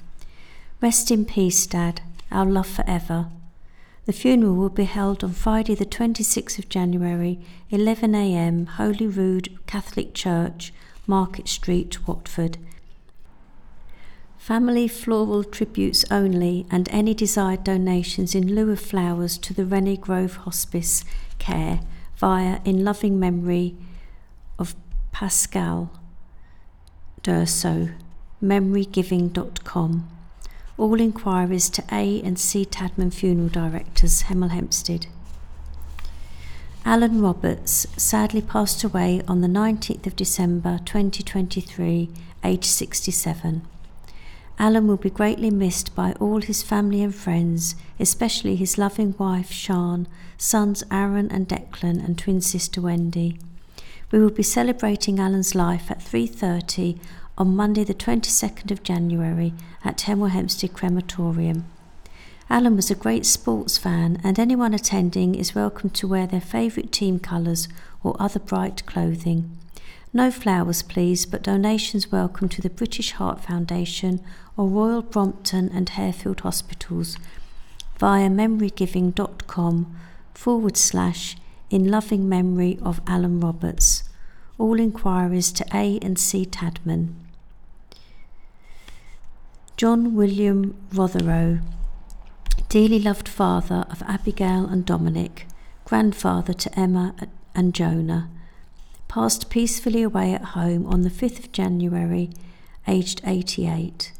Rest 0.82 1.10
in 1.10 1.24
peace, 1.24 1.66
Dad, 1.66 2.02
our 2.30 2.44
love 2.44 2.66
forever. 2.66 3.28
The 4.04 4.12
funeral 4.12 4.56
will 4.56 4.68
be 4.68 4.84
held 4.84 5.22
on 5.22 5.32
Friday, 5.32 5.76
the 5.76 5.86
26th 5.86 6.58
of 6.58 6.68
January, 6.68 7.38
11am, 7.70 8.66
Holy 8.70 9.06
Rood 9.06 9.56
Catholic 9.66 10.12
Church, 10.12 10.72
Market 11.06 11.46
Street, 11.46 12.06
Watford. 12.08 12.58
Family 14.36 14.88
floral 14.88 15.44
tributes 15.44 16.04
only 16.10 16.66
and 16.68 16.88
any 16.88 17.14
desired 17.14 17.62
donations 17.62 18.34
in 18.34 18.56
lieu 18.56 18.72
of 18.72 18.80
flowers 18.80 19.38
to 19.38 19.54
the 19.54 19.64
Rennie 19.64 19.96
Grove 19.96 20.34
Hospice 20.34 21.04
Care 21.38 21.78
via 22.16 22.58
in 22.64 22.82
loving 22.82 23.20
memory 23.20 23.76
of 24.58 24.74
Pascal 25.12 25.92
Durso, 27.22 27.92
memorygiving.com. 28.42 30.08
All 30.82 31.00
inquiries 31.00 31.70
to 31.70 31.84
A 31.92 32.20
and 32.22 32.36
C 32.36 32.64
Tadman 32.64 33.14
Funeral 33.14 33.48
Directors, 33.48 34.22
Hemel 34.22 34.50
Hempstead. 34.50 35.06
Alan 36.84 37.22
Roberts 37.22 37.86
sadly 37.96 38.42
passed 38.42 38.82
away 38.82 39.22
on 39.28 39.42
the 39.42 39.46
19th 39.46 40.08
of 40.08 40.16
December 40.16 40.80
2023, 40.84 42.10
aged 42.42 42.64
67. 42.64 43.62
Alan 44.58 44.88
will 44.88 44.96
be 44.96 45.08
greatly 45.08 45.52
missed 45.52 45.94
by 45.94 46.14
all 46.14 46.40
his 46.40 46.64
family 46.64 47.00
and 47.04 47.14
friends, 47.14 47.76
especially 48.00 48.56
his 48.56 48.76
loving 48.76 49.14
wife 49.18 49.52
Sian, 49.52 50.08
sons 50.36 50.82
Aaron 50.90 51.30
and 51.30 51.46
Declan, 51.46 52.04
and 52.04 52.18
twin 52.18 52.40
sister 52.40 52.80
Wendy. 52.80 53.38
We 54.10 54.18
will 54.18 54.30
be 54.30 54.42
celebrating 54.42 55.20
Alan's 55.20 55.54
life 55.54 55.92
at 55.92 56.02
3:30 56.02 56.98
on 57.42 57.56
Monday 57.56 57.82
the 57.82 57.92
22nd 57.92 58.70
of 58.70 58.84
January 58.84 59.52
at 59.84 59.98
Hemel 59.98 60.30
Hempstead 60.30 60.74
Crematorium. 60.74 61.64
Alan 62.48 62.76
was 62.76 62.88
a 62.88 62.94
great 62.94 63.26
sports 63.26 63.76
fan 63.76 64.20
and 64.22 64.38
anyone 64.38 64.72
attending 64.72 65.34
is 65.34 65.52
welcome 65.52 65.90
to 65.90 66.06
wear 66.06 66.24
their 66.24 66.40
favourite 66.40 66.92
team 66.92 67.18
colours 67.18 67.66
or 68.04 68.14
other 68.20 68.38
bright 68.38 68.86
clothing. 68.86 69.58
No 70.12 70.30
flowers, 70.30 70.84
please, 70.84 71.26
but 71.26 71.42
donations 71.42 72.12
welcome 72.12 72.48
to 72.48 72.62
the 72.62 72.70
British 72.70 73.10
Heart 73.10 73.40
Foundation 73.40 74.20
or 74.56 74.68
Royal 74.68 75.02
Brompton 75.02 75.68
and 75.74 75.88
Harefield 75.88 76.42
Hospitals 76.42 77.18
via 77.98 78.28
memorygiving.com 78.28 79.96
forward 80.32 80.76
slash 80.76 81.36
in 81.70 81.90
loving 81.90 82.28
memory 82.28 82.78
of 82.82 83.00
Alan 83.08 83.40
Roberts. 83.40 84.04
All 84.58 84.78
inquiries 84.78 85.50
to 85.50 85.66
A 85.74 85.98
and 86.02 86.16
C 86.16 86.46
Tadman. 86.46 87.14
John 89.82 90.14
William 90.14 90.76
Rotherow, 90.92 91.60
dearly 92.68 93.00
loved 93.00 93.26
father 93.26 93.84
of 93.90 94.00
Abigail 94.02 94.64
and 94.64 94.86
Dominic, 94.86 95.48
grandfather 95.84 96.52
to 96.52 96.78
Emma 96.78 97.16
and 97.52 97.74
Jonah 97.74 98.30
passed 99.08 99.50
peacefully 99.50 100.02
away 100.02 100.34
at 100.34 100.54
home 100.54 100.86
on 100.86 101.02
the 101.02 101.10
5th 101.10 101.40
of 101.40 101.50
January, 101.50 102.30
aged 102.86 103.22
88. 103.26 104.12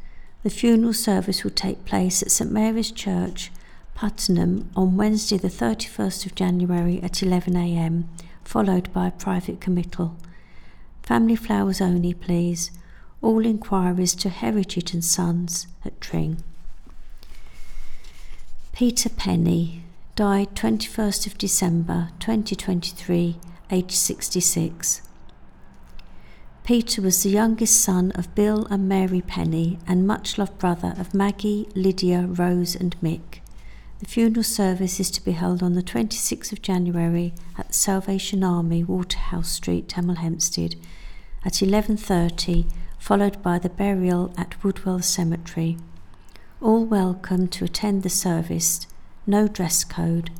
The 0.42 0.50
funeral 0.50 0.94
service 0.94 1.44
will 1.44 1.52
take 1.52 1.84
place 1.84 2.22
at 2.22 2.32
St 2.32 2.50
Mary's 2.50 2.90
Church, 2.90 3.52
Puttenham, 3.94 4.68
on 4.74 4.96
Wednesday, 4.96 5.38
the 5.38 5.46
31st 5.46 6.26
of 6.26 6.34
January 6.34 7.00
at 7.04 7.22
11am, 7.22 8.06
followed 8.42 8.92
by 8.92 9.06
a 9.06 9.12
private 9.12 9.60
committal. 9.60 10.16
Family 11.04 11.36
flowers 11.36 11.80
only, 11.80 12.14
please. 12.14 12.72
All 13.22 13.46
inquiries 13.46 14.16
to 14.16 14.28
Heritage 14.28 14.92
and 14.92 15.04
Sons 15.04 15.68
at 15.84 16.00
Tring. 16.00 16.42
Peter 18.72 19.08
Penny 19.08 19.84
died 20.16 20.56
21st 20.56 21.28
of 21.28 21.38
December 21.38 22.08
2023 22.18 23.36
aged 23.70 23.92
66. 23.92 25.02
Peter 26.64 27.00
was 27.00 27.22
the 27.22 27.30
youngest 27.30 27.80
son 27.80 28.10
of 28.16 28.34
Bill 28.34 28.66
and 28.70 28.88
Mary 28.88 29.20
Penny 29.20 29.78
and 29.86 30.04
much 30.04 30.36
loved 30.36 30.58
brother 30.58 30.94
of 30.98 31.14
Maggie, 31.14 31.68
Lydia, 31.76 32.26
Rose, 32.26 32.74
and 32.74 33.00
Mick. 33.00 33.38
The 34.00 34.06
funeral 34.06 34.42
service 34.42 34.98
is 34.98 35.12
to 35.12 35.24
be 35.24 35.32
held 35.32 35.62
on 35.62 35.74
the 35.74 35.82
26th 35.82 36.50
of 36.50 36.60
January 36.60 37.34
at 37.56 37.68
the 37.68 37.72
Salvation 37.72 38.42
Army, 38.42 38.82
Waterhouse 38.82 39.52
Street, 39.52 39.88
Hemel 39.90 40.18
Hempstead, 40.18 40.74
at 41.44 41.62
11:30, 41.62 42.66
followed 43.02 43.42
by 43.42 43.58
the 43.58 43.68
burial 43.68 44.32
at 44.38 44.54
Woodwell 44.62 45.02
Cemetery. 45.02 45.76
All 46.60 46.84
welcome 46.84 47.48
to 47.48 47.64
attend 47.64 48.04
the 48.04 48.08
service. 48.08 48.86
No 49.26 49.48
dress 49.48 49.82
code. 49.82 50.30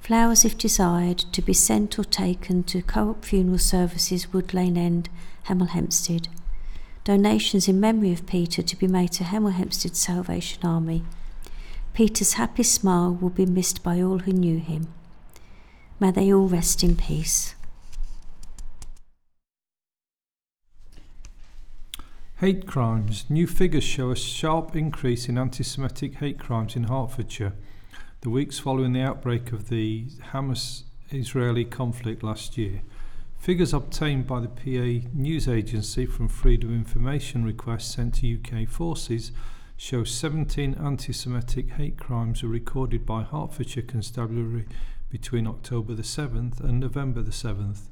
Flowers, 0.00 0.44
if 0.44 0.58
desired, 0.58 1.18
to 1.18 1.40
be 1.40 1.52
sent 1.52 1.96
or 1.96 2.02
taken 2.02 2.64
to 2.64 2.82
Co-op 2.82 3.24
Funeral 3.24 3.58
Services, 3.58 4.32
Wood 4.32 4.52
Lane 4.52 4.76
End, 4.76 5.08
Hemel 5.46 5.68
Hempstead. 5.68 6.26
Donations 7.04 7.68
in 7.68 7.78
memory 7.78 8.12
of 8.12 8.26
Peter 8.26 8.62
to 8.62 8.76
be 8.76 8.88
made 8.88 9.12
to 9.12 9.22
Hemel 9.22 9.52
Hempstead 9.52 9.94
Salvation 9.94 10.66
Army. 10.66 11.04
Peter's 11.94 12.32
happy 12.32 12.64
smile 12.64 13.14
will 13.14 13.30
be 13.30 13.46
missed 13.46 13.84
by 13.84 14.02
all 14.02 14.18
who 14.18 14.32
knew 14.32 14.58
him. 14.58 14.92
May 16.00 16.10
they 16.10 16.34
all 16.34 16.48
rest 16.48 16.82
in 16.82 16.96
peace. 16.96 17.54
Hate 22.40 22.68
crimes. 22.68 23.24
New 23.28 23.48
figures 23.48 23.82
show 23.82 24.12
a 24.12 24.16
sharp 24.16 24.76
increase 24.76 25.28
in 25.28 25.36
anti 25.36 25.64
Semitic 25.64 26.14
hate 26.18 26.38
crimes 26.38 26.76
in 26.76 26.84
Hertfordshire. 26.84 27.54
The 28.20 28.30
weeks 28.30 28.60
following 28.60 28.92
the 28.92 29.00
outbreak 29.00 29.50
of 29.50 29.68
the 29.68 30.04
Hamas 30.30 30.84
Israeli 31.10 31.64
conflict 31.64 32.22
last 32.22 32.56
year. 32.56 32.82
Figures 33.40 33.74
obtained 33.74 34.28
by 34.28 34.38
the 34.38 34.46
PA 34.46 35.08
news 35.12 35.48
agency 35.48 36.06
from 36.06 36.28
Freedom 36.28 36.72
Information 36.72 37.44
requests 37.44 37.92
sent 37.92 38.14
to 38.14 38.38
UK 38.38 38.68
forces 38.68 39.32
show 39.76 40.04
17 40.04 40.74
anti 40.74 41.12
Semitic 41.12 41.70
hate 41.70 41.98
crimes 41.98 42.44
were 42.44 42.48
recorded 42.48 43.04
by 43.04 43.24
Hertfordshire 43.24 43.82
Constabulary 43.82 44.66
between 45.10 45.48
October 45.48 45.92
the 45.92 46.02
7th 46.02 46.60
and 46.60 46.78
November 46.78 47.20
the 47.20 47.32
7th. 47.32 47.88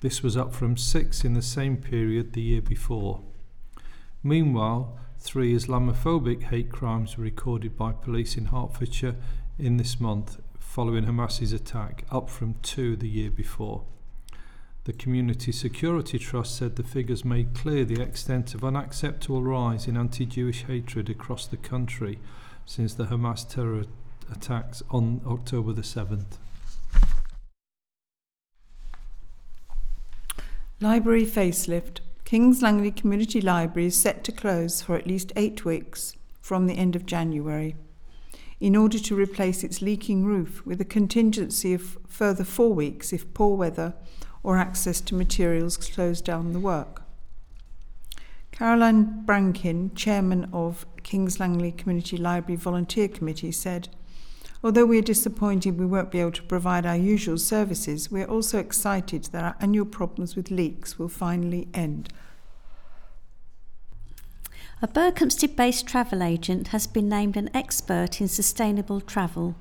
This 0.00 0.24
was 0.24 0.36
up 0.36 0.52
from 0.52 0.76
six 0.76 1.24
in 1.24 1.34
the 1.34 1.40
same 1.40 1.76
period 1.76 2.32
the 2.32 2.42
year 2.42 2.60
before. 2.60 3.22
Meanwhile, 4.26 4.98
three 5.18 5.54
Islamophobic 5.54 6.44
hate 6.44 6.72
crimes 6.72 7.18
were 7.18 7.24
recorded 7.24 7.76
by 7.76 7.92
police 7.92 8.38
in 8.38 8.46
Hertfordshire 8.46 9.16
in 9.58 9.76
this 9.76 10.00
month 10.00 10.38
following 10.58 11.04
Hamas's 11.04 11.52
attack, 11.52 12.04
up 12.10 12.30
from 12.30 12.54
two 12.62 12.96
the 12.96 13.08
year 13.08 13.30
before. 13.30 13.84
The 14.84 14.94
Community 14.94 15.52
Security 15.52 16.18
Trust 16.18 16.56
said 16.56 16.76
the 16.76 16.82
figures 16.82 17.22
made 17.24 17.54
clear 17.54 17.84
the 17.84 18.00
extent 18.00 18.54
of 18.54 18.64
unacceptable 18.64 19.42
rise 19.42 19.86
in 19.86 19.96
anti 19.96 20.24
Jewish 20.24 20.64
hatred 20.64 21.10
across 21.10 21.46
the 21.46 21.58
country 21.58 22.18
since 22.64 22.94
the 22.94 23.04
Hamas 23.04 23.46
terror 23.46 23.84
attacks 24.32 24.82
on 24.90 25.20
October 25.26 25.74
the 25.74 25.82
7th. 25.82 26.38
Library 30.80 31.26
facelift. 31.26 32.00
Kings 32.24 32.62
Langley 32.62 32.90
Community 32.90 33.40
Library 33.40 33.86
is 33.88 33.96
set 33.96 34.24
to 34.24 34.32
close 34.32 34.80
for 34.80 34.96
at 34.96 35.06
least 35.06 35.32
eight 35.36 35.64
weeks 35.64 36.16
from 36.40 36.66
the 36.66 36.74
end 36.74 36.96
of 36.96 37.04
January 37.04 37.76
in 38.60 38.74
order 38.74 38.98
to 38.98 39.14
replace 39.14 39.62
its 39.62 39.82
leaking 39.82 40.24
roof 40.24 40.64
with 40.64 40.80
a 40.80 40.86
contingency 40.86 41.74
of 41.74 41.98
further 42.08 42.44
four 42.44 42.72
weeks 42.72 43.12
if 43.12 43.34
poor 43.34 43.56
weather 43.56 43.92
or 44.42 44.56
access 44.56 45.02
to 45.02 45.14
materials 45.14 45.74
slows 45.74 46.22
down 46.22 46.52
the 46.54 46.60
work. 46.60 47.02
Caroline 48.52 49.24
Brankin, 49.26 49.94
chairman 49.94 50.48
of 50.50 50.86
Kings 51.02 51.38
Langley 51.38 51.72
Community 51.72 52.16
Library 52.16 52.56
Volunteer 52.56 53.08
Committee, 53.08 53.52
said, 53.52 53.88
Although 54.64 54.86
we 54.86 54.98
are 54.98 55.02
disappointed 55.02 55.78
we 55.78 55.84
won't 55.84 56.10
be 56.10 56.20
able 56.20 56.32
to 56.32 56.42
provide 56.42 56.86
our 56.86 56.96
usual 56.96 57.36
services, 57.36 58.10
we 58.10 58.22
are 58.22 58.30
also 58.30 58.58
excited 58.58 59.24
that 59.24 59.44
our 59.44 59.56
annual 59.60 59.84
problems 59.84 60.36
with 60.36 60.50
leaks 60.50 60.98
will 60.98 61.10
finally 61.10 61.68
end. 61.74 62.08
A 64.80 64.88
Berkhamsted 64.88 65.54
based 65.54 65.86
travel 65.86 66.22
agent 66.22 66.68
has 66.68 66.86
been 66.86 67.10
named 67.10 67.36
an 67.36 67.50
expert 67.52 68.22
in 68.22 68.28
sustainable 68.28 69.02
travel. 69.02 69.54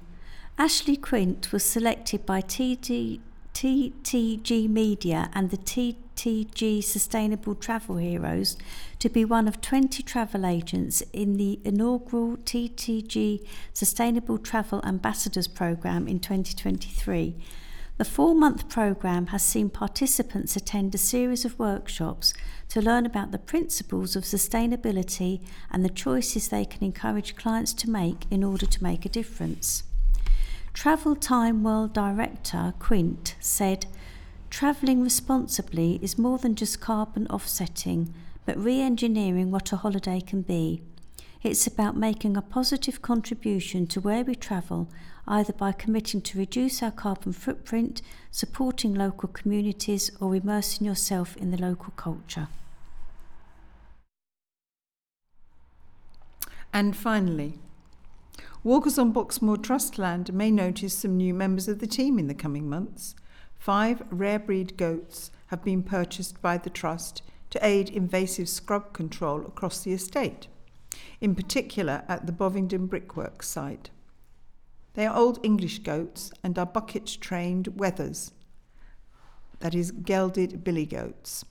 Ashley 0.58 0.96
Quint 0.96 1.52
was 1.52 1.66
selected 1.66 2.26
by 2.26 2.42
TD, 2.42 3.20
TTG 3.54 4.70
Media 4.70 5.30
and 5.34 5.50
the 5.50 5.58
TTG 6.16 6.84
Sustainable 6.84 7.56
Travel 7.56 7.98
Heroes 7.98 8.58
to 9.00 9.10
be 9.10 9.26
one 9.26 9.48
of 9.48 9.62
20 9.62 10.02
travel 10.04 10.46
agents 10.46 11.02
in 11.14 11.38
the 11.38 11.60
inaugural 11.64 12.38
TTG 12.38 13.46
Sustainable 13.74 14.38
Travel 14.38 14.82
Ambassadors 14.86 15.48
Programme 15.48 16.08
in 16.08 16.20
2023. 16.20 17.36
The 17.98 18.06
four 18.06 18.34
month 18.34 18.70
programme 18.70 19.28
has 19.28 19.44
seen 19.44 19.70
participants 19.70 20.56
attend 20.56 20.96
a 20.96 20.98
series 20.98 21.46
of 21.46 21.60
workshops 21.60 22.34
to 22.70 22.82
learn 22.82 23.06
about 23.06 23.32
the 23.32 23.38
principles 23.38 24.16
of 24.16 24.24
sustainability 24.24 25.42
and 25.70 25.86
the 25.86 25.90
choices 25.90 26.48
they 26.48 26.66
can 26.66 26.84
encourage 26.84 27.36
clients 27.36 27.72
to 27.76 27.90
make 27.90 28.26
in 28.32 28.44
order 28.44 28.66
to 28.66 28.84
make 28.84 29.06
a 29.06 29.10
difference. 29.10 29.84
Travel 30.74 31.16
Time 31.16 31.64
World 31.64 31.94
Director 31.94 32.74
Quint 32.80 33.36
said, 33.40 33.86
Travelling 34.54 35.02
responsibly 35.02 35.98
is 36.04 36.20
more 36.20 36.38
than 36.38 36.54
just 36.54 36.80
carbon 36.80 37.26
offsetting, 37.26 38.14
but 38.46 38.56
re 38.56 38.82
engineering 38.82 39.50
what 39.50 39.74
a 39.74 39.78
holiday 39.78 40.22
can 40.22 40.44
be. 40.44 40.84
It's 41.42 41.66
about 41.66 41.98
making 41.98 42.38
a 42.38 42.44
positive 42.44 43.02
contribution 43.02 43.88
to 43.88 44.00
where 44.00 44.24
we 44.24 44.36
travel, 44.36 44.90
either 45.28 45.54
by 45.54 45.72
committing 45.72 46.22
to 46.22 46.38
reduce 46.38 46.84
our 46.84 46.92
carbon 46.92 47.34
footprint, 47.34 48.04
supporting 48.30 48.94
local 48.94 49.28
communities, 49.28 50.12
or 50.20 50.36
immersing 50.36 50.86
yourself 50.86 51.36
in 51.36 51.50
the 51.50 51.58
local 51.58 51.92
culture. 51.96 52.48
And 56.72 56.96
finally, 56.96 57.58
walkers 58.64 59.00
on 59.00 59.14
Boxmoor 59.14 59.64
Trust 59.64 59.98
land 59.98 60.32
may 60.32 60.52
notice 60.52 60.94
some 60.94 61.18
new 61.18 61.34
members 61.34 61.68
of 61.68 61.80
the 61.80 61.88
team 61.88 62.20
in 62.20 62.28
the 62.28 62.36
coming 62.36 62.70
months. 62.70 63.16
Five 63.64 64.04
rare 64.10 64.40
breed 64.40 64.76
goats 64.76 65.32
have 65.48 65.64
been 65.64 65.84
purchased 65.84 66.42
by 66.42 66.58
the 66.58 66.70
Trust 66.70 67.22
to 67.52 67.66
aid 67.66 67.90
invasive 67.90 68.50
scrub 68.50 68.92
control 68.92 69.40
across 69.46 69.80
the 69.80 69.94
estate, 69.94 70.50
in 71.22 71.34
particular 71.34 72.04
at 72.10 72.26
the 72.26 72.34
Bovingdon 72.34 72.88
Brickworks 72.88 73.48
site. 73.48 73.90
They 74.96 75.06
are 75.06 75.16
Old 75.16 75.40
English 75.44 75.80
goats 75.80 76.30
and 76.44 76.60
are 76.60 76.66
bucket 76.66 77.18
trained 77.22 77.70
wethers, 77.78 78.34
that 79.62 79.74
is, 79.74 79.92
gelded 79.92 80.66
billy 80.66 80.86
goats. 80.86 81.46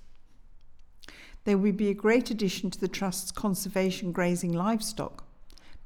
They 1.45 1.55
will 1.55 1.73
be 1.73 1.89
a 1.89 1.95
great 1.95 2.31
addition 2.31 2.71
to 2.73 2.79
the 2.79 2.89
Trust's 2.89 3.33
conservation 3.33 4.13
grazing 4.13 4.53
livestock. 4.53 5.25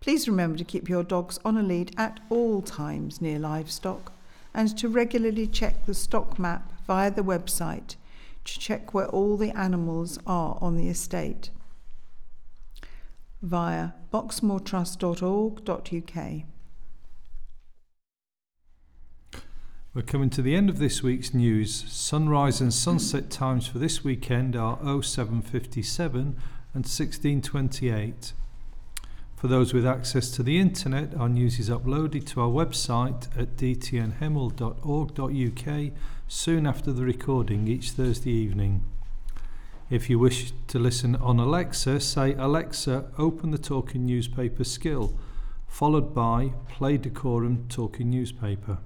Please 0.01 0.27
remember 0.27 0.59
to 0.59 0.65
keep 0.65 0.89
your 0.89 1.05
dogs 1.05 1.39
on 1.45 1.57
a 1.57 1.63
lead 1.63 1.95
at 1.97 2.19
all 2.31 2.63
times 2.63 3.21
near 3.21 3.39
livestock 3.39 4.13
and 4.57 4.77
to 4.79 4.89
regularly 4.89 5.47
check 5.47 5.85
the 5.85 5.95
stock 5.95 6.39
map 6.39 6.73
via 6.87 7.11
the 7.11 7.23
website 7.23 7.97
to 8.45 8.59
check 8.59 8.95
where 8.95 9.09
all 9.09 9.37
the 9.37 9.51
animals 9.51 10.19
are 10.27 10.57
on 10.63 10.77
the 10.77 10.89
estate 10.89 11.51
via 13.43 13.91
boxmoortrust.org.uk. 14.13 16.43
We're 19.93 20.03
coming 20.03 20.31
to 20.31 20.43
the 20.43 20.57
end 20.57 20.71
of 20.71 20.79
this 20.79 21.03
week's 21.03 21.35
news. 21.35 21.85
Sunrise 21.89 22.61
and 22.61 22.73
sunset 22.73 23.31
times 23.31 23.67
for 23.67 23.79
this 23.79 24.03
weekend 24.03 24.57
are 24.57 24.79
0757 25.03 26.21
and 26.21 26.37
1628. 26.73 28.33
For 29.47 29.51
those 29.51 29.73
with 29.73 29.87
access 29.87 30.29
to 30.33 30.43
the 30.43 30.59
internet, 30.59 31.17
our 31.17 31.29
news 31.29 31.61
is 31.61 31.71
uploaded 31.71 32.27
to 32.31 32.41
our 32.41 32.49
website 32.49 33.29
at 33.41 33.57
dtnhemel.org.uk 33.57 35.93
soon 36.27 36.67
after 36.67 36.93
the 36.93 37.05
recording 37.05 37.69
each 37.69 37.93
Thursday 37.93 38.33
evening. 38.33 38.83
If 39.89 40.11
you 40.11 40.19
wish 40.19 40.53
to 40.67 40.81
listen 40.81 41.15
on 41.15 41.39
Alexa, 41.39 42.01
say 42.01 42.35
Alexa, 42.35 43.05
open 43.19 43.53
the 43.53 43.59
Talking 43.59 44.05
Newspaper 44.05 44.65
skill, 44.65 45.15
followed 45.69 46.13
by 46.13 46.51
play 46.69 46.99
Dacorum 46.99 47.69
Talking 47.69 48.11
Newspaper. 48.11 48.79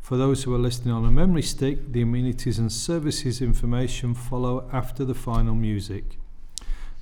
For 0.00 0.16
those 0.16 0.42
who 0.42 0.52
are 0.52 0.58
listening 0.58 0.92
on 0.92 1.04
a 1.04 1.12
memory 1.12 1.42
stick, 1.42 1.92
the 1.92 2.02
amenities 2.02 2.58
and 2.58 2.72
services 2.72 3.40
information 3.40 4.14
follow 4.14 4.68
after 4.72 5.04
the 5.04 5.14
final 5.14 5.54
music. 5.54 6.16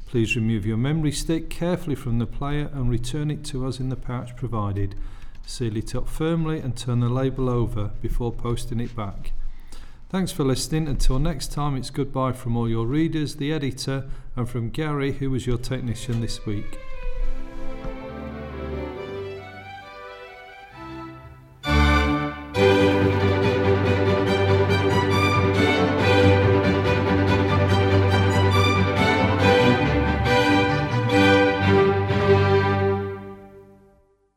Please 0.08 0.34
remove 0.34 0.64
your 0.64 0.78
memory 0.78 1.12
stick 1.12 1.50
carefully 1.50 1.94
from 1.94 2.18
the 2.18 2.26
player 2.26 2.70
and 2.72 2.88
return 2.88 3.30
it 3.30 3.44
to 3.44 3.66
us 3.66 3.78
in 3.78 3.90
the 3.90 3.96
pouch 3.96 4.34
provided. 4.36 4.94
Seal 5.44 5.76
it 5.76 5.94
up 5.94 6.08
firmly 6.08 6.60
and 6.60 6.74
turn 6.74 7.00
the 7.00 7.10
label 7.10 7.50
over 7.50 7.90
before 8.00 8.32
posting 8.32 8.80
it 8.80 8.96
back. 8.96 9.32
Thanks 10.08 10.32
for 10.32 10.44
listening. 10.44 10.88
Until 10.88 11.18
next 11.18 11.52
time, 11.52 11.76
it's 11.76 11.90
goodbye 11.90 12.32
from 12.32 12.56
all 12.56 12.70
your 12.70 12.86
readers, 12.86 13.36
the 13.36 13.52
editor, 13.52 14.08
and 14.34 14.48
from 14.48 14.70
Gary, 14.70 15.12
who 15.12 15.30
was 15.30 15.46
your 15.46 15.58
technician 15.58 16.22
this 16.22 16.46
week. 16.46 16.78